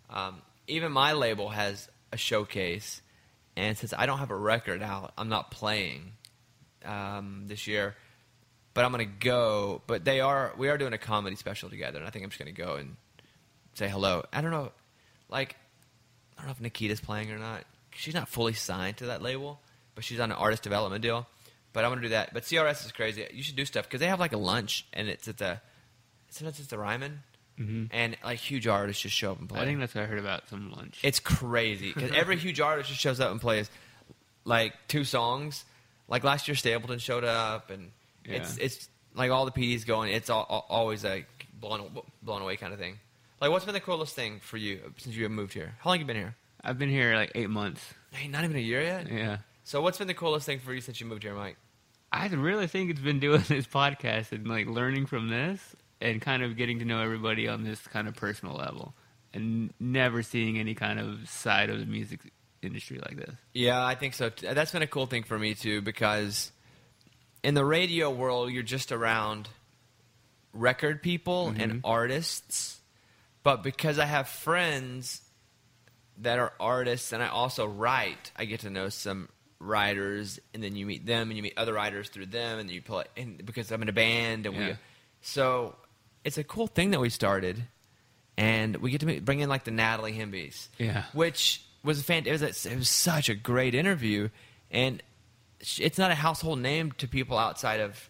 um, 0.09 0.41
even 0.69 0.91
my 0.91 1.13
label 1.13 1.49
has 1.49 1.89
a 2.11 2.17
showcase, 2.17 3.01
and 3.55 3.77
since 3.77 3.93
I 3.93 4.05
don't 4.05 4.19
have 4.19 4.31
a 4.31 4.35
record 4.37 4.81
out, 4.81 5.13
I'm 5.17 5.29
not 5.29 5.51
playing 5.51 6.13
um, 6.85 7.43
this 7.47 7.67
year. 7.67 7.95
But 8.73 8.85
I'm 8.85 8.91
gonna 8.91 9.05
go. 9.05 9.81
But 9.87 10.05
they 10.05 10.21
are. 10.21 10.53
We 10.57 10.69
are 10.69 10.77
doing 10.77 10.93
a 10.93 10.97
comedy 10.97 11.35
special 11.35 11.69
together, 11.69 11.97
and 11.97 12.07
I 12.07 12.11
think 12.11 12.23
I'm 12.23 12.29
just 12.29 12.39
gonna 12.39 12.51
go 12.51 12.75
and 12.75 12.95
say 13.73 13.89
hello. 13.89 14.23
I 14.31 14.41
don't 14.41 14.51
know, 14.51 14.71
like 15.29 15.55
I 16.37 16.41
don't 16.41 16.47
know 16.47 16.51
if 16.51 16.61
Nikita's 16.61 17.01
playing 17.01 17.31
or 17.31 17.37
not. 17.37 17.63
She's 17.91 18.13
not 18.13 18.29
fully 18.29 18.53
signed 18.53 18.97
to 18.97 19.07
that 19.07 19.21
label, 19.21 19.59
but 19.95 20.03
she's 20.03 20.19
on 20.19 20.31
an 20.31 20.37
artist 20.37 20.63
development 20.63 21.01
deal. 21.01 21.27
But 21.73 21.83
I'm 21.83 21.91
gonna 21.91 22.01
do 22.01 22.09
that. 22.09 22.33
But 22.33 22.43
CRS 22.43 22.85
is 22.85 22.91
crazy. 22.91 23.27
You 23.33 23.43
should 23.43 23.55
do 23.55 23.65
stuff 23.65 23.85
because 23.85 23.99
they 23.99 24.07
have 24.07 24.19
like 24.19 24.33
a 24.33 24.37
lunch, 24.37 24.85
and 24.93 25.09
it's 25.09 25.27
at 25.27 25.37
the 25.37 25.59
sometimes 26.29 26.59
it's 26.59 26.69
the 26.69 26.77
Ryman, 26.77 27.23
and 27.59 28.15
like 28.23 28.39
huge 28.39 28.67
artists 28.67 29.01
just 29.03 29.15
show 29.15 29.31
up 29.33 29.39
and 29.39 29.49
play. 29.49 29.57
Mm-hmm. 29.59 29.63
I 29.63 29.65
think 29.67 29.79
that's 29.81 29.95
what 29.95 30.03
I 30.03 30.07
heard 30.07 30.19
about 30.19 30.47
some 30.49 30.71
lunch. 30.71 30.99
It's 31.03 31.19
crazy 31.19 31.91
because 31.93 32.11
every 32.11 32.37
huge 32.45 32.59
artist 32.61 32.89
just 32.89 33.01
shows 33.01 33.19
up 33.19 33.31
and 33.31 33.41
plays 33.41 33.69
like 34.45 34.73
two 34.87 35.03
songs. 35.03 35.65
Like 36.07 36.23
last 36.23 36.47
year, 36.47 36.55
Stapleton 36.55 36.99
showed 36.99 37.23
up, 37.23 37.69
and 37.69 37.91
it's 38.25 38.57
Yeah. 38.57 38.65
it's 38.65 38.89
like 39.13 39.29
all 39.31 39.45
the 39.45 39.51
PDs 39.51 39.85
going. 39.85 40.11
It's 40.13 40.29
all, 40.29 40.45
all- 40.49 40.65
always 40.69 41.03
like 41.03 41.27
blown 41.53 41.91
blown 42.23 42.41
away 42.41 42.55
kind 42.57 42.73
of 42.73 42.79
thing. 42.79 42.97
Like, 43.41 43.51
what's 43.51 43.65
been 43.65 43.73
the 43.73 43.79
coolest 43.79 44.15
thing 44.15 44.39
for 44.41 44.57
you 44.57 44.79
since 44.97 45.15
you 45.15 45.23
have 45.23 45.31
moved 45.31 45.53
here? 45.53 45.75
How 45.79 45.89
long 45.91 45.99
you 45.99 46.05
been 46.05 46.15
here? 46.17 46.35
I've 46.63 46.77
been 46.77 46.89
here 46.89 47.15
like 47.15 47.31
eight 47.35 47.49
months. 47.49 47.81
Hey, 48.11 48.27
not 48.27 48.43
even 48.43 48.57
a 48.57 48.59
year 48.59 48.81
yet. 48.81 49.09
Yeah. 49.11 49.37
So, 49.63 49.81
what's 49.81 49.97
been 49.97 50.07
the 50.07 50.13
coolest 50.13 50.45
thing 50.45 50.59
for 50.59 50.73
you 50.73 50.81
since 50.81 50.99
you 50.99 51.05
moved 51.05 51.23
here, 51.23 51.33
Mike? 51.35 51.57
I 52.11 52.27
really 52.27 52.67
think 52.67 52.89
it's 52.89 52.99
been 52.99 53.19
doing 53.19 53.41
this 53.47 53.67
podcast 53.67 54.31
and 54.31 54.47
like 54.47 54.65
learning 54.67 55.05
from 55.05 55.29
this 55.29 55.75
and 56.01 56.21
kind 56.21 56.43
of 56.43 56.55
getting 56.55 56.79
to 56.79 56.85
know 56.85 57.01
everybody 57.01 57.47
on 57.47 57.63
this 57.63 57.79
kind 57.87 58.07
of 58.07 58.15
personal 58.15 58.55
level 58.55 58.93
and 59.33 59.73
never 59.79 60.23
seeing 60.23 60.57
any 60.57 60.73
kind 60.73 60.99
of 60.99 61.29
side 61.29 61.69
of 61.69 61.79
the 61.79 61.85
music 61.85 62.19
industry 62.61 62.99
like 62.99 63.17
this. 63.17 63.35
Yeah, 63.53 63.83
I 63.83 63.95
think 63.95 64.13
so. 64.13 64.29
That's 64.29 64.71
been 64.71 64.81
a 64.81 64.87
cool 64.87 65.05
thing 65.05 65.23
for 65.23 65.37
me 65.37 65.53
too 65.53 65.81
because 65.81 66.51
in 67.43 67.53
the 67.53 67.65
radio 67.65 68.09
world, 68.09 68.51
you're 68.51 68.63
just 68.63 68.91
around 68.91 69.47
record 70.53 71.01
people 71.01 71.47
mm-hmm. 71.47 71.61
and 71.61 71.81
artists. 71.83 72.79
But 73.43 73.63
because 73.63 73.99
I 73.99 74.05
have 74.05 74.27
friends 74.27 75.21
that 76.19 76.39
are 76.39 76.53
artists 76.59 77.13
and 77.13 77.23
I 77.23 77.27
also 77.27 77.65
write, 77.65 78.31
I 78.35 78.45
get 78.45 78.61
to 78.61 78.69
know 78.69 78.89
some 78.89 79.29
writers 79.59 80.39
and 80.53 80.63
then 80.63 80.75
you 80.75 80.85
meet 80.85 81.05
them 81.05 81.29
and 81.29 81.37
you 81.37 81.43
meet 81.43 81.57
other 81.57 81.73
writers 81.73 82.09
through 82.09 82.25
them 82.27 82.59
and 82.59 82.71
you 82.71 82.81
play 82.81 83.03
and 83.17 83.45
because 83.45 83.71
I'm 83.71 83.81
in 83.81 83.89
a 83.89 83.93
band 83.93 84.45
and 84.45 84.57
we 84.57 84.73
so 85.21 85.75
it's 86.23 86.37
a 86.37 86.43
cool 86.43 86.67
thing 86.67 86.91
that 86.91 86.99
we 86.99 87.09
started 87.09 87.63
and 88.37 88.77
we 88.77 88.91
get 88.91 89.01
to 89.01 89.05
meet, 89.05 89.25
bring 89.25 89.39
in 89.39 89.49
like 89.49 89.63
the 89.63 89.71
Natalie 89.71 90.13
Hembys 90.13 90.67
Yeah. 90.77 91.03
which 91.13 91.63
was 91.83 91.99
a 91.99 92.03
fan. 92.03 92.25
It 92.25 92.31
was, 92.31 92.41
a, 92.41 92.69
it 92.71 92.77
was 92.77 92.89
such 92.89 93.29
a 93.29 93.35
great 93.35 93.73
interview, 93.75 94.29
and 94.71 95.01
it's 95.77 95.97
not 95.97 96.11
a 96.11 96.15
household 96.15 96.59
name 96.59 96.91
to 96.93 97.07
people 97.07 97.37
outside 97.37 97.79
of 97.79 98.09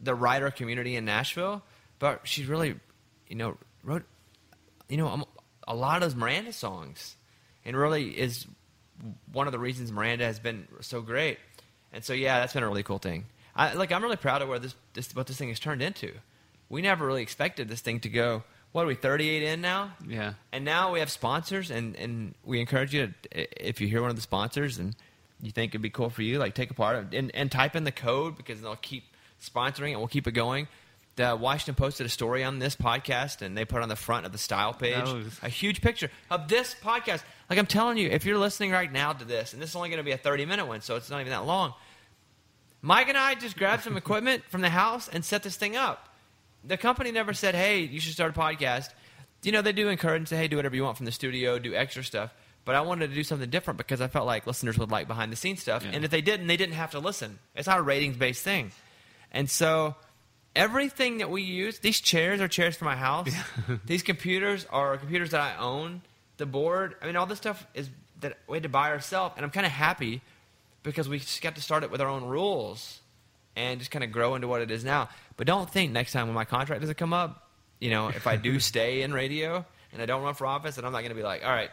the 0.00 0.14
writer 0.14 0.50
community 0.50 0.96
in 0.96 1.04
Nashville. 1.04 1.62
But 1.98 2.22
she 2.24 2.44
really, 2.44 2.76
you 3.28 3.36
know, 3.36 3.56
wrote, 3.82 4.04
you 4.88 4.96
know, 4.96 5.08
um, 5.08 5.24
a 5.68 5.74
lot 5.74 5.96
of 5.96 6.02
those 6.02 6.14
Miranda 6.14 6.52
songs, 6.52 7.16
and 7.64 7.76
really 7.76 8.08
is 8.18 8.46
one 9.32 9.46
of 9.46 9.52
the 9.52 9.58
reasons 9.58 9.90
Miranda 9.92 10.24
has 10.24 10.38
been 10.38 10.66
so 10.80 11.00
great. 11.02 11.38
And 11.92 12.04
so, 12.04 12.12
yeah, 12.12 12.40
that's 12.40 12.52
been 12.54 12.62
a 12.62 12.68
really 12.68 12.82
cool 12.82 12.98
thing. 12.98 13.24
I, 13.54 13.72
like, 13.74 13.92
I'm 13.92 14.02
really 14.02 14.16
proud 14.16 14.42
of 14.42 14.48
where 14.48 14.58
this, 14.58 14.74
this 14.94 15.14
what 15.14 15.26
this 15.26 15.36
thing 15.38 15.48
has 15.48 15.60
turned 15.60 15.80
into. 15.82 16.12
We 16.68 16.82
never 16.82 17.06
really 17.06 17.22
expected 17.22 17.68
this 17.68 17.80
thing 17.80 18.00
to 18.00 18.08
go. 18.08 18.42
What 18.72 18.82
are 18.82 18.86
we, 18.86 18.94
38 18.94 19.42
in 19.42 19.60
now? 19.60 19.92
Yeah. 20.06 20.34
And 20.52 20.64
now 20.64 20.92
we 20.92 20.98
have 20.98 21.10
sponsors, 21.10 21.70
and, 21.70 21.96
and 21.96 22.34
we 22.44 22.60
encourage 22.60 22.92
you 22.92 23.14
to, 23.30 23.66
if 23.68 23.80
you 23.80 23.88
hear 23.88 24.02
one 24.02 24.10
of 24.10 24.16
the 24.16 24.22
sponsors 24.22 24.78
and 24.78 24.94
you 25.40 25.50
think 25.50 25.70
it'd 25.70 25.80
be 25.82 25.90
cool 25.90 26.10
for 26.10 26.22
you, 26.22 26.38
like 26.38 26.54
take 26.54 26.70
a 26.70 26.74
part 26.74 26.96
of 26.96 27.12
and, 27.14 27.30
and 27.34 27.50
type 27.50 27.74
in 27.76 27.84
the 27.84 27.92
code 27.92 28.36
because 28.36 28.60
they'll 28.60 28.76
keep 28.76 29.04
sponsoring 29.42 29.90
and 29.92 29.98
we'll 29.98 30.08
keep 30.08 30.26
it 30.26 30.32
going. 30.32 30.68
The 31.16 31.34
Washington 31.34 31.74
posted 31.76 32.04
a 32.04 32.10
story 32.10 32.44
on 32.44 32.58
this 32.58 32.76
podcast, 32.76 33.40
and 33.40 33.56
they 33.56 33.64
put 33.64 33.80
on 33.80 33.88
the 33.88 33.96
front 33.96 34.26
of 34.26 34.32
the 34.32 34.38
style 34.38 34.74
page 34.74 35.02
was- 35.04 35.38
a 35.42 35.48
huge 35.48 35.80
picture 35.80 36.10
of 36.30 36.48
this 36.48 36.74
podcast. 36.82 37.22
Like 37.48 37.58
I'm 37.58 37.64
telling 37.66 37.96
you, 37.96 38.10
if 38.10 38.26
you're 38.26 38.36
listening 38.36 38.70
right 38.72 38.92
now 38.92 39.14
to 39.14 39.24
this, 39.24 39.54
and 39.54 39.62
this 39.62 39.70
is 39.70 39.76
only 39.76 39.88
going 39.88 39.98
to 39.98 40.04
be 40.04 40.12
a 40.12 40.18
30 40.18 40.44
minute 40.44 40.66
one, 40.66 40.82
so 40.82 40.96
it's 40.96 41.08
not 41.08 41.20
even 41.20 41.30
that 41.30 41.46
long. 41.46 41.72
Mike 42.82 43.08
and 43.08 43.16
I 43.16 43.34
just 43.34 43.56
grabbed 43.56 43.82
some 43.84 43.96
equipment 43.96 44.42
from 44.50 44.60
the 44.60 44.68
house 44.68 45.08
and 45.08 45.24
set 45.24 45.42
this 45.42 45.56
thing 45.56 45.76
up. 45.76 46.10
The 46.66 46.76
company 46.76 47.12
never 47.12 47.32
said, 47.32 47.54
"Hey, 47.54 47.80
you 47.80 48.00
should 48.00 48.12
start 48.12 48.36
a 48.36 48.38
podcast." 48.38 48.88
You 49.42 49.52
know, 49.52 49.62
they 49.62 49.72
do 49.72 49.88
encourage 49.88 50.20
and 50.20 50.28
say, 50.28 50.36
"Hey, 50.36 50.48
do 50.48 50.56
whatever 50.56 50.74
you 50.74 50.82
want 50.82 50.96
from 50.96 51.06
the 51.06 51.12
studio, 51.12 51.58
do 51.58 51.74
extra 51.74 52.02
stuff." 52.02 52.32
But 52.64 52.74
I 52.74 52.80
wanted 52.80 53.08
to 53.10 53.14
do 53.14 53.22
something 53.22 53.48
different 53.48 53.78
because 53.78 54.00
I 54.00 54.08
felt 54.08 54.26
like 54.26 54.46
listeners 54.46 54.76
would 54.78 54.90
like 54.90 55.06
behind 55.06 55.30
the 55.30 55.36
scenes 55.36 55.60
stuff, 55.62 55.84
Yeah. 55.84 55.92
and 55.94 56.04
if 56.04 56.10
they 56.10 56.20
didn't, 56.20 56.48
they 56.48 56.56
didn't 56.56 56.74
have 56.74 56.90
to 56.92 56.98
listen. 56.98 57.38
It's 57.54 57.68
not 57.68 57.78
a 57.78 57.82
ratings 57.82 58.16
based 58.16 58.42
thing, 58.42 58.72
and 59.30 59.48
so 59.48 59.94
everything 60.54 61.18
that 61.18 61.30
we 61.30 61.42
use, 61.42 61.78
these 61.80 62.00
chairs 62.00 62.40
are 62.40 62.48
chairs 62.48 62.76
for 62.76 62.84
my 62.84 62.96
house. 62.96 63.30
these 63.84 64.02
computers 64.02 64.66
are 64.70 64.96
computers 64.96 65.30
that 65.30 65.40
I 65.40 65.56
own. 65.58 66.02
The 66.38 66.46
board, 66.46 66.96
I 67.00 67.06
mean, 67.06 67.16
all 67.16 67.26
this 67.26 67.38
stuff 67.38 67.66
is 67.74 67.88
that 68.20 68.38
we 68.48 68.56
had 68.56 68.62
to 68.64 68.68
buy 68.68 68.90
ourselves, 68.90 69.34
and 69.36 69.44
I'm 69.44 69.50
kind 69.50 69.66
of 69.66 69.72
happy 69.72 70.22
because 70.82 71.08
we 71.08 71.18
just 71.18 71.42
got 71.42 71.54
to 71.56 71.60
start 71.62 71.82
it 71.82 71.90
with 71.90 72.00
our 72.00 72.08
own 72.08 72.24
rules 72.24 73.00
and 73.54 73.78
just 73.80 73.90
kind 73.90 74.04
of 74.04 74.12
grow 74.12 74.34
into 74.34 74.48
what 74.48 74.60
it 74.60 74.70
is 74.70 74.84
now. 74.84 75.08
But 75.36 75.46
don't 75.46 75.68
think 75.70 75.92
next 75.92 76.12
time 76.12 76.26
when 76.26 76.34
my 76.34 76.44
contract 76.44 76.80
doesn't 76.80 76.96
come 76.96 77.12
up, 77.12 77.50
you 77.80 77.90
know, 77.90 78.08
if 78.08 78.26
I 78.26 78.36
do 78.36 78.58
stay 78.60 79.02
in 79.02 79.12
radio 79.12 79.64
and 79.92 80.00
I 80.00 80.06
don't 80.06 80.22
run 80.22 80.34
for 80.34 80.46
office, 80.46 80.76
then 80.76 80.84
I'm 80.84 80.92
not 80.92 81.00
going 81.00 81.10
to 81.10 81.16
be 81.16 81.22
like, 81.22 81.44
all 81.44 81.50
right. 81.52 81.70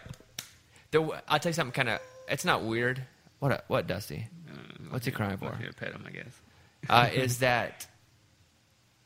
The, 0.91 1.01
I'll 1.27 1.39
tell 1.39 1.49
you 1.49 1.53
something 1.53 1.73
kind 1.73 1.89
of. 1.89 1.99
It's 2.27 2.45
not 2.45 2.63
weird. 2.63 3.01
What? 3.39 3.65
What, 3.67 3.87
Dusty? 3.87 4.27
Uh, 4.49 4.53
What's 4.89 5.05
he 5.05 5.11
crying 5.11 5.37
for? 5.37 5.49
to 5.49 5.73
pet 5.73 5.91
him, 5.91 6.03
I 6.07 6.11
guess. 6.11 6.41
Uh, 6.89 7.09
is 7.13 7.39
that 7.39 7.87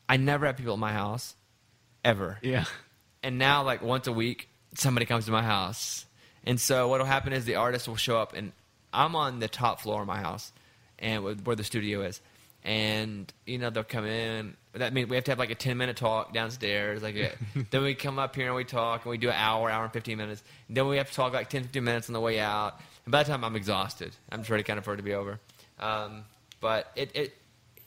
I 0.08 0.16
never 0.16 0.46
have 0.46 0.56
people 0.56 0.74
at 0.74 0.78
my 0.78 0.92
house, 0.92 1.34
ever. 2.04 2.38
Yeah. 2.42 2.64
And 3.22 3.38
now, 3.38 3.62
like 3.64 3.82
once 3.82 4.06
a 4.06 4.12
week, 4.12 4.48
somebody 4.74 5.06
comes 5.06 5.26
to 5.26 5.30
my 5.30 5.42
house. 5.42 6.06
And 6.44 6.60
so 6.60 6.88
what'll 6.88 7.06
happen 7.06 7.32
is 7.32 7.44
the 7.44 7.56
artist 7.56 7.88
will 7.88 7.96
show 7.96 8.18
up, 8.18 8.34
and 8.34 8.52
I'm 8.92 9.16
on 9.16 9.40
the 9.40 9.48
top 9.48 9.80
floor 9.80 10.02
of 10.02 10.06
my 10.06 10.18
house, 10.18 10.52
and 10.98 11.44
where 11.46 11.56
the 11.56 11.64
studio 11.64 12.02
is. 12.02 12.20
And 12.64 13.32
you 13.46 13.58
know 13.58 13.70
they'll 13.70 13.84
come 13.84 14.04
in. 14.06 14.54
That 14.74 14.92
means 14.92 15.08
we 15.08 15.16
have 15.16 15.24
to 15.24 15.30
have 15.30 15.38
like 15.38 15.50
a 15.50 15.54
10 15.54 15.76
minute 15.76 15.96
talk 15.96 16.32
downstairs. 16.34 17.02
Like 17.02 17.16
a, 17.16 17.32
then 17.70 17.82
we 17.82 17.94
come 17.94 18.18
up 18.18 18.34
here 18.36 18.46
and 18.46 18.54
we 18.56 18.64
talk, 18.64 19.04
and 19.04 19.10
we 19.10 19.18
do 19.18 19.28
an 19.28 19.36
hour, 19.36 19.70
hour 19.70 19.84
and 19.84 19.92
15 19.92 20.16
minutes. 20.18 20.42
And 20.68 20.76
then 20.76 20.86
we 20.88 20.96
have 20.98 21.08
to 21.08 21.14
talk 21.14 21.32
like 21.32 21.48
10, 21.48 21.64
15 21.64 21.82
minutes 21.84 22.08
on 22.08 22.12
the 22.12 22.20
way 22.20 22.38
out. 22.40 22.78
And 23.04 23.12
by 23.12 23.22
the 23.22 23.30
time 23.30 23.44
I'm 23.44 23.56
exhausted, 23.56 24.14
I'm 24.30 24.40
just 24.40 24.50
ready 24.50 24.62
kind 24.64 24.78
of 24.78 24.84
for 24.84 24.94
it 24.94 24.98
to 24.98 25.02
be 25.02 25.14
over. 25.14 25.40
Um, 25.80 26.24
but 26.60 26.90
it, 26.96 27.10
it 27.14 27.36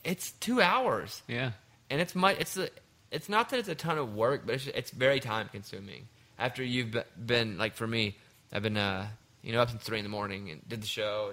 it's 0.02 0.32
two 0.32 0.60
hours 0.60 1.22
Yeah. 1.28 1.52
and 1.90 2.00
it's 2.00 2.14
my 2.14 2.32
it's 2.32 2.56
a, 2.56 2.68
it's 3.12 3.28
not 3.28 3.50
that 3.50 3.58
it's 3.60 3.68
a 3.68 3.74
ton 3.74 3.98
of 3.98 4.14
work, 4.14 4.42
but 4.46 4.54
it's, 4.56 4.66
it's 4.68 4.90
very 4.90 5.20
time 5.20 5.48
consuming. 5.52 6.08
After 6.38 6.64
you've 6.64 6.96
been 7.24 7.58
like 7.58 7.74
for 7.74 7.86
me, 7.86 8.16
I've 8.52 8.62
been 8.62 8.78
uh, 8.78 9.06
you 9.42 9.52
know 9.52 9.60
up 9.60 9.68
since 9.70 9.82
three 9.82 9.98
in 9.98 10.04
the 10.04 10.08
morning 10.08 10.50
and 10.50 10.66
did 10.68 10.82
the 10.82 10.86
show, 10.86 11.32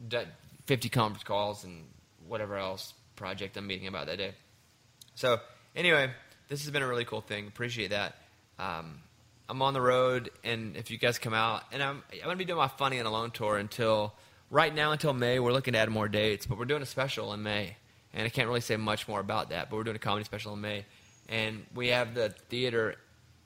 and 0.00 0.08
done 0.08 0.26
fifty 0.66 0.88
conference 0.88 1.24
calls 1.24 1.64
and 1.64 1.84
whatever 2.28 2.56
else 2.56 2.94
project 3.16 3.56
I'm 3.56 3.66
meeting 3.66 3.86
about 3.86 4.06
that 4.06 4.18
day. 4.18 4.32
So 5.14 5.40
anyway, 5.74 6.10
this 6.48 6.62
has 6.62 6.70
been 6.70 6.82
a 6.82 6.88
really 6.88 7.04
cool 7.04 7.20
thing. 7.20 7.46
Appreciate 7.46 7.90
that. 7.90 8.16
Um, 8.58 9.00
I'm 9.48 9.60
on 9.62 9.74
the 9.74 9.80
road, 9.80 10.30
and 10.42 10.76
if 10.76 10.90
you 10.90 10.98
guys 10.98 11.18
come 11.18 11.34
out, 11.34 11.64
and 11.72 11.82
I'm 11.82 12.02
I'm 12.12 12.24
gonna 12.24 12.36
be 12.36 12.44
doing 12.44 12.58
my 12.58 12.68
funny 12.68 12.98
and 12.98 13.06
alone 13.06 13.30
tour 13.30 13.58
until 13.58 14.14
right 14.50 14.74
now 14.74 14.92
until 14.92 15.12
May. 15.12 15.38
We're 15.38 15.52
looking 15.52 15.74
to 15.74 15.78
add 15.78 15.90
more 15.90 16.08
dates, 16.08 16.46
but 16.46 16.58
we're 16.58 16.64
doing 16.64 16.82
a 16.82 16.86
special 16.86 17.32
in 17.34 17.42
May, 17.42 17.76
and 18.14 18.24
I 18.24 18.30
can't 18.30 18.48
really 18.48 18.62
say 18.62 18.76
much 18.76 19.06
more 19.06 19.20
about 19.20 19.50
that. 19.50 19.68
But 19.68 19.76
we're 19.76 19.84
doing 19.84 19.96
a 19.96 20.00
comedy 20.00 20.24
special 20.24 20.54
in 20.54 20.60
May, 20.60 20.86
and 21.28 21.66
we 21.74 21.88
have 21.88 22.14
the 22.14 22.30
theater 22.48 22.96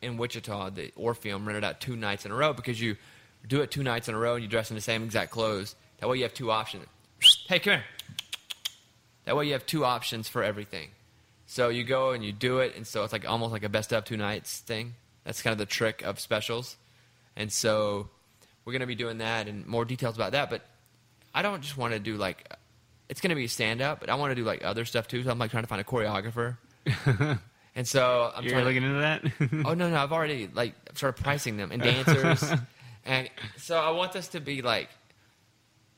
in 0.01 0.17
Wichita, 0.17 0.71
the 0.71 0.93
Orpheum, 0.95 1.47
rented 1.47 1.65
out 1.65 1.81
two 1.81 1.97
nights 1.97 2.25
in 2.25 2.31
a 2.31 2.35
row 2.35 2.53
because 2.53 2.81
you 2.81 2.97
do 3.47 3.63
it 3.63 3.71
two 3.71 3.83
nights 3.83 4.09
in 4.09 4.15
a 4.15 4.19
row 4.19 4.35
and 4.35 4.43
you 4.43 4.49
dress 4.49 4.71
in 4.71 4.77
the 4.77 4.81
same 4.81 5.03
exact 5.03 5.31
clothes. 5.31 5.75
That 5.99 6.09
way 6.09 6.19
you 6.19 6.23
have 6.23 6.35
two 6.35 6.51
options. 6.51 6.87
Hey, 7.49 7.59
come 7.59 7.75
here. 7.75 7.85
That 9.29 9.37
way 9.37 9.45
you 9.45 9.53
have 9.53 9.67
two 9.67 9.85
options 9.85 10.27
for 10.27 10.43
everything. 10.43 10.89
So 11.45 11.69
you 11.69 11.85
go 11.85 12.13
and 12.13 12.25
you 12.25 12.33
do 12.33 12.61
it, 12.61 12.75
and 12.77 12.87
so 12.87 13.05
it's 13.05 13.13
like 13.13 13.29
almost 13.29 13.53
like 13.53 13.63
a 13.63 13.69
best 13.69 13.93
of 13.93 14.07
two 14.07 14.17
nights 14.17 14.61
thing. 14.61 14.95
That's 15.23 15.43
kind 15.43 15.53
of 15.53 15.59
the 15.59 15.67
trick 15.67 16.01
of 16.01 16.19
specials. 16.19 16.79
And 17.37 17.53
so 17.53 18.09
we're 18.65 18.73
going 18.73 18.81
to 18.81 18.87
be 18.87 18.95
doing 18.95 19.19
that 19.19 19.47
and 19.47 19.67
more 19.67 19.85
details 19.85 20.17
about 20.17 20.33
that. 20.33 20.49
But 20.49 20.63
I 21.35 21.43
don't 21.43 21.61
just 21.61 21.77
want 21.77 21.93
to 21.93 21.99
do 21.99 22.17
like, 22.17 22.51
it's 23.11 23.21
going 23.21 23.29
to 23.29 23.37
be 23.37 23.49
stand 23.49 23.83
up, 23.83 24.01
but 24.01 24.09
I 24.09 24.15
want 24.15 24.31
to 24.31 24.35
do 24.35 24.45
like 24.45 24.65
other 24.65 24.87
stuff 24.87 25.09
too. 25.09 25.23
So 25.23 25.31
I'm 25.31 25.39
like 25.39 25.51
trying 25.51 25.65
to 25.65 25.69
find 25.69 25.83
a 25.83 25.85
choreographer. 25.85 26.57
and 27.77 27.87
so 27.87 28.33
I'm 28.35 28.45
You're 28.45 28.53
trying 28.55 28.65
looking 28.65 28.83
into 28.83 29.01
that? 29.01 29.67
Oh 29.67 29.75
no, 29.75 29.91
no, 29.91 29.97
I've 29.97 30.13
already 30.13 30.49
like 30.55 30.73
started 30.95 31.23
pricing 31.23 31.59
them 31.59 31.71
and 31.71 31.83
dancers, 31.93 32.43
And 33.05 33.29
so 33.59 33.77
I 33.79 33.91
want 33.91 34.13
this 34.13 34.29
to 34.29 34.41
be 34.41 34.63
like 34.63 34.89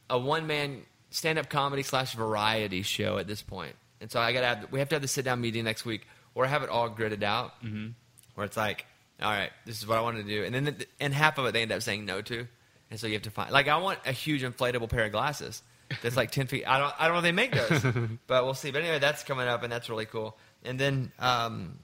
a 0.08 0.18
one 0.18 0.48
man 0.48 0.82
stand 1.10 1.38
up 1.38 1.48
comedy 1.48 1.82
slash 1.82 2.14
variety 2.14 2.82
show 2.82 3.18
at 3.18 3.26
this 3.26 3.42
point. 3.42 3.74
And 4.00 4.10
so 4.10 4.18
I 4.20 4.32
gotta 4.32 4.46
have 4.46 4.72
we 4.72 4.78
have 4.78 4.88
to 4.90 4.94
have 4.96 5.02
the 5.02 5.08
sit 5.08 5.24
down 5.24 5.40
meeting 5.40 5.64
next 5.64 5.84
week 5.84 6.06
or 6.34 6.46
have 6.46 6.62
it 6.62 6.68
all 6.70 6.88
gridded 6.88 7.22
out 7.22 7.52
Mm-hmm. 7.62 7.88
where 8.34 8.46
it's 8.46 8.56
like, 8.56 8.86
all 9.22 9.30
right, 9.30 9.50
this 9.66 9.78
is 9.78 9.86
what 9.86 9.98
I 9.98 10.00
want 10.00 10.16
to 10.16 10.22
do, 10.22 10.44
and 10.44 10.54
then 10.54 10.64
the, 10.64 10.86
and 11.00 11.12
half 11.12 11.36
of 11.38 11.44
it 11.46 11.52
they 11.52 11.62
end 11.62 11.72
up 11.72 11.82
saying 11.82 12.06
no 12.06 12.22
to, 12.22 12.46
and 12.90 12.98
so 12.98 13.06
you 13.06 13.12
have 13.14 13.22
to 13.22 13.30
find 13.30 13.50
like 13.52 13.68
I 13.68 13.76
want 13.76 13.98
a 14.06 14.12
huge 14.12 14.42
inflatable 14.42 14.88
pair 14.88 15.04
of 15.04 15.12
glasses 15.12 15.62
that's 16.02 16.16
like 16.16 16.30
ten 16.30 16.46
feet. 16.46 16.64
I 16.66 16.78
don't 16.78 16.94
I 16.98 17.04
don't 17.08 17.14
know 17.14 17.18
if 17.18 17.24
they 17.24 17.32
make 17.32 17.52
those, 17.52 17.82
but 18.26 18.44
we'll 18.44 18.54
see. 18.54 18.70
But 18.70 18.82
anyway, 18.82 18.98
that's 19.00 19.22
coming 19.24 19.46
up, 19.48 19.62
and 19.62 19.70
that's 19.70 19.90
really 19.90 20.06
cool. 20.06 20.38
And 20.64 20.78
then 20.78 21.12
um, 21.18 21.78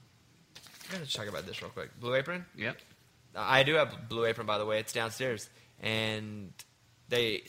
I'm 0.89 0.93
gonna 0.93 1.05
talk 1.05 1.27
about 1.27 1.45
this 1.45 1.61
real 1.61 1.69
quick. 1.69 1.91
Blue 1.99 2.15
Apron. 2.15 2.45
Yep. 2.55 2.77
I 3.35 3.61
do 3.63 3.75
have 3.75 4.09
Blue 4.09 4.25
Apron, 4.25 4.47
by 4.47 4.57
the 4.57 4.65
way. 4.65 4.79
It's 4.79 4.93
downstairs, 4.93 5.47
and 5.81 6.51
they. 7.09 7.43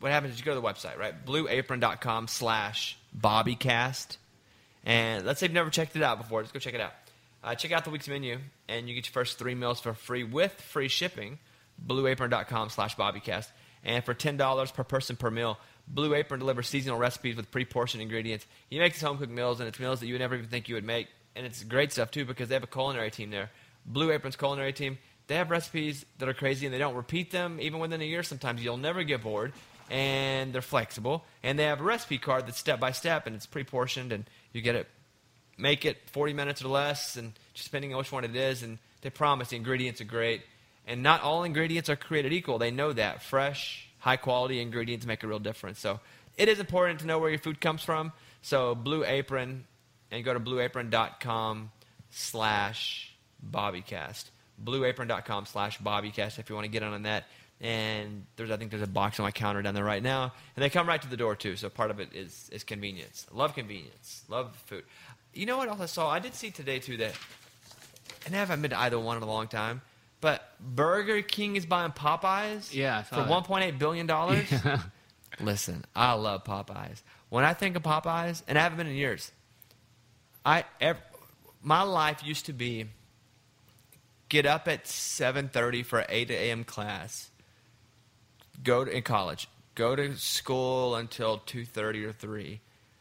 What 0.00 0.12
happens 0.12 0.34
is 0.34 0.40
you 0.40 0.44
go 0.44 0.54
to 0.54 0.60
the 0.60 0.66
website, 0.66 0.98
right? 0.98 1.14
BlueApron.com 1.24 2.28
slash 2.28 2.98
BobbyCast, 3.18 4.16
and 4.84 5.24
let's 5.24 5.40
say 5.40 5.46
you've 5.46 5.52
never 5.52 5.70
checked 5.70 5.94
it 5.94 6.02
out 6.02 6.18
before. 6.18 6.42
Just 6.42 6.54
go 6.54 6.60
check 6.60 6.74
it 6.74 6.80
out. 6.80 6.92
Uh, 7.44 7.54
check 7.54 7.72
out 7.72 7.84
the 7.84 7.90
week's 7.90 8.08
menu, 8.08 8.38
and 8.68 8.88
you 8.88 8.94
get 8.94 9.06
your 9.06 9.12
first 9.12 9.38
three 9.38 9.54
meals 9.54 9.80
for 9.80 9.94
free 9.94 10.24
with 10.24 10.52
free 10.52 10.88
shipping. 10.88 11.38
BlueApron.com 11.86 12.70
slash 12.70 12.96
BobbyCast, 12.96 13.48
and 13.84 14.04
for 14.04 14.14
ten 14.14 14.36
dollars 14.36 14.70
per 14.70 14.84
person 14.84 15.16
per 15.16 15.30
meal. 15.30 15.58
Blue 15.88 16.14
Apron 16.14 16.38
delivers 16.38 16.68
seasonal 16.68 16.98
recipes 16.98 17.34
with 17.34 17.50
pre-portioned 17.50 18.00
ingredients. 18.00 18.46
You 18.68 18.78
make 18.78 18.92
these 18.92 19.02
home-cooked 19.02 19.32
meals, 19.32 19.58
and 19.58 19.68
it's 19.68 19.80
meals 19.80 19.98
that 20.00 20.06
you 20.06 20.14
would 20.14 20.20
never 20.20 20.36
even 20.36 20.46
think 20.46 20.68
you 20.68 20.76
would 20.76 20.84
make. 20.84 21.08
And 21.34 21.44
it's 21.44 21.64
great 21.64 21.92
stuff 21.92 22.12
too 22.12 22.24
because 22.24 22.48
they 22.48 22.54
have 22.54 22.62
a 22.62 22.68
culinary 22.68 23.10
team 23.10 23.30
there. 23.30 23.50
Blue 23.84 24.12
Apron's 24.12 24.36
culinary 24.36 24.72
team. 24.72 24.98
They 25.26 25.34
have 25.36 25.50
recipes 25.50 26.04
that 26.18 26.28
are 26.28 26.34
crazy, 26.34 26.66
and 26.66 26.74
they 26.74 26.78
don't 26.78 26.94
repeat 26.94 27.32
them 27.32 27.58
even 27.60 27.80
within 27.80 28.00
a 28.00 28.04
year. 28.04 28.22
Sometimes 28.22 28.62
you'll 28.62 28.76
never 28.76 29.02
get 29.02 29.22
bored, 29.22 29.52
and 29.90 30.52
they're 30.52 30.62
flexible. 30.62 31.24
And 31.42 31.58
they 31.58 31.64
have 31.64 31.80
a 31.80 31.84
recipe 31.84 32.18
card 32.18 32.46
that's 32.46 32.58
step 32.58 32.80
by 32.80 32.92
step, 32.92 33.26
and 33.26 33.36
it's 33.36 33.46
pre-portioned, 33.46 34.12
and 34.12 34.24
you 34.52 34.62
get 34.62 34.76
it. 34.76 34.86
Make 35.58 35.84
it 35.84 35.98
40 36.12 36.32
minutes 36.32 36.64
or 36.64 36.68
less, 36.68 37.16
and 37.16 37.32
just 37.52 37.66
depending 37.66 37.92
on 37.92 37.98
which 37.98 38.12
one 38.12 38.24
it 38.24 38.34
is. 38.34 38.62
And 38.62 38.78
they 39.02 39.10
promise 39.10 39.48
the 39.48 39.56
ingredients 39.56 40.00
are 40.00 40.04
great. 40.04 40.42
And 40.86 41.02
not 41.02 41.22
all 41.22 41.44
ingredients 41.44 41.90
are 41.90 41.96
created 41.96 42.32
equal. 42.32 42.58
They 42.58 42.70
know 42.70 42.92
that. 42.92 43.22
Fresh, 43.22 43.88
high 43.98 44.16
quality 44.16 44.60
ingredients 44.60 45.04
make 45.04 45.22
a 45.22 45.26
real 45.26 45.38
difference. 45.38 45.78
So 45.78 46.00
it 46.38 46.48
is 46.48 46.58
important 46.58 47.00
to 47.00 47.06
know 47.06 47.18
where 47.18 47.28
your 47.30 47.38
food 47.38 47.60
comes 47.60 47.82
from. 47.82 48.12
So 48.40 48.74
Blue 48.74 49.04
Apron, 49.04 49.64
and 50.10 50.24
go 50.24 50.32
to 50.32 50.40
blueapron.com 50.40 51.70
slash 52.10 53.14
bobbycast. 53.48 54.24
Blueapron.com 54.62 55.46
slash 55.46 55.78
bobbycast 55.78 56.38
if 56.38 56.48
you 56.48 56.54
want 56.54 56.64
to 56.64 56.70
get 56.70 56.82
on 56.82 57.02
that. 57.02 57.26
And 57.60 58.24
there's, 58.36 58.50
I 58.50 58.56
think 58.56 58.70
there's 58.70 58.82
a 58.82 58.86
box 58.86 59.20
on 59.20 59.24
my 59.24 59.30
counter 59.30 59.60
down 59.60 59.74
there 59.74 59.84
right 59.84 60.02
now. 60.02 60.32
And 60.56 60.62
they 60.62 60.70
come 60.70 60.88
right 60.88 61.00
to 61.02 61.08
the 61.08 61.16
door 61.16 61.36
too. 61.36 61.56
So 61.56 61.68
part 61.68 61.90
of 61.90 62.00
it 62.00 62.08
is, 62.14 62.48
is 62.52 62.64
convenience. 62.64 63.26
Love 63.32 63.54
convenience. 63.54 64.22
Love 64.28 64.56
food. 64.66 64.84
You 65.34 65.46
know 65.46 65.58
what 65.58 65.68
else 65.68 65.80
I 65.80 65.86
saw? 65.86 66.08
I 66.10 66.18
did 66.20 66.34
see 66.34 66.50
today 66.50 66.78
too 66.78 66.96
that, 66.98 67.12
and 68.26 68.34
I 68.34 68.38
haven't 68.38 68.62
been 68.62 68.70
to 68.70 68.80
either 68.80 68.98
one 68.98 69.16
in 69.18 69.22
a 69.22 69.26
long 69.26 69.46
time, 69.46 69.82
but 70.20 70.54
Burger 70.58 71.22
King 71.22 71.56
is 71.56 71.66
buying 71.66 71.92
Popeyes 71.92 72.74
Yeah, 72.74 73.02
for 73.02 73.16
that. 73.16 73.28
$1.8 73.28 73.78
billion. 73.78 74.06
Listen, 75.40 75.84
I 75.94 76.12
love 76.14 76.44
Popeyes. 76.44 77.02
When 77.28 77.44
I 77.44 77.54
think 77.54 77.76
of 77.76 77.82
Popeyes, 77.82 78.42
and 78.48 78.58
I 78.58 78.62
haven't 78.62 78.78
been 78.78 78.86
in 78.88 78.94
years, 78.96 79.30
I 80.44 80.64
my 81.62 81.82
life 81.82 82.24
used 82.24 82.46
to 82.46 82.52
be 82.52 82.86
get 84.28 84.46
up 84.46 84.66
at 84.68 84.84
7.30 84.84 85.84
for 85.84 86.00
an 86.00 86.06
8 86.08 86.30
a.m. 86.30 86.64
class, 86.64 87.29
go 88.62 88.84
to, 88.84 88.90
in 88.90 89.02
college, 89.02 89.48
go 89.74 89.96
to 89.96 90.16
school 90.16 90.96
until 90.96 91.38
2.30 91.38 92.06
or 92.06 92.12
3. 92.12 92.60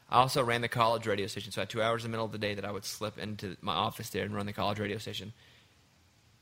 I 0.09 0.17
also 0.17 0.43
ran 0.43 0.61
the 0.61 0.67
college 0.67 1.05
radio 1.05 1.27
station, 1.27 1.51
so 1.51 1.61
I 1.61 1.63
had 1.63 1.69
two 1.69 1.81
hours 1.81 2.03
in 2.03 2.09
the 2.09 2.15
middle 2.15 2.25
of 2.25 2.31
the 2.31 2.39
day 2.39 2.55
that 2.55 2.65
I 2.65 2.71
would 2.71 2.85
slip 2.85 3.19
into 3.19 3.55
my 3.61 3.73
office 3.73 4.09
there 4.09 4.25
and 4.25 4.33
run 4.33 4.47
the 4.47 4.53
college 4.53 4.79
radio 4.79 4.97
station. 4.97 5.33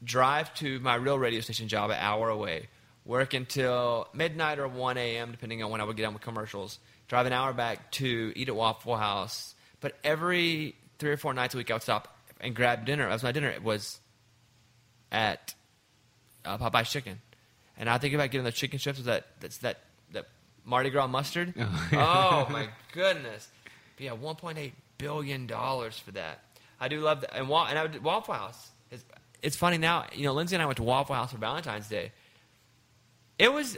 Drive 0.03 0.53
to 0.56 0.80
my 0.80 0.95
real 0.95 1.19
radio 1.19 1.41
station 1.41 1.67
job 1.67 1.89
an 1.89 1.97
hour 1.99 2.30
away. 2.30 2.69
Work 3.03 3.34
until 3.34 4.08
midnight 4.13 4.60
or 4.60 4.67
1 4.67 4.97
a.m., 4.97 5.32
depending 5.32 5.63
on 5.63 5.71
when 5.71 5.82
I 5.82 5.84
would 5.84 5.97
get 5.97 6.06
on 6.06 6.13
with 6.13 6.21
commercials. 6.21 6.80
Drive 7.08 7.25
an 7.25 7.34
hour 7.34 7.53
back 7.53 7.91
to 7.93 8.32
eat 8.36 8.47
at 8.47 8.56
Waffle 8.56 8.95
House. 8.95 9.56
But 9.80 9.97
every 10.03 10.75
three 10.99 11.12
or 11.12 11.17
four 11.17 11.34
nights 11.34 11.53
a 11.56 11.58
week, 11.58 11.71
I 11.71 11.75
would 11.75 11.84
stop 11.84 12.17
and 12.39 12.56
grab 12.56 12.86
dinner. 12.86 13.10
As 13.10 13.23
my 13.23 13.32
dinner 13.32 13.49
It 13.49 13.63
was 13.63 13.99
at 15.12 15.56
uh, 16.45 16.58
Popeye's 16.58 16.91
Chicken, 16.91 17.19
and 17.78 17.90
I 17.90 17.98
think 17.98 18.13
about 18.13 18.32
getting 18.32 18.46
the 18.46 18.52
chicken 18.52 18.80
strips 18.80 19.00
with 19.00 19.08
that 19.08 19.28
that's 19.40 19.58
that 19.60 19.80
that 20.12 20.28
Mardi 20.66 20.90
Gras 20.90 21.08
mustard. 21.08 21.54
Oh, 21.94 22.46
oh 22.48 22.52
my 22.52 22.68
goodness! 22.94 23.48
But 23.96 24.06
yeah, 24.06 24.12
1.8 24.12 24.72
billion 24.98 25.48
dollars 25.48 25.98
for 25.98 26.12
that. 26.12 26.40
I 26.80 26.88
do 26.88 27.00
love 27.00 27.22
that, 27.22 27.36
and, 27.36 27.50
Wa- 27.50 27.68
and 27.70 27.80
I 27.80 27.84
would, 27.84 28.04
Waffle 28.04 28.34
House. 28.36 28.70
It's, 28.92 29.04
it's 29.42 29.56
funny 29.56 29.78
now. 29.78 30.06
You 30.13 30.26
know, 30.26 30.34
Lindsay 30.34 30.56
and 30.56 30.62
I 30.62 30.66
went 30.66 30.78
to 30.78 30.84
Waffle 30.84 31.16
House 31.16 31.32
for 31.32 31.38
Valentine's 31.38 31.88
Day. 31.90 32.12
It 33.40 33.52
was, 33.52 33.78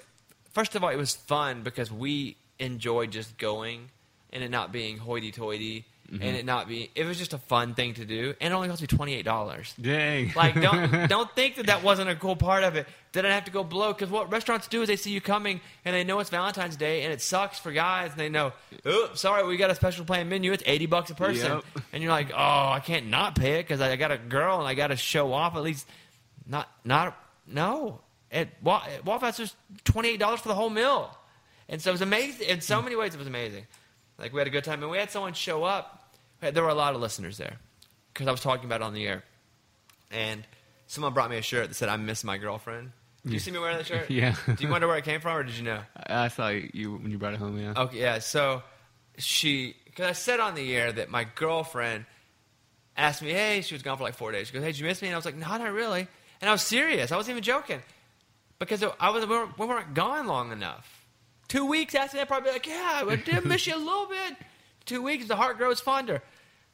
first 0.53 0.75
of 0.75 0.83
all, 0.83 0.89
it 0.89 0.97
was 0.97 1.15
fun 1.15 1.63
because 1.63 1.91
we 1.91 2.35
enjoyed 2.59 3.11
just 3.11 3.37
going 3.37 3.89
and 4.31 4.43
it 4.43 4.49
not 4.51 4.71
being 4.71 4.97
hoity-toity 4.97 5.85
and 6.11 6.23
it 6.23 6.45
not 6.45 6.67
be. 6.67 6.89
It 6.95 7.05
was 7.05 7.17
just 7.17 7.33
a 7.33 7.37
fun 7.37 7.75
thing 7.75 7.93
to 7.95 8.05
do, 8.05 8.33
and 8.41 8.53
it 8.53 8.55
only 8.55 8.67
cost 8.67 8.81
me 8.81 8.87
twenty-eight 8.87 9.25
dollars. 9.25 9.73
Dang. 9.79 10.33
Like, 10.35 10.59
don't 10.59 11.07
don't 11.09 11.31
think 11.35 11.55
that 11.55 11.67
that 11.67 11.83
wasn't 11.83 12.09
a 12.09 12.15
cool 12.15 12.35
part 12.35 12.63
of 12.63 12.75
it. 12.75 12.87
That 13.13 13.25
I 13.25 13.31
have 13.33 13.45
to 13.45 13.51
go 13.51 13.63
blow 13.63 13.91
because 13.91 14.09
what 14.09 14.31
restaurants 14.31 14.67
do 14.67 14.81
is 14.83 14.87
they 14.87 14.95
see 14.95 15.11
you 15.11 15.21
coming 15.21 15.61
and 15.83 15.95
they 15.95 16.03
know 16.03 16.19
it's 16.19 16.29
Valentine's 16.29 16.75
Day 16.75 17.01
and 17.03 17.11
it 17.11 17.21
sucks 17.21 17.57
for 17.57 17.71
guys 17.71 18.11
and 18.11 18.19
they 18.19 18.29
know, 18.29 18.53
oh, 18.85 19.09
sorry, 19.15 19.47
we 19.47 19.57
got 19.57 19.71
a 19.71 19.75
special 19.75 20.05
plan 20.05 20.29
menu. 20.29 20.51
It's 20.51 20.61
eighty 20.65 20.85
bucks 20.85 21.09
a 21.09 21.15
person, 21.15 21.51
Yep. 21.53 21.63
and 21.93 22.03
you're 22.03 22.11
like, 22.11 22.31
oh, 22.31 22.69
I 22.69 22.81
can't 22.85 23.07
not 23.07 23.35
pay 23.35 23.59
it 23.59 23.63
because 23.63 23.81
I 23.81 23.95
got 23.95 24.11
a 24.11 24.17
girl 24.17 24.59
and 24.59 24.67
I 24.67 24.75
got 24.75 24.87
to 24.87 24.95
show 24.95 25.33
off 25.33 25.55
at 25.55 25.63
least. 25.63 25.87
Not 26.47 26.69
not 26.85 27.17
no. 27.47 28.01
At 28.31 28.49
Wa- 28.61 28.83
at 28.95 29.03
Waffle 29.05 29.25
House, 29.27 29.37
there's 29.37 29.55
twenty 29.85 30.09
eight 30.09 30.19
dollars 30.19 30.39
for 30.41 30.49
the 30.49 30.53
whole 30.55 30.69
meal, 30.69 31.15
and 31.67 31.81
so 31.81 31.89
it 31.89 31.93
was 31.93 32.01
amazing. 32.01 32.47
In 32.47 32.61
so 32.61 32.79
many 32.79 32.95
ways, 32.95 33.15
it 33.15 33.17
was 33.17 33.25
amazing. 33.25 33.65
Like 34.19 34.33
we 34.33 34.39
had 34.39 34.47
a 34.47 34.51
good 34.51 34.63
time, 34.63 34.81
and 34.81 34.91
we 34.91 34.97
had 34.97 35.11
someone 35.11 35.33
show 35.33 35.63
up. 35.63 36.13
There 36.41 36.63
were 36.63 36.69
a 36.69 36.73
lot 36.75 36.95
of 36.95 37.01
listeners 37.01 37.37
there 37.37 37.57
because 38.13 38.27
I 38.27 38.31
was 38.31 38.41
talking 38.41 38.65
about 38.65 38.81
it 38.81 38.85
on 38.85 38.93
the 38.93 39.07
air 39.07 39.23
and 40.11 40.43
someone 40.87 41.13
brought 41.13 41.29
me 41.29 41.37
a 41.37 41.41
shirt 41.41 41.69
that 41.69 41.75
said 41.75 41.89
"I 41.89 41.97
miss 41.97 42.23
my 42.23 42.37
girlfriend." 42.37 42.91
Did 43.23 43.33
you 43.33 43.39
see 43.39 43.51
me 43.51 43.59
wearing 43.59 43.77
that 43.77 43.85
shirt? 43.85 44.09
Yeah. 44.09 44.35
Do 44.47 44.63
you 44.63 44.69
wonder 44.69 44.87
where 44.87 44.97
it 44.97 45.03
came 45.03 45.19
from, 45.21 45.37
or 45.37 45.43
did 45.43 45.55
you 45.55 45.63
know? 45.63 45.81
I 46.07 46.25
I 46.25 46.27
saw 46.29 46.47
you 46.49 46.93
when 46.95 47.11
you 47.11 47.17
brought 47.17 47.33
it 47.33 47.39
home. 47.39 47.59
Yeah. 47.59 47.73
Okay, 47.75 47.99
yeah. 47.99 48.19
So 48.19 48.63
she, 49.17 49.75
because 49.85 50.05
I 50.07 50.13
said 50.13 50.39
on 50.39 50.55
the 50.55 50.75
air 50.75 50.91
that 50.91 51.09
my 51.09 51.25
girlfriend 51.35 52.05
asked 52.97 53.21
me, 53.21 53.31
"Hey," 53.31 53.61
she 53.61 53.75
was 53.75 53.83
gone 53.83 53.97
for 53.97 54.03
like 54.03 54.15
four 54.15 54.31
days. 54.31 54.47
She 54.47 54.53
goes, 54.53 54.63
"Hey, 54.63 54.71
did 54.71 54.79
you 54.79 54.85
miss 54.85 55.01
me?" 55.01 55.09
And 55.09 55.15
I 55.15 55.17
was 55.17 55.25
like, 55.25 55.35
"No, 55.35 55.47
not 55.47 55.71
really." 55.71 56.07
And 56.41 56.49
I 56.49 56.51
was 56.53 56.61
serious. 56.61 57.11
I 57.11 57.17
wasn't 57.17 57.31
even 57.33 57.43
joking 57.43 57.81
because 58.57 58.83
I 58.99 59.09
was 59.09 59.25
we 59.25 59.31
weren't, 59.31 59.59
we 59.59 59.65
weren't 59.65 59.93
gone 59.93 60.25
long 60.27 60.51
enough. 60.51 60.98
Two 61.49 61.65
weeks 61.65 61.95
after 61.95 62.17
that, 62.17 62.27
probably 62.27 62.49
be 62.49 62.53
like, 62.53 62.67
"Yeah, 62.67 63.03
I 63.07 63.15
did 63.17 63.45
miss 63.45 63.67
you 63.67 63.75
a 63.75 63.77
little 63.77 64.05
bit." 64.05 64.37
Two 64.85 65.01
weeks, 65.01 65.27
the 65.27 65.35
heart 65.35 65.57
grows 65.57 65.81
fonder. 65.81 66.21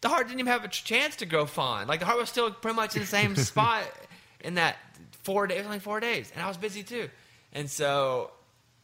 The 0.02 0.10
heart 0.10 0.28
didn't 0.28 0.42
even 0.42 0.52
have 0.52 0.64
a 0.64 0.68
chance 0.68 1.16
to 1.18 1.26
grow 1.26 1.46
fond. 1.48 1.90
Like 1.90 2.00
the 2.00 2.06
heart 2.06 2.20
was 2.20 2.30
still 2.30 2.52
pretty 2.52 2.76
much 2.76 2.96
in 2.96 3.02
the 3.02 3.08
same 3.08 3.36
spot 3.52 3.84
in 4.42 4.56
that 4.56 4.78
four 5.24 5.48
days, 5.48 5.66
only 5.66 5.80
four 5.80 6.00
days, 6.00 6.32
and 6.36 6.44
I 6.44 6.48
was 6.48 6.58
busy 6.58 6.84
too. 6.84 7.10
And 7.52 7.70
so 7.70 8.32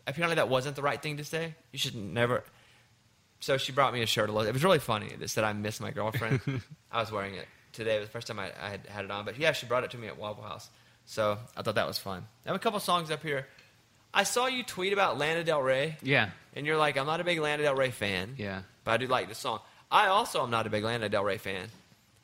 apparently 0.08 0.36
that 0.36 0.49
wasn't 0.49 0.75
the 0.75 0.82
right 0.82 1.01
thing 1.01 1.17
to 1.17 1.23
say. 1.23 1.54
You 1.71 1.77
should 1.77 1.95
never. 1.95 2.43
So 3.41 3.58
she 3.58 3.71
brought 3.71 3.93
me 3.93 4.01
a 4.01 4.06
shirt. 4.06 4.30
It 4.30 4.34
was 4.34 4.63
really 4.63 4.80
funny. 4.80 5.08
It 5.19 5.30
said 5.30 5.43
I 5.43 5.54
miss 5.54 5.80
my 5.80 5.91
girlfriend. 5.91 6.41
I 6.91 7.01
was 7.01 7.12
wearing 7.12 7.36
it 7.36 7.47
today. 7.73 7.97
It 7.97 7.99
was 7.99 8.08
the 8.08 8.13
first 8.13 8.27
time 8.27 8.39
I, 8.39 8.51
I 8.62 8.69
had 8.69 8.86
had 8.88 9.06
it 9.06 9.12
on. 9.12 9.25
But 9.25 9.38
yeah, 9.38 9.51
she 9.51 9.65
brought 9.65 9.84
it 9.84 9.91
to 9.91 9.97
me 9.97 10.08
at 10.08 10.17
Waffle 10.17 10.43
House. 10.43 10.69
So 11.06 11.38
I 11.58 11.62
thought 11.62 11.75
that 11.75 11.88
was 11.88 11.97
fun. 11.97 12.25
I 12.45 12.49
have 12.49 12.56
a 12.56 12.60
couple 12.60 12.80
songs 12.80 13.12
up 13.12 13.23
here. 13.23 13.47
I 14.13 14.24
saw 14.24 14.47
you 14.47 14.63
tweet 14.63 14.91
about 14.93 15.17
Lana 15.17 15.43
Del 15.43 15.62
Rey, 15.62 15.97
Yeah. 16.02 16.30
and 16.54 16.65
you're 16.65 16.78
like, 16.78 16.97
I'm 16.97 17.06
not 17.06 17.19
a 17.21 17.24
big 17.24 17.39
Lana 17.39 17.63
Del 17.63 17.76
Rey 17.76 17.91
fan, 17.91 18.36
Yeah. 18.38 18.62
but 18.84 18.91
I 18.91 18.97
do 18.97 19.08
like 19.08 19.30
this 19.30 19.38
song. 19.38 19.60
I 19.89 20.08
also 20.08 20.43
am 20.43 20.50
not 20.52 20.67
a 20.67 20.69
big 20.69 20.84
Lana 20.84 21.08
Del 21.10 21.24
Rey 21.24 21.38
fan, 21.38 21.69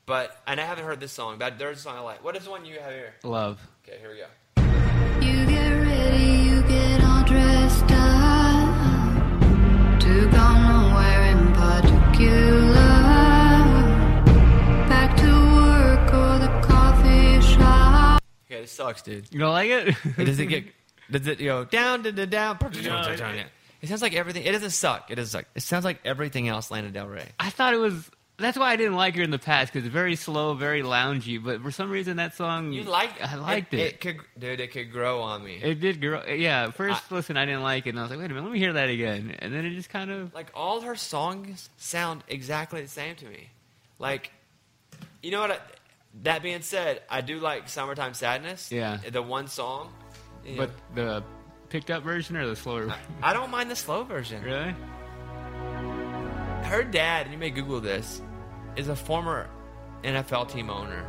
but 0.05 0.37
and 0.45 0.59
I 0.59 0.65
haven't 0.65 0.83
heard 0.85 0.99
this 0.99 1.11
song. 1.13 1.37
But 1.37 1.57
there's 1.59 1.77
a 1.79 1.81
song 1.81 1.95
I 1.97 2.01
like. 2.01 2.21
What 2.23 2.35
is 2.35 2.43
the 2.45 2.51
one 2.51 2.65
you 2.65 2.79
have 2.79 2.91
here? 2.91 3.13
Love. 3.23 3.59
Okay, 3.87 3.97
here 3.99 4.09
we 4.09 4.17
go. 4.17 4.27
You 5.25 5.45
get 5.45 5.69
ready, 5.69 6.49
you 6.49 6.61
get 6.63 7.03
all 7.03 7.23
dressed 7.23 7.91
up 7.91 9.99
to 10.01 10.29
go 10.29 10.53
nowhere 10.53 11.23
in 11.31 11.53
particular. 11.53 12.73
Back 14.89 15.15
to 15.17 15.31
work 15.55 16.13
or 16.13 16.39
the 16.39 16.49
coffee 16.67 17.41
shop. 17.41 18.21
Okay, 18.49 18.61
this 18.61 18.71
sucks, 18.71 19.01
dude. 19.01 19.27
You 19.31 19.39
don't 19.39 19.53
like 19.53 19.69
it? 19.69 19.95
it 20.17 20.25
Does 20.25 20.39
it 20.39 20.45
get? 20.47 20.65
Does 21.09 21.27
it 21.27 21.39
go 21.39 21.65
down, 21.65 22.03
down, 22.03 22.15
down, 22.15 22.27
down? 22.29 23.45
It 23.81 23.89
sounds 23.89 24.01
like 24.01 24.13
everything. 24.15 24.43
It 24.43 24.51
doesn't 24.51 24.71
suck. 24.71 25.11
It 25.11 25.15
doesn't 25.15 25.31
suck. 25.39 25.45
It 25.55 25.61
sounds 25.61 25.85
like 25.85 25.99
everything 26.03 26.47
else. 26.47 26.71
Lana 26.71 26.89
Del 26.89 27.07
Rey. 27.07 27.27
I 27.39 27.49
thought 27.49 27.73
it 27.73 27.77
was 27.77 28.09
That's 28.39 28.57
why 28.57 28.71
I 28.71 28.75
didn't 28.75 28.95
like 28.95 29.15
her 29.15 29.21
in 29.23 29.31
the 29.31 29.39
past 29.39 29.71
because 29.71 29.85
it's 29.85 29.93
very 29.93 30.15
slow, 30.15 30.53
very 30.55 30.81
loungy. 30.83 31.43
But 31.43 31.61
for 31.61 31.71
some 31.71 31.89
reason, 31.89 32.17
that 32.17 32.35
song 32.35 32.71
You 32.73 32.83
like? 32.83 33.21
I 33.21 33.35
liked 33.35 33.73
it. 33.73 33.79
It 33.79 34.01
could, 34.01 34.17
dude. 34.37 34.59
It 34.59 34.71
could 34.71 34.91
grow 34.91 35.21
on 35.21 35.43
me. 35.43 35.59
It 35.61 35.79
did 35.79 36.01
grow. 36.01 36.23
Yeah, 36.25 36.71
first 36.71 37.11
listen, 37.11 37.37
I 37.37 37.45
didn't 37.45 37.63
like 37.63 37.85
it, 37.87 37.91
and 37.91 37.99
I 37.99 38.03
was 38.03 38.11
like, 38.11 38.19
wait 38.19 38.25
a 38.25 38.33
minute, 38.33 38.43
let 38.43 38.53
me 38.53 38.59
hear 38.59 38.73
that 38.73 38.89
again. 38.89 39.35
And 39.39 39.53
then 39.53 39.65
it 39.65 39.71
just 39.75 39.89
kind 39.89 40.11
of. 40.11 40.33
like 40.33 40.51
all 40.53 40.81
her 40.81 40.95
songs 40.95 41.69
sound 41.77 42.23
exactly 42.27 42.81
the 42.81 42.87
same 42.87 43.15
to 43.17 43.25
me. 43.25 43.49
Like, 43.99 44.31
you 45.23 45.31
know 45.31 45.41
what? 45.41 45.51
I, 45.51 45.59
that 46.23 46.41
being 46.41 46.61
said, 46.61 47.01
I 47.09 47.21
do 47.21 47.39
like 47.39 47.69
"Summertime 47.69 48.13
Sadness." 48.15 48.71
Yeah. 48.71 48.97
the 49.11 49.21
one 49.21 49.47
song. 49.47 49.91
You 50.47 50.57
But 50.57 50.71
the 50.95 51.23
picked 51.69 51.91
up 51.91 52.03
version 52.03 52.35
or 52.37 52.47
the 52.47 52.55
slower? 52.55 52.93
I 53.21 53.33
don't 53.33 53.51
mind 53.51 53.69
the 53.69 53.75
slow 53.75 54.03
version. 54.03 54.41
really? 54.43 54.75
Her 56.63 56.83
dad, 56.83 57.25
and 57.27 57.31
you 57.33 57.37
may 57.37 57.49
Google 57.49 57.79
this, 57.79 58.21
is 58.75 58.89
a 58.89 58.95
former 58.95 59.49
NFL 60.03 60.49
team 60.49 60.69
owner. 60.69 61.03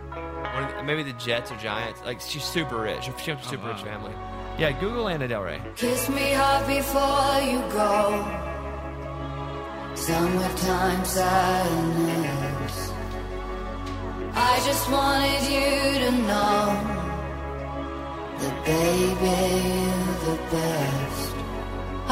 One 0.55 0.65
of 0.65 0.77
the- 0.77 0.83
maybe 0.85 1.03
the 1.03 1.13
Jets 1.15 1.51
or 1.51 1.57
Giants. 1.57 2.01
Like 2.05 2.21
she's 2.21 2.45
super 2.45 2.81
rich. 2.81 3.05
She 3.05 3.11
has 3.11 3.29
a 3.29 3.33
oh, 3.33 3.51
super 3.51 3.65
wow. 3.65 3.73
rich 3.73 3.83
family. 3.83 4.13
Yeah, 4.59 4.73
Google 4.81 5.05
Lana 5.05 5.29
Del 5.29 5.43
Rey. 5.43 5.61
Kiss 5.77 6.09
me 6.09 6.33
hard 6.33 6.67
before 6.67 7.41
you 7.49 7.61
go. 7.73 8.45
Summertime 9.95 11.05
sadness. 11.05 12.93
I 14.35 14.61
just 14.65 14.91
wanted 14.91 15.43
you 15.51 15.99
to 16.05 16.11
know 16.23 16.67
that 16.87 17.08
baby 18.69 19.39
you're 19.85 20.19
the 20.29 20.37
best. 20.53 21.35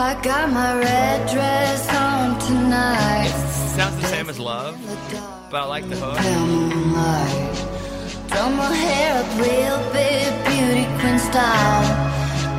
I 0.09 0.11
got 0.23 0.47
my 0.61 0.71
red 0.87 1.19
dress 1.35 1.83
on 2.07 2.39
tonight. 2.49 3.27
It 3.27 3.77
Sounds 3.79 3.97
the 4.01 4.09
same 4.15 4.29
as 4.33 4.39
Love, 4.39 4.77
but 5.51 5.59
I 5.65 5.67
like 5.75 5.87
the 5.93 5.97
hook. 6.05 6.19
Throw 8.31 8.49
my 8.63 8.73
hair 8.85 9.11
up 9.23 9.31
real 9.45 9.79
big, 9.99 10.29
beauty 10.49 10.87
queen 11.01 11.19
style. 11.29 11.87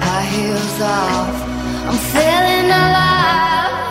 High 0.05 0.27
heels 0.33 0.79
off, 0.99 1.35
I'm 1.89 1.99
feeling 2.13 2.67
alive. 2.83 3.86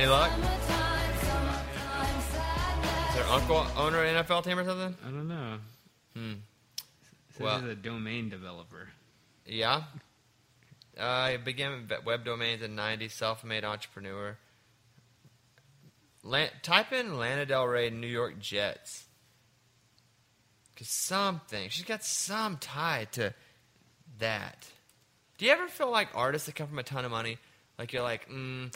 Any 0.00 0.08
luck? 0.08 0.30
summertime, 0.30 1.18
summertime 1.20 2.20
sadness. 2.22 3.08
Is 3.10 3.14
their 3.16 3.26
uncle 3.26 3.66
owner 3.76 4.02
an 4.02 4.24
NFL 4.24 4.44
team 4.44 4.58
or 4.58 4.64
something? 4.64 4.96
I 5.06 5.10
don't 5.10 5.28
know. 5.28 5.58
Hmm. 6.16 6.32
So 7.36 7.44
Well- 7.44 7.60
well, 7.60 7.68
a 7.70 7.74
domain 7.74 8.30
developer. 8.30 8.88
Yeah. 9.44 9.84
Uh, 10.98 11.02
I 11.04 11.36
began 11.36 11.86
with 11.86 12.04
web 12.06 12.24
domains 12.24 12.62
in 12.62 12.74
'90s. 12.74 13.12
Self-made 13.12 13.62
entrepreneur. 13.62 14.38
Lan- 16.22 16.52
type 16.62 16.92
in 16.92 17.18
Lana 17.18 17.44
Del 17.44 17.66
Rey, 17.66 17.90
New 17.90 18.06
York 18.06 18.38
Jets. 18.38 19.04
Cause 20.76 20.88
something 20.88 21.68
she's 21.68 21.84
got 21.84 22.02
some 22.02 22.56
tie 22.56 23.06
to 23.12 23.34
that. 24.16 24.66
Do 25.36 25.44
you 25.44 25.52
ever 25.52 25.68
feel 25.68 25.90
like 25.90 26.08
artists 26.14 26.46
that 26.46 26.54
come 26.54 26.68
from 26.68 26.78
a 26.78 26.82
ton 26.82 27.04
of 27.04 27.10
money, 27.10 27.36
like 27.78 27.92
you're 27.92 28.02
like, 28.02 28.26
mm, 28.30 28.74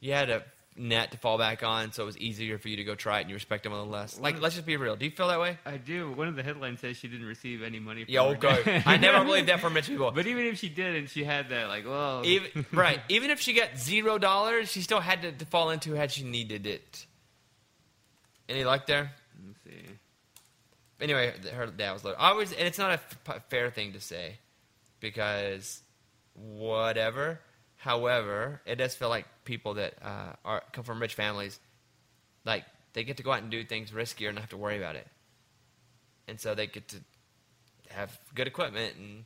you 0.00 0.12
had 0.12 0.28
a 0.28 0.44
net 0.78 1.12
to 1.12 1.18
fall 1.18 1.38
back 1.38 1.62
on, 1.62 1.92
so 1.92 2.02
it 2.02 2.06
was 2.06 2.18
easier 2.18 2.58
for 2.58 2.68
you 2.68 2.76
to 2.76 2.84
go 2.84 2.94
try 2.94 3.18
it, 3.18 3.22
and 3.22 3.30
you 3.30 3.34
respect 3.36 3.62
them 3.64 3.72
a 3.72 3.76
little 3.76 3.90
less. 3.90 4.20
Like, 4.20 4.40
let's 4.40 4.54
just 4.54 4.66
be 4.66 4.76
real. 4.76 4.94
Do 4.96 5.04
you 5.04 5.10
feel 5.10 5.28
that 5.28 5.40
way? 5.40 5.58
I 5.64 5.78
do. 5.78 6.12
One 6.12 6.28
of 6.28 6.36
the 6.36 6.42
headlines 6.42 6.80
says 6.80 6.96
she 6.96 7.08
didn't 7.08 7.26
receive 7.26 7.62
any 7.62 7.78
money. 7.78 8.04
From 8.04 8.12
Yeah, 8.12 8.22
okay. 8.22 8.82
I 8.84 8.96
never 8.98 9.24
believed 9.24 9.48
that 9.48 9.60
from 9.60 9.74
rich 9.74 9.86
people. 9.86 10.10
But 10.10 10.26
even 10.26 10.44
if 10.46 10.58
she 10.58 10.68
did, 10.68 10.96
and 10.96 11.08
she 11.08 11.24
had 11.24 11.48
that, 11.48 11.68
like, 11.68 11.86
well, 11.86 12.22
even 12.24 12.66
right 12.72 13.00
even 13.08 13.30
if 13.30 13.40
she 13.40 13.52
got 13.54 13.76
zero 13.78 14.18
dollars 14.18 14.70
she 14.70 14.82
still 14.82 15.00
had 15.00 15.22
to, 15.22 15.32
to 15.32 15.44
fall 15.46 15.70
into 15.70 15.94
had 15.94 16.10
she 16.10 16.24
needed 16.24 16.66
it 16.66 17.06
any 18.48 18.64
luck 18.64 18.86
there 18.86 19.12
Let's 19.46 19.58
see. 19.64 19.92
anyway 21.00 21.32
her 21.54 21.66
dad 21.66 21.92
was 21.92 22.04
low 22.04 22.14
i 22.18 22.32
was 22.32 22.52
and 22.52 22.62
it's 22.66 22.78
not 22.78 22.90
a 22.90 23.00
f- 23.28 23.42
fair 23.48 23.70
thing 23.70 23.92
to 23.92 24.00
say 24.00 24.38
because 25.00 25.82
whatever 26.34 27.40
however 27.86 28.60
it 28.66 28.76
does 28.76 28.94
feel 28.94 29.08
like 29.08 29.26
people 29.44 29.74
that 29.74 29.94
uh, 30.02 30.32
are 30.44 30.62
come 30.72 30.84
from 30.84 31.00
rich 31.00 31.14
families 31.14 31.58
like 32.44 32.64
they 32.92 33.04
get 33.04 33.16
to 33.18 33.22
go 33.22 33.32
out 33.32 33.40
and 33.42 33.50
do 33.50 33.64
things 33.64 33.90
riskier 33.90 34.26
and 34.28 34.34
not 34.36 34.42
have 34.42 34.50
to 34.50 34.56
worry 34.56 34.76
about 34.78 34.96
it 34.96 35.06
and 36.28 36.40
so 36.40 36.54
they 36.54 36.66
get 36.66 36.86
to 36.88 36.98
have 37.88 38.10
good 38.34 38.46
equipment 38.48 38.94
and 38.96 39.24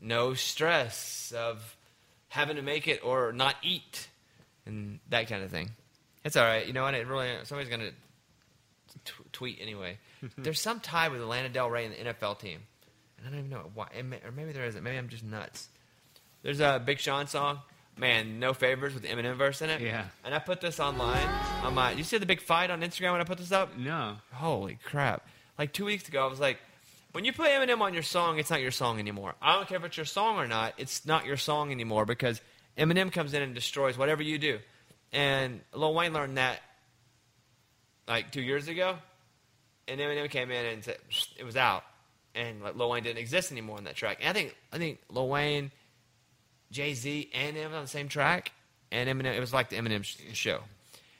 no 0.00 0.34
stress 0.34 1.32
of 1.36 1.76
having 2.28 2.56
to 2.56 2.62
make 2.62 2.88
it 2.88 3.00
or 3.04 3.32
not 3.32 3.54
eat 3.62 4.08
and 4.66 4.98
that 5.10 5.28
kind 5.28 5.42
of 5.44 5.50
thing. 5.50 5.70
It's 6.24 6.36
all 6.36 6.44
right. 6.44 6.66
You 6.66 6.72
know 6.72 6.82
what? 6.84 6.94
It 6.94 7.06
really 7.06 7.28
somebody's 7.44 7.70
gonna 7.70 7.90
t- 9.04 9.12
tweet 9.32 9.58
anyway. 9.60 9.98
There's 10.38 10.60
some 10.60 10.80
tie 10.80 11.08
with 11.08 11.20
Lana 11.22 11.48
Del 11.48 11.68
Rey 11.70 11.84
and 11.86 11.94
the 11.94 12.12
NFL 12.14 12.38
team, 12.38 12.60
and 13.18 13.26
I 13.26 13.30
don't 13.30 13.38
even 13.40 13.50
know 13.50 13.70
why. 13.74 13.88
may- 14.04 14.20
Or 14.24 14.30
maybe 14.30 14.52
there 14.52 14.64
isn't. 14.64 14.82
Maybe 14.82 14.96
I'm 14.98 15.08
just 15.08 15.24
nuts. 15.24 15.68
There's 16.42 16.60
a 16.60 16.82
Big 16.84 16.98
Sean 16.98 17.26
song. 17.26 17.60
Man, 17.96 18.40
no 18.40 18.54
favors 18.54 18.94
with 18.94 19.02
the 19.02 19.08
Eminem 19.10 19.36
verse 19.36 19.60
in 19.60 19.68
it. 19.68 19.80
Yeah. 19.80 20.06
And 20.24 20.34
I 20.34 20.38
put 20.38 20.60
this 20.60 20.80
online 20.80 21.28
on 21.62 21.74
my. 21.74 21.92
You 21.92 22.04
see 22.04 22.18
the 22.18 22.26
big 22.26 22.40
fight 22.40 22.70
on 22.70 22.80
Instagram 22.80 23.12
when 23.12 23.20
I 23.20 23.24
put 23.24 23.38
this 23.38 23.52
up? 23.52 23.76
No. 23.76 24.16
Holy 24.32 24.78
crap. 24.84 25.26
Like 25.58 25.72
two 25.72 25.84
weeks 25.84 26.08
ago, 26.08 26.24
I 26.24 26.28
was 26.28 26.40
like, 26.40 26.58
when 27.12 27.24
you 27.26 27.32
put 27.32 27.48
Eminem 27.48 27.80
on 27.80 27.92
your 27.92 28.02
song, 28.02 28.38
it's 28.38 28.50
not 28.50 28.62
your 28.62 28.70
song 28.70 28.98
anymore. 28.98 29.34
I 29.42 29.54
don't 29.54 29.68
care 29.68 29.76
if 29.76 29.84
it's 29.84 29.96
your 29.96 30.06
song 30.06 30.38
or 30.38 30.46
not, 30.46 30.72
it's 30.78 31.04
not 31.04 31.26
your 31.26 31.36
song 31.36 31.70
anymore 31.70 32.06
because 32.06 32.40
Eminem 32.78 33.12
comes 33.12 33.34
in 33.34 33.42
and 33.42 33.54
destroys 33.54 33.98
whatever 33.98 34.22
you 34.22 34.38
do. 34.38 34.58
And 35.12 35.60
Lil 35.74 35.92
Wayne 35.92 36.14
learned 36.14 36.38
that 36.38 36.60
like 38.08 38.32
two 38.32 38.40
years 38.40 38.68
ago. 38.68 38.96
And 39.88 40.00
Eminem 40.00 40.30
came 40.30 40.50
in 40.50 40.64
and 40.64 40.84
said 40.84 40.96
it 41.38 41.44
was 41.44 41.56
out. 41.56 41.84
And 42.34 42.62
like, 42.62 42.76
Lil 42.76 42.88
Wayne 42.88 43.02
didn't 43.02 43.18
exist 43.18 43.52
anymore 43.52 43.76
on 43.76 43.84
that 43.84 43.96
track. 43.96 44.18
And 44.20 44.28
I 44.28 44.32
think 44.32 44.56
I 44.72 44.78
think 44.78 45.00
Lil 45.10 45.28
Wayne, 45.28 45.70
Jay 46.72 46.94
Z, 46.94 47.30
and 47.32 47.56
Eminem 47.56 47.74
on 47.74 47.82
the 47.82 47.88
same 47.88 48.08
track. 48.08 48.50
And 48.90 49.08
Eminem, 49.08 49.36
it 49.36 49.40
was 49.40 49.54
like 49.54 49.70
the 49.70 49.76
Eminem 49.76 50.02
sh- 50.02 50.16
show. 50.32 50.60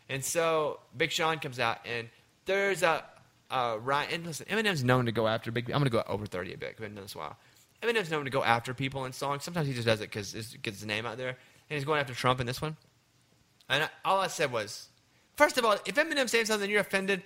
And 0.09 0.25
so 0.25 0.81
Big 0.97 1.13
Sean 1.13 1.39
comes 1.39 1.61
out, 1.61 1.79
and 1.87 2.09
there's 2.47 2.83
a, 2.83 3.05
a 3.51 3.79
Ryan. 3.79 4.13
And 4.13 4.27
listen, 4.27 4.47
Eminem's 4.51 4.83
known 4.83 5.07
to 5.07 5.13
go 5.13 5.29
after 5.29 5.53
big. 5.53 5.71
I'm 5.71 5.79
going 5.79 5.85
to 5.85 5.91
go 5.91 6.03
over 6.07 6.27
30 6.27 6.55
a 6.55 6.59
bit. 6.59 6.71
I've 6.71 6.79
been 6.79 6.95
doing 6.95 7.05
this 7.05 7.15
a 7.15 7.19
while. 7.19 7.37
Eminem's 7.83 8.11
known 8.11 8.25
to 8.25 8.31
go 8.31 8.43
after 8.43 8.75
people 8.75 9.05
in 9.05 9.13
songs. 9.13 9.45
Sometimes 9.45 9.69
he 9.69 9.75
just 9.75 9.87
does 9.87 10.01
it 10.01 10.11
because 10.11 10.35
it 10.35 10.63
gets 10.63 10.79
his 10.79 10.87
name 10.87 11.07
out 11.07 11.17
there. 11.19 11.29
And 11.29 11.77
he's 11.77 11.85
going 11.85 12.01
after 12.01 12.15
Trump 12.15 12.41
in 12.41 12.47
this 12.47 12.61
one. 12.61 12.77
And 13.69 13.85
I, 13.85 13.89
all 14.05 14.21
I 14.21 14.27
said 14.27 14.53
was, 14.53 14.89
first 15.37 15.59
of 15.59 15.65
all, 15.65 15.77
if 15.87 15.95
Eminem 15.95 16.29
saying 16.29 16.47
something 16.47 16.71
you're 16.71 16.81
offended, 16.81 17.23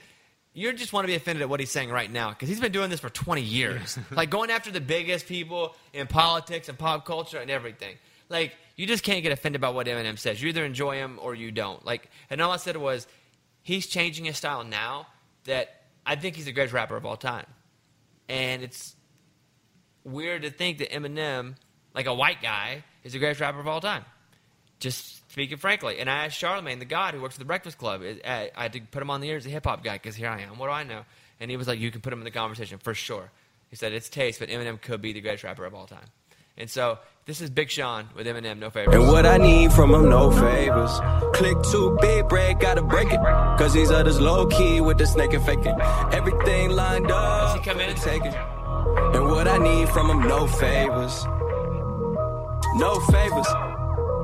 you 0.55 0.73
just 0.73 0.93
want 0.93 1.05
to 1.05 1.09
be 1.09 1.15
offended 1.15 1.43
at 1.43 1.49
what 1.51 1.61
he's 1.61 1.71
saying 1.71 1.91
right 1.91 2.11
now 2.11 2.31
because 2.31 2.49
he's 2.49 2.61
been 2.61 2.73
doing 2.73 2.89
this 2.89 3.01
for 3.01 3.11
20 3.11 3.43
years. 3.43 3.99
like 4.11 4.31
going 4.31 4.51
after 4.51 4.71
the 4.71 4.81
biggest 4.81 5.27
people 5.27 5.75
in 5.93 6.07
politics 6.07 6.69
and 6.69 6.79
pop 6.79 7.05
culture 7.05 7.39
and 7.39 7.51
everything. 7.51 7.97
Like 8.29 8.57
you 8.77 8.87
just 8.87 9.03
can't 9.03 9.23
get 9.23 9.33
offended 9.33 9.61
about 9.61 9.75
what 9.75 9.87
Eminem 9.87 10.19
says. 10.19 10.41
You 10.41 10.49
either 10.49 10.65
enjoy 10.65 10.97
him 10.97 11.19
or 11.21 11.35
you 11.35 11.51
don't. 11.51 11.85
Like, 11.85 12.11
and 12.29 12.41
all 12.41 12.53
I 12.53 12.59
said 12.59 12.77
was, 12.77 13.07
he's 13.63 13.87
changing 13.87 14.27
his 14.27 14.37
style 14.37 14.65
now 14.65 15.07
that 15.45 15.83
I 16.05 16.17
think 16.17 16.37
he's 16.37 16.45
the 16.45 16.53
greatest 16.53 16.75
rapper 16.75 16.97
of 16.97 17.07
all 17.07 17.17
time. 17.17 17.47
And 18.29 18.63
it's 18.63 18.95
weird 20.05 20.43
to 20.43 20.51
think 20.51 20.79
that 20.79 20.91
Eminem, 20.91 21.57
like 21.95 22.07
a 22.07 22.15
white 22.15 22.43
guy, 22.43 22.85
is 23.03 23.13
the 23.13 23.19
greatest 23.19 23.41
rapper 23.41 23.61
of 23.61 23.67
all 23.67 23.81
time. 23.81 24.05
Just 24.79 25.31
speaking 25.31 25.57
frankly. 25.57 25.99
And 25.99 26.11
I 26.11 26.27
asked 26.27 26.41
Charlamagne, 26.41 26.79
the 26.79 26.85
God 26.85 27.15
who 27.15 27.23
works 27.23 27.35
for 27.35 27.41
the 27.41 27.47
Breakfast 27.47 27.79
Club, 27.79 28.03
I, 28.03 28.51
I 28.55 28.63
had 28.65 28.75
to 28.75 28.81
put 28.81 29.01
him 29.01 29.11
on 29.11 29.23
the 29.23 29.31
air 29.31 29.39
as 29.39 29.47
a 29.47 29.51
hip 29.51 29.65
hop 29.65 29.83
guy 29.83 29.95
because 29.95 30.17
here 30.17 30.29
I 30.29 30.43
am. 30.43 30.59
What 30.59 30.67
do 30.67 30.73
I 30.73 30.83
know? 30.83 31.05
And 31.41 31.51
he 31.51 31.57
was 31.57 31.67
like, 31.67 31.79
you 31.79 31.91
can 31.91 32.03
put 32.03 32.13
him 32.13 32.19
in 32.19 32.25
the 32.25 32.31
conversation 32.31 32.79
for 32.79 32.93
sure. 32.93 33.31
He 33.71 33.77
said 33.77 33.93
it's 33.93 34.09
taste, 34.09 34.39
but 34.39 34.49
Eminem 34.49 34.81
could 34.81 35.01
be 35.01 35.13
the 35.13 35.21
greatest 35.21 35.45
rapper 35.45 35.65
of 35.65 35.75
all 35.75 35.87
time. 35.87 36.07
And 36.59 36.71
so 36.71 36.99
this 37.27 37.41
is 37.41 37.51
Big 37.51 37.71
Sean 37.71 38.09
with 38.17 38.27
Eminem, 38.27 38.59
no 38.59 38.71
favors. 38.71 38.95
And 38.95 39.09
what 39.09 39.27
I 39.27 39.37
need 39.37 39.73
from 39.73 39.93
him, 39.95 40.09
no 40.09 40.31
favors. 40.31 40.91
Click 41.35 41.57
too 41.71 41.97
big, 42.01 42.29
break, 42.29 42.61
gotta 42.61 42.83
break 42.83 43.13
it. 43.13 43.21
Cause 43.59 43.75
these 43.75 43.91
others 43.91 44.21
low 44.21 44.47
key 44.47 44.81
with 44.81 44.97
the 44.99 45.07
snake 45.07 45.33
and 45.35 45.45
faking. 45.45 45.77
Everything 46.13 46.71
lined 46.71 47.11
up. 47.11 47.57
Does 47.57 47.65
he 47.65 47.71
come 47.71 47.81
in? 47.81 47.91
and 47.91 47.99
Take 47.99 48.25
it. 48.25 48.35
And 48.35 49.27
what 49.27 49.47
I 49.49 49.59
need 49.59 49.89
from 49.91 50.09
him, 50.11 50.21
no 50.29 50.47
favors. 50.47 51.25
no 52.77 53.01
favors. 53.11 53.47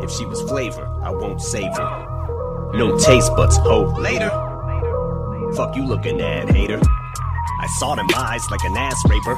If 0.02 0.10
she 0.10 0.24
was 0.24 0.40
flavor, 0.42 0.86
I 1.02 1.10
won't 1.10 1.40
save 1.40 1.72
her. 1.76 2.70
No 2.74 2.98
taste 2.98 3.30
buds, 3.36 3.56
ho. 3.58 3.82
Later. 4.00 4.30
Fuck 5.54 5.76
you 5.76 5.84
looking 5.84 6.20
at, 6.20 6.48
hater. 6.50 6.80
I 7.60 7.66
saw 7.78 7.94
them 7.94 8.06
eyes 8.16 8.42
like 8.50 8.64
an 8.64 8.76
ass 8.76 9.00
raper. 9.08 9.36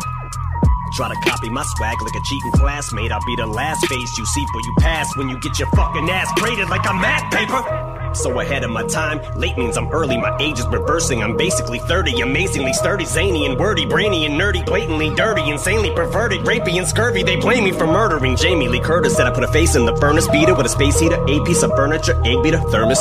Try 0.94 1.08
to 1.08 1.20
copy 1.28 1.50
my 1.50 1.64
swag 1.64 2.00
like 2.02 2.14
a 2.14 2.20
cheating 2.20 2.52
classmate. 2.52 3.10
I'll 3.10 3.26
be 3.26 3.34
the 3.34 3.48
last 3.48 3.84
face 3.86 4.16
you 4.16 4.24
see 4.26 4.46
for 4.52 4.60
you 4.60 4.74
pass 4.78 5.16
when 5.16 5.28
you 5.28 5.40
get 5.40 5.58
your 5.58 5.66
fucking 5.70 6.08
ass 6.08 6.32
braided 6.36 6.68
like 6.68 6.88
a 6.88 6.94
math 6.94 7.32
paper. 7.32 8.14
So 8.14 8.38
ahead 8.38 8.62
of 8.62 8.70
my 8.70 8.84
time, 8.86 9.20
late 9.36 9.58
means 9.58 9.76
I'm 9.76 9.88
early. 9.88 10.16
My 10.16 10.36
age 10.38 10.60
is 10.60 10.66
reversing. 10.68 11.20
I'm 11.20 11.36
basically 11.36 11.80
30, 11.80 12.20
amazingly 12.20 12.72
sturdy, 12.72 13.06
zany 13.06 13.44
and 13.44 13.58
wordy, 13.58 13.86
brainy 13.86 14.24
and 14.24 14.40
nerdy, 14.40 14.64
blatantly 14.64 15.12
dirty, 15.16 15.50
insanely 15.50 15.90
perverted, 15.90 16.42
rapey 16.42 16.78
and 16.78 16.86
scurvy. 16.86 17.24
They 17.24 17.36
blame 17.36 17.64
me 17.64 17.72
for 17.72 17.88
murdering 17.88 18.36
Jamie 18.36 18.68
Lee 18.68 18.78
Curtis. 18.78 19.16
Said 19.16 19.26
I 19.26 19.32
put 19.32 19.42
a 19.42 19.48
face 19.48 19.74
in 19.74 19.86
the 19.86 19.96
furnace, 19.96 20.28
beater 20.28 20.54
with 20.54 20.66
a 20.66 20.68
space 20.68 21.00
heater, 21.00 21.20
a 21.20 21.44
piece 21.44 21.64
of 21.64 21.70
furniture, 21.70 22.14
egg 22.24 22.40
beater, 22.44 22.58
thermos. 22.70 23.00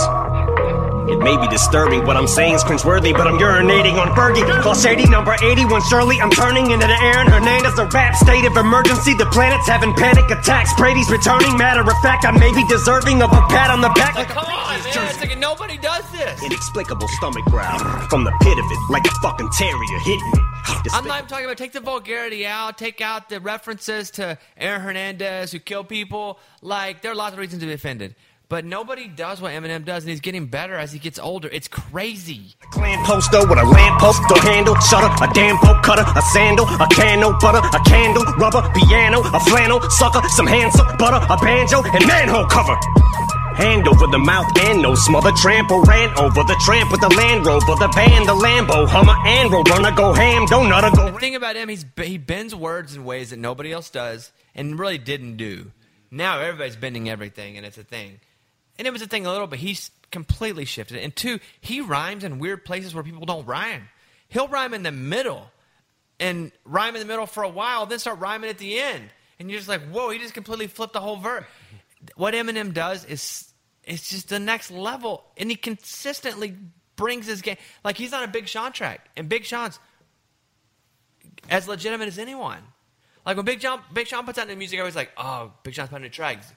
It 1.08 1.20
may 1.20 1.36
be 1.36 1.48
disturbing, 1.48 2.06
what 2.06 2.16
I'm 2.16 2.28
saying 2.28 2.56
is 2.56 2.64
cringeworthy, 2.64 3.12
but 3.12 3.28
I'm 3.28 3.38
urinating 3.38 4.00
on 4.00 4.08
Fergie. 4.16 4.46
Call 4.62 4.74
Shady 4.74 5.10
number 5.10 5.36
81 5.44 5.82
Shirley. 5.90 6.22
I'm 6.22 6.32
turning 6.32 6.72
into 6.72 6.88
the 6.88 6.98
Aaron 7.04 7.28
Hernandez, 7.28 7.78
a 7.78 7.86
rap 7.88 8.16
state 8.16 8.46
of 8.46 8.56
emergency. 8.56 9.14
The 9.14 9.26
planet's 9.28 9.68
having 9.68 9.94
panic 9.96 10.32
attacks. 10.32 10.74
Brady's 10.76 11.10
returning. 11.12 11.58
Matter 11.58 11.82
of 11.82 11.98
fact, 12.02 12.26
I 12.26 12.32
may 12.32 12.54
be 12.54 12.66
deserving 12.68 13.22
of 13.22 13.32
a 13.32 13.42
pat 13.52 13.70
on 13.70 13.82
the 13.82 13.90
back. 13.90 14.16
Like, 14.16 14.30
come 14.30 14.46
on, 14.46 14.80
man. 14.80 15.10
It's 15.10 15.20
like 15.20 15.38
nobody 15.38 15.78
does 15.78 16.10
this. 16.12 16.42
Inexplicable 16.42 17.08
stomach 17.20 17.44
growl 17.46 17.80
from 18.08 18.24
the 18.24 18.32
pit 18.42 18.58
of 18.58 18.66
it, 18.66 18.80
like 18.90 19.06
a 19.06 19.12
fucking 19.22 19.50
terrier 19.58 20.00
hitting 20.00 20.32
me. 20.32 20.40
I'm 20.94 21.06
not 21.06 21.18
even 21.18 21.30
talking 21.30 21.46
about 21.46 21.58
take 21.58 21.74
the 21.74 21.82
vulgarity 21.82 22.46
out, 22.46 22.78
take 22.78 23.02
out 23.02 23.28
the 23.28 23.42
references 23.42 24.12
to 24.12 24.38
Aaron 24.58 24.82
Hernandez 24.82 25.52
who 25.52 25.60
killed 25.60 25.90
people. 25.90 26.40
Like 26.62 27.02
there 27.02 27.12
are 27.12 27.16
lots 27.16 27.34
of 27.34 27.40
reasons 27.40 27.62
to 27.62 27.68
be 27.68 27.74
offended. 27.74 28.16
But 28.54 28.66
nobody 28.66 29.08
does 29.08 29.42
what 29.42 29.52
Eminem 29.52 29.84
does, 29.84 30.04
and 30.04 30.12
he's 30.12 30.22
getting 30.22 30.46
better 30.46 30.76
as 30.76 30.92
he 30.92 31.00
gets 31.00 31.18
older. 31.18 31.50
It's 31.52 31.68
crazy. 31.68 32.54
A 32.62 32.68
Clan 32.68 33.04
poster 33.04 33.42
with 33.50 33.58
a 33.58 33.66
lamp 33.66 34.00
post 34.00 34.22
or 34.30 34.38
handle, 34.46 34.76
shutter, 34.76 35.10
a 35.10 35.34
damn 35.34 35.58
poke 35.58 35.82
cutter, 35.82 36.06
a 36.06 36.22
sandal, 36.22 36.68
a 36.70 36.88
can 36.94 37.20
no 37.20 37.34
butter, 37.42 37.66
a 37.76 37.82
candle, 37.84 38.22
rubber, 38.38 38.62
piano, 38.76 39.22
a 39.26 39.40
flannel, 39.40 39.82
sucker, 39.90 40.22
some 40.30 40.46
hand 40.46 40.72
soap, 40.72 41.00
butter, 41.00 41.18
a 41.34 41.36
banjo, 41.38 41.82
and 41.82 42.06
manhole 42.06 42.46
cover. 42.46 42.78
Hand 43.58 43.88
over 43.88 44.06
the 44.06 44.20
mouth 44.20 44.46
and 44.60 44.84
no 44.84 44.94
smother 44.94 45.32
trample 45.32 45.82
ran 45.82 46.16
over 46.20 46.44
the 46.44 46.56
tramp 46.64 46.92
with 46.92 47.02
the 47.02 47.10
Land 47.10 47.48
Rover, 47.48 47.74
the 47.74 47.92
band, 47.96 48.30
the 48.30 48.36
Lambo, 48.36 48.88
Hummer, 48.88 49.16
and 49.26 49.50
Roadrunner 49.50 49.96
go 49.98 50.14
ham, 50.14 50.46
don't 50.46 50.70
nutter 50.70 50.96
go. 50.96 51.10
The 51.10 51.18
thing 51.18 51.34
about 51.34 51.56
him, 51.56 51.70
he's 51.70 51.88
he 51.98 52.20
bends 52.20 52.54
words 52.54 52.96
in 52.96 53.04
ways 53.04 53.32
that 53.32 53.40
nobody 53.40 53.72
else 53.72 53.90
does, 53.90 54.32
and 54.54 54.78
really 54.78 55.00
didn't 55.00 55.38
do. 55.38 55.72
Now 56.12 56.38
everybody's 56.38 56.76
bending 56.76 57.10
everything, 57.10 57.58
and 57.58 57.66
it's 57.66 57.80
a 57.80 57.84
thing. 57.84 58.20
And 58.78 58.88
it 58.88 58.92
was 58.92 59.02
a 59.02 59.08
thing 59.08 59.26
a 59.26 59.32
little, 59.32 59.48
but 59.48 59.60
he's 59.60 59.92
completely 60.12 60.66
shifted. 60.66 60.98
And 60.98 61.16
two, 61.16 61.40
he 61.62 61.82
rhymes 61.82 62.24
in 62.24 62.40
weird 62.40 62.66
places 62.66 62.94
where 62.94 63.04
people 63.04 63.26
don't 63.26 63.46
rhyme. 63.46 63.90
He'll 64.30 64.48
rhyme 64.48 64.74
in 64.74 64.84
the 64.84 64.92
middle, 64.92 65.52
and 66.20 66.52
rhyme 66.66 66.96
in 66.96 67.02
the 67.02 67.08
middle 67.08 67.26
for 67.26 67.44
a 67.44 67.50
while, 67.50 67.86
then 67.86 68.00
start 68.00 68.20
rhyming 68.20 68.50
at 68.50 68.58
the 68.58 68.80
end, 68.80 69.10
and 69.40 69.50
you're 69.50 69.60
just 69.60 69.70
like, 69.70 69.82
whoa, 69.90 70.10
he 70.10 70.20
just 70.20 70.34
completely 70.34 70.68
flipped 70.68 70.94
the 70.94 71.02
whole 71.02 71.18
verse. 71.18 71.46
What 72.16 72.34
Eminem 72.34 72.74
does 72.74 73.06
is 73.06 73.52
it's 73.84 74.10
just 74.10 74.30
the 74.30 74.40
next 74.40 74.72
level, 74.72 75.24
and 75.38 75.50
he 75.50 75.56
consistently 75.56 76.56
brings 76.96 77.28
his 77.28 77.42
game. 77.42 77.58
Like 77.84 77.98
he's 77.98 78.14
on 78.14 78.24
a 78.24 78.28
Big 78.28 78.48
Sean 78.48 78.72
track, 78.72 79.10
and 79.16 79.28
Big 79.28 79.46
Sean's 79.46 79.80
as 81.50 81.68
legitimate 81.68 82.08
as 82.08 82.18
anyone. 82.18 82.62
Like 83.26 83.38
when 83.38 83.46
Big 83.46 83.62
Sean, 83.62 83.82
Big 83.94 84.08
Sean 84.08 84.26
puts 84.26 84.38
out 84.38 84.48
new 84.48 84.56
music, 84.56 84.80
I 84.80 84.84
was 84.84 84.96
like, 84.96 85.12
oh, 85.18 85.52
Big 85.64 85.74
Sean's 85.74 85.90
putting 85.90 86.04
new 86.04 86.10
tracks. 86.10 86.52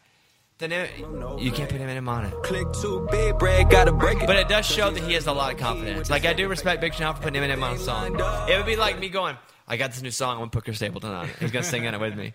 Then 0.58 0.72
it, 0.72 0.90
you 0.98 1.50
can't 1.52 1.68
put 1.68 1.80
him 1.80 1.88
Eminem 1.88 2.08
on 2.08 2.24
it. 2.24 2.32
Click 2.42 2.66
too 2.80 3.06
big, 3.10 3.38
bread, 3.38 3.68
gotta 3.68 3.92
break 3.92 4.22
it. 4.22 4.26
But 4.26 4.36
it 4.36 4.48
does 4.48 4.64
show 4.64 4.90
that 4.90 5.02
he 5.02 5.12
has 5.12 5.26
a 5.26 5.32
lot 5.32 5.52
of 5.52 5.58
confidence. 5.58 6.08
Like 6.08 6.24
I 6.24 6.32
do 6.32 6.48
respect 6.48 6.80
Big 6.80 6.94
Sean 6.94 7.14
for 7.14 7.22
putting 7.22 7.42
Eminem 7.42 7.62
on 7.62 7.74
a 7.76 7.78
song. 7.78 8.18
It 8.48 8.56
would 8.56 8.64
be 8.64 8.76
like 8.76 8.98
me 8.98 9.10
going, 9.10 9.36
I 9.68 9.76
got 9.76 9.92
this 9.92 10.00
new 10.00 10.10
song, 10.10 10.32
I'm 10.32 10.38
gonna 10.38 10.50
put 10.50 10.64
Chris 10.64 10.76
Stapleton 10.78 11.10
on 11.10 11.26
it. 11.28 11.36
He's 11.40 11.50
gonna 11.50 11.62
sing 11.62 11.84
in 11.84 11.92
it 11.92 12.00
with 12.00 12.16
me. 12.16 12.32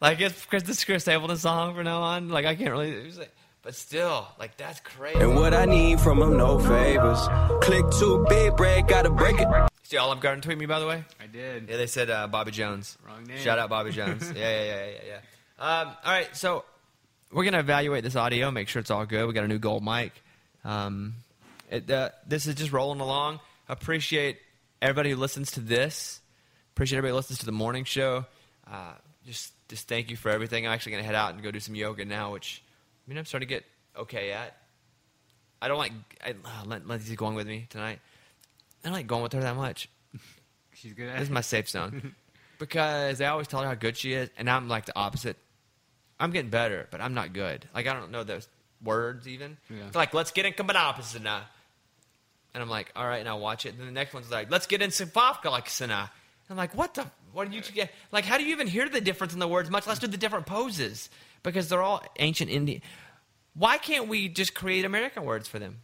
Like 0.00 0.20
it's 0.20 0.44
Chris 0.46 0.62
this 0.62 0.84
Chris 0.84 1.02
Stapleton 1.02 1.36
song 1.36 1.74
from 1.74 1.84
now 1.84 2.02
on. 2.02 2.28
Like 2.28 2.44
I 2.46 2.54
can't 2.54 2.70
really 2.70 2.90
it 2.92 3.04
was 3.06 3.18
like- 3.18 3.34
but 3.62 3.76
still, 3.76 4.26
like 4.40 4.56
that's 4.56 4.80
crazy. 4.80 5.20
And 5.20 5.36
what 5.36 5.54
I 5.54 5.64
need 5.66 6.00
from 6.00 6.20
him, 6.20 6.36
no 6.36 6.58
favors. 6.58 7.20
Click 7.62 7.84
too 7.98 8.24
big, 8.28 8.56
bread, 8.56 8.88
gotta 8.88 9.08
break 9.10 9.38
it. 9.40 9.46
See 9.84 9.96
Olive 9.96 10.18
Garden 10.20 10.40
tweet 10.40 10.58
me 10.58 10.66
by 10.66 10.80
the 10.80 10.86
way? 10.86 11.04
I 11.20 11.26
did. 11.26 11.68
Yeah, 11.68 11.76
they 11.76 11.86
said 11.86 12.10
uh, 12.10 12.26
Bobby 12.26 12.50
Jones. 12.50 12.98
Wrong 13.06 13.22
name. 13.24 13.38
Shout 13.38 13.58
out 13.60 13.70
Bobby 13.70 13.92
Jones. 13.92 14.32
yeah, 14.36 14.42
yeah, 14.50 14.64
yeah, 14.64 14.86
yeah, 14.86 14.98
yeah. 15.08 15.80
Um, 15.80 15.88
all 16.04 16.12
right, 16.12 16.34
so 16.36 16.64
we're 17.32 17.44
gonna 17.44 17.60
evaluate 17.60 18.04
this 18.04 18.16
audio, 18.16 18.50
make 18.50 18.68
sure 18.68 18.80
it's 18.80 18.90
all 18.90 19.06
good. 19.06 19.26
We 19.26 19.32
got 19.32 19.44
a 19.44 19.48
new 19.48 19.58
gold 19.58 19.84
mic. 19.84 20.12
Um, 20.64 21.14
it, 21.70 21.90
uh, 21.90 22.10
this 22.26 22.46
is 22.46 22.54
just 22.54 22.72
rolling 22.72 23.00
along. 23.00 23.40
Appreciate 23.68 24.38
everybody 24.80 25.10
who 25.10 25.16
listens 25.16 25.52
to 25.52 25.60
this. 25.60 26.20
Appreciate 26.74 26.98
everybody 26.98 27.12
who 27.12 27.16
listens 27.16 27.38
to 27.40 27.46
the 27.46 27.52
morning 27.52 27.84
show. 27.84 28.26
Uh, 28.70 28.92
just, 29.26 29.52
just 29.68 29.88
thank 29.88 30.10
you 30.10 30.16
for 30.16 30.30
everything. 30.30 30.66
I'm 30.66 30.72
actually 30.72 30.92
gonna 30.92 31.04
head 31.04 31.14
out 31.14 31.32
and 31.32 31.42
go 31.42 31.50
do 31.50 31.60
some 31.60 31.74
yoga 31.74 32.04
now, 32.04 32.32
which 32.32 32.62
I 33.06 33.10
mean 33.10 33.18
I'm 33.18 33.24
starting 33.24 33.48
to 33.48 33.54
get 33.54 33.64
okay 33.96 34.32
at. 34.32 34.56
I 35.60 35.68
don't 35.68 35.78
like 35.78 35.92
I, 36.24 36.30
uh, 36.30 36.64
Lin- 36.66 36.86
Lindsay's 36.86 37.16
going 37.16 37.34
with 37.34 37.46
me 37.46 37.66
tonight. 37.70 38.00
I 38.84 38.88
don't 38.88 38.94
like 38.94 39.06
going 39.06 39.22
with 39.22 39.32
her 39.32 39.40
that 39.40 39.56
much. 39.56 39.88
She's 40.74 40.92
good 40.92 41.08
at 41.08 41.14
This 41.14 41.28
is 41.28 41.30
my 41.30 41.40
safe 41.40 41.68
zone. 41.68 42.14
because 42.58 43.18
they 43.18 43.26
always 43.26 43.46
tell 43.48 43.60
her 43.60 43.68
how 43.68 43.74
good 43.74 43.96
she 43.96 44.12
is, 44.12 44.28
and 44.36 44.50
I'm 44.50 44.68
like 44.68 44.86
the 44.86 44.96
opposite. 44.96 45.36
I'm 46.22 46.30
getting 46.30 46.50
better, 46.50 46.86
but 46.92 47.00
I'm 47.00 47.14
not 47.14 47.32
good. 47.32 47.66
Like 47.74 47.88
I 47.88 47.94
don't 47.94 48.12
know 48.12 48.22
those 48.22 48.46
words 48.80 49.26
even. 49.26 49.56
Yeah. 49.68 49.86
It's 49.88 49.96
like 49.96 50.14
let's 50.14 50.30
get 50.30 50.46
in 50.46 50.54
now. 50.56 51.42
And 52.54 52.62
I'm 52.62 52.68
like, 52.68 52.92
all 52.94 53.06
right, 53.06 53.18
and 53.18 53.28
I 53.28 53.34
watch 53.34 53.66
it. 53.66 53.76
Then 53.76 53.86
the 53.86 53.92
next 53.92 54.14
one's 54.14 54.30
like, 54.30 54.48
let's 54.48 54.66
get 54.66 54.82
in 54.82 54.90
Sivavka 54.90 55.50
like 55.50 55.68
Sana. 55.68 56.10
I'm 56.48 56.56
like, 56.56 56.76
what 56.76 56.94
the? 56.94 57.06
What 57.32 57.50
do 57.50 57.56
you 57.56 57.62
get? 57.62 57.90
Like, 58.12 58.24
how 58.24 58.38
do 58.38 58.44
you 58.44 58.52
even 58.52 58.68
hear 58.68 58.88
the 58.88 59.00
difference 59.00 59.32
in 59.32 59.40
the 59.40 59.48
words? 59.48 59.68
Much 59.68 59.86
less 59.86 59.98
do 59.98 60.06
the 60.06 60.16
different 60.16 60.46
poses 60.46 61.10
because 61.42 61.68
they're 61.68 61.82
all 61.82 62.04
ancient 62.20 62.50
Indian. 62.50 62.82
Why 63.54 63.78
can't 63.78 64.06
we 64.06 64.28
just 64.28 64.54
create 64.54 64.84
American 64.84 65.24
words 65.24 65.48
for 65.48 65.58
them? 65.58 65.78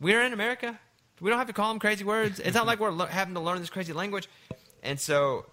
We're 0.00 0.22
in 0.22 0.32
America. 0.32 0.80
We 1.20 1.30
don't 1.30 1.38
have 1.38 1.48
to 1.48 1.52
call 1.52 1.68
them 1.68 1.78
crazy 1.78 2.02
words. 2.02 2.40
It's 2.40 2.56
not 2.56 2.66
like 2.66 2.80
we're 2.80 2.90
le- 3.02 3.06
having 3.06 3.34
to 3.34 3.40
learn 3.40 3.60
this 3.60 3.70
crazy 3.70 3.92
language. 3.92 4.28
And 4.82 4.98
so 4.98 5.46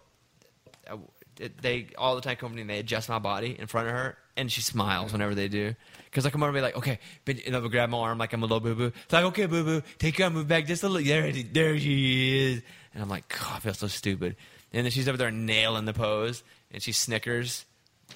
uh, 0.90 0.98
it- 1.40 1.62
they 1.62 1.88
all 1.98 2.16
the 2.16 2.22
time 2.22 2.36
come 2.38 2.50
to 2.50 2.56
me 2.56 2.62
and 2.62 2.70
they 2.70 2.80
adjust 2.80 3.10
my 3.10 3.20
body 3.20 3.56
in 3.58 3.68
front 3.68 3.88
of 3.88 3.94
her, 3.94 4.18
and 4.36 4.52
she 4.52 4.62
smiles 4.62 5.12
whenever 5.12 5.36
they 5.36 5.48
do. 5.48 5.76
Because 6.06 6.26
I 6.26 6.30
come 6.30 6.42
over 6.44 6.50
and 6.50 6.56
be 6.56 6.62
like, 6.62 6.78
okay, 6.78 7.00
and 7.28 7.38
they'll 7.54 7.70
grab 7.70 7.90
my 7.90 7.98
arm 8.00 8.18
like 8.18 8.34
I'm 8.34 8.42
a 8.42 8.46
little 8.46 8.60
boo 8.60 8.76
boo. 8.76 8.92
It's 9.04 9.14
like, 9.14 9.26
okay, 9.26 9.46
boo 9.46 9.64
boo, 9.64 9.82
take 10.00 10.18
your 10.18 10.30
move 10.30 10.48
back 10.48 10.66
just 10.66 10.84
a 10.84 10.90
little. 10.90 11.06
There, 11.08 11.26
it- 11.26 11.54
there 11.54 11.78
she 11.78 12.54
is. 12.54 12.62
And 12.94 13.04
I'm 13.04 13.10
like, 13.10 13.28
God, 13.30 13.58
I 13.58 13.60
feel 13.60 13.74
so 13.74 13.88
stupid. 13.88 14.36
And 14.74 14.86
then 14.86 14.92
she's 14.92 15.08
over 15.08 15.18
there 15.18 15.32
nailing 15.32 15.86
the 15.86 15.94
pose, 15.94 16.44
and 16.72 16.82
she 16.82 16.92
snickers. 16.92 17.66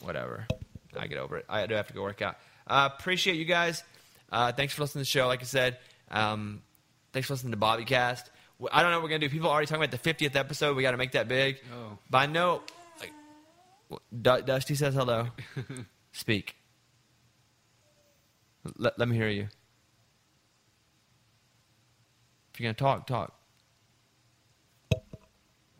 Whatever. 0.02 0.48
I 0.98 1.08
get 1.08 1.18
over 1.18 1.38
it. 1.38 1.46
I 1.50 1.66
do 1.68 1.76
have 1.76 1.88
to 1.88 1.94
go 1.94 2.02
work 2.02 2.22
out. 2.22 2.38
Uh, 2.68 2.90
appreciate 2.98 3.36
you 3.38 3.46
guys. 3.46 3.84
Uh, 4.32 4.52
thanks 4.52 4.74
for 4.74 4.82
listening 4.82 5.04
to 5.04 5.08
the 5.10 5.12
show. 5.12 5.28
Like 5.28 5.42
I 5.42 5.46
said, 5.46 5.78
um, 6.10 6.62
thanks 7.14 7.28
for 7.28 7.34
listening 7.34 7.52
to 7.52 7.58
Bobby 7.58 7.84
Cast. 7.86 8.30
W- 8.60 8.70
I 8.72 8.82
don't 8.82 8.92
know 8.92 8.98
what 8.98 9.04
we're 9.04 9.10
gonna 9.10 9.20
do. 9.20 9.30
People 9.30 9.48
are 9.50 9.54
already 9.54 9.68
talking 9.68 9.84
about 9.84 9.92
the 9.92 10.10
50th 10.14 10.36
episode. 10.36 10.76
We 10.78 10.82
got 10.84 10.92
to 10.92 10.98
make 10.98 11.12
that 11.14 11.28
big. 11.28 11.58
Oh. 11.74 11.98
But 12.10 12.18
I 12.20 12.26
know, 12.28 12.62
Du- 14.22 14.42
Dusty 14.42 14.76
says 14.76 14.94
hello. 14.94 15.28
Speak. 16.12 16.56
Let, 18.78 18.98
let 19.00 19.08
me 19.08 19.16
hear 19.16 19.30
you. 19.30 19.48
If 22.54 22.60
you're 22.60 22.72
gonna 22.72 22.74
talk, 22.74 23.08
talk. 23.08 23.34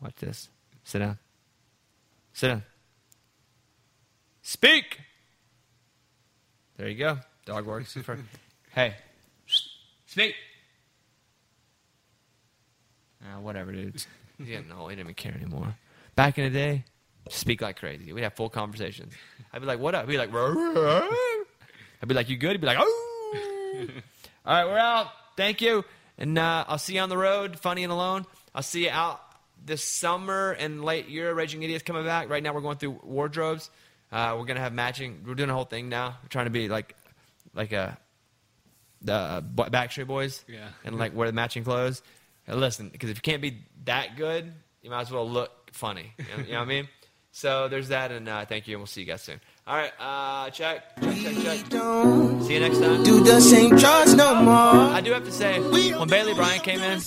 Watch 0.00 0.16
this. 0.16 0.48
Sit 0.84 0.98
down. 0.98 1.18
Sit 2.32 2.48
down. 2.48 2.62
Speak. 4.42 5.00
There 6.76 6.88
you 6.88 6.98
go. 6.98 7.18
Dog 7.44 7.66
works. 7.66 7.96
Hey, 8.74 8.94
speak. 10.06 10.34
Ah, 13.22 13.38
whatever, 13.38 13.70
dude. 13.70 14.02
Getting 14.38 14.72
old. 14.72 14.88
He 14.88 14.96
didn't 14.96 15.08
even 15.08 15.14
care 15.14 15.34
anymore. 15.34 15.74
Back 16.16 16.38
in 16.38 16.44
the 16.44 16.58
day, 16.58 16.84
speak 17.32 17.60
like 17.60 17.78
crazy. 17.78 18.12
We'd 18.12 18.22
have 18.22 18.34
full 18.34 18.50
conversations. 18.50 19.12
I'd 19.52 19.60
be 19.60 19.66
like, 19.66 19.78
"What 19.78 19.94
up?" 19.94 20.06
He'd 20.06 20.12
be 20.12 20.18
like, 20.18 20.32
"Ruh, 20.32 20.52
ruh, 20.52 20.72
ruh." 20.72 21.08
"I'd 22.02 22.08
be 22.08 22.14
like, 22.14 22.28
you 22.28 22.36
good?" 22.36 22.52
He'd 22.52 22.60
be 22.60 22.66
like, 22.66 22.78
"Oh." 22.80 23.08
All 24.46 24.54
right, 24.54 24.64
we're 24.64 24.78
out. 24.78 25.08
Thank 25.36 25.60
you, 25.60 25.84
and 26.18 26.38
uh, 26.38 26.64
I'll 26.68 26.78
see 26.78 26.94
you 26.94 27.00
on 27.00 27.08
the 27.08 27.16
road, 27.16 27.58
funny 27.58 27.84
and 27.84 27.92
alone. 27.92 28.26
I'll 28.54 28.62
see 28.62 28.84
you 28.84 28.90
out 28.90 29.20
this 29.64 29.84
summer 29.84 30.52
and 30.52 30.84
late 30.84 31.08
year. 31.08 31.32
Raging 31.32 31.62
Idiots 31.62 31.84
coming 31.84 32.04
back. 32.04 32.28
Right 32.28 32.42
now, 32.42 32.52
we're 32.52 32.60
going 32.60 32.78
through 32.78 33.00
wardrobes. 33.02 33.70
Uh, 34.10 34.36
we're 34.38 34.44
gonna 34.44 34.60
have 34.60 34.72
matching. 34.72 35.22
We're 35.26 35.34
doing 35.34 35.50
a 35.50 35.54
whole 35.54 35.64
thing 35.64 35.88
now. 35.88 36.16
We're 36.22 36.28
trying 36.28 36.46
to 36.46 36.50
be 36.50 36.68
like, 36.68 36.94
like 37.54 37.72
a 37.72 37.98
the 39.04 39.14
uh, 39.14 39.40
Backstreet 39.40 40.06
Boys. 40.06 40.44
Yeah. 40.48 40.68
And 40.84 40.98
like 40.98 41.14
wear 41.14 41.28
the 41.28 41.32
matching 41.32 41.64
clothes. 41.64 42.02
And 42.46 42.60
listen, 42.60 42.88
because 42.88 43.10
if 43.10 43.18
you 43.18 43.22
can't 43.22 43.42
be 43.42 43.58
that 43.84 44.16
good, 44.16 44.52
you 44.82 44.90
might 44.90 45.02
as 45.02 45.10
well 45.10 45.28
look 45.28 45.70
funny. 45.72 46.12
You 46.18 46.24
know, 46.24 46.42
you 46.44 46.52
know 46.52 46.58
what 46.58 46.64
I 46.64 46.68
mean? 46.68 46.88
So 47.34 47.66
there's 47.68 47.88
that, 47.88 48.12
and 48.12 48.28
uh, 48.28 48.44
thank 48.44 48.68
you, 48.68 48.74
and 48.74 48.80
we'll 48.82 48.86
see 48.86 49.00
you 49.00 49.06
guys 49.06 49.22
soon. 49.22 49.40
All 49.66 49.74
right, 49.74 49.92
uh, 49.98 50.50
check, 50.50 50.84
check, 51.00 51.16
check, 51.16 51.34
check. 51.34 51.66
See 52.42 52.52
you 52.54 52.60
next 52.60 52.78
time. 52.78 53.02
Do 53.04 53.24
the 53.24 53.40
same 53.40 53.70
drugs 53.76 54.14
no 54.14 54.34
more. 54.34 54.52
I 54.54 55.00
do 55.00 55.12
have 55.12 55.24
to 55.24 55.32
say, 55.32 55.58
when 55.60 56.08
Bailey 56.08 56.34
Bryan 56.34 56.60
came 56.60 56.80
in, 56.80 57.00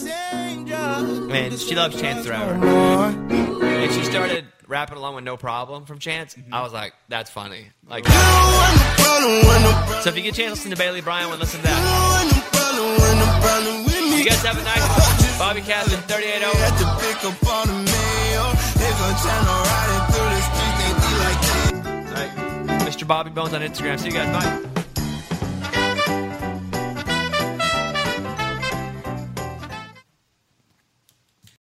man, 1.27 1.55
she 1.57 1.75
loves 1.75 1.99
Chance 2.01 2.25
the 2.25 2.31
Rapper. 2.31 2.65
And 2.65 3.93
she 3.93 4.03
started 4.03 4.45
rapping 4.67 4.97
along 4.97 5.13
with 5.15 5.25
No 5.25 5.37
Problem 5.37 5.85
from 5.85 5.99
Chance. 5.99 6.35
I 6.51 6.63
was 6.63 6.73
like, 6.73 6.93
that's 7.07 7.29
funny. 7.29 7.67
Like, 7.87 8.07
so 8.07 8.13
if 10.09 10.17
you 10.17 10.23
get 10.23 10.33
a 10.33 10.37
chance 10.37 10.47
to 10.47 10.49
listen 10.51 10.71
to 10.71 10.77
Bailey 10.77 11.01
Bryan, 11.01 11.29
well, 11.29 11.37
listen 11.37 11.59
to 11.59 11.67
that. 11.67 12.41
You 14.17 14.25
guys 14.25 14.41
have 14.43 14.57
a 14.57 14.63
nice 14.63 14.81
one. 14.89 15.37
Bobby 15.37 15.61
Caston, 15.61 15.99
38 16.01 16.43
over. 16.43 16.65
Mr. 22.95 23.05
Bobby 23.05 23.29
Bones 23.29 23.53
on 23.53 23.61
Instagram. 23.61 23.99
See 23.99 24.07
you 24.07 24.13
guys. 24.13 24.63
Bye. 24.63 24.74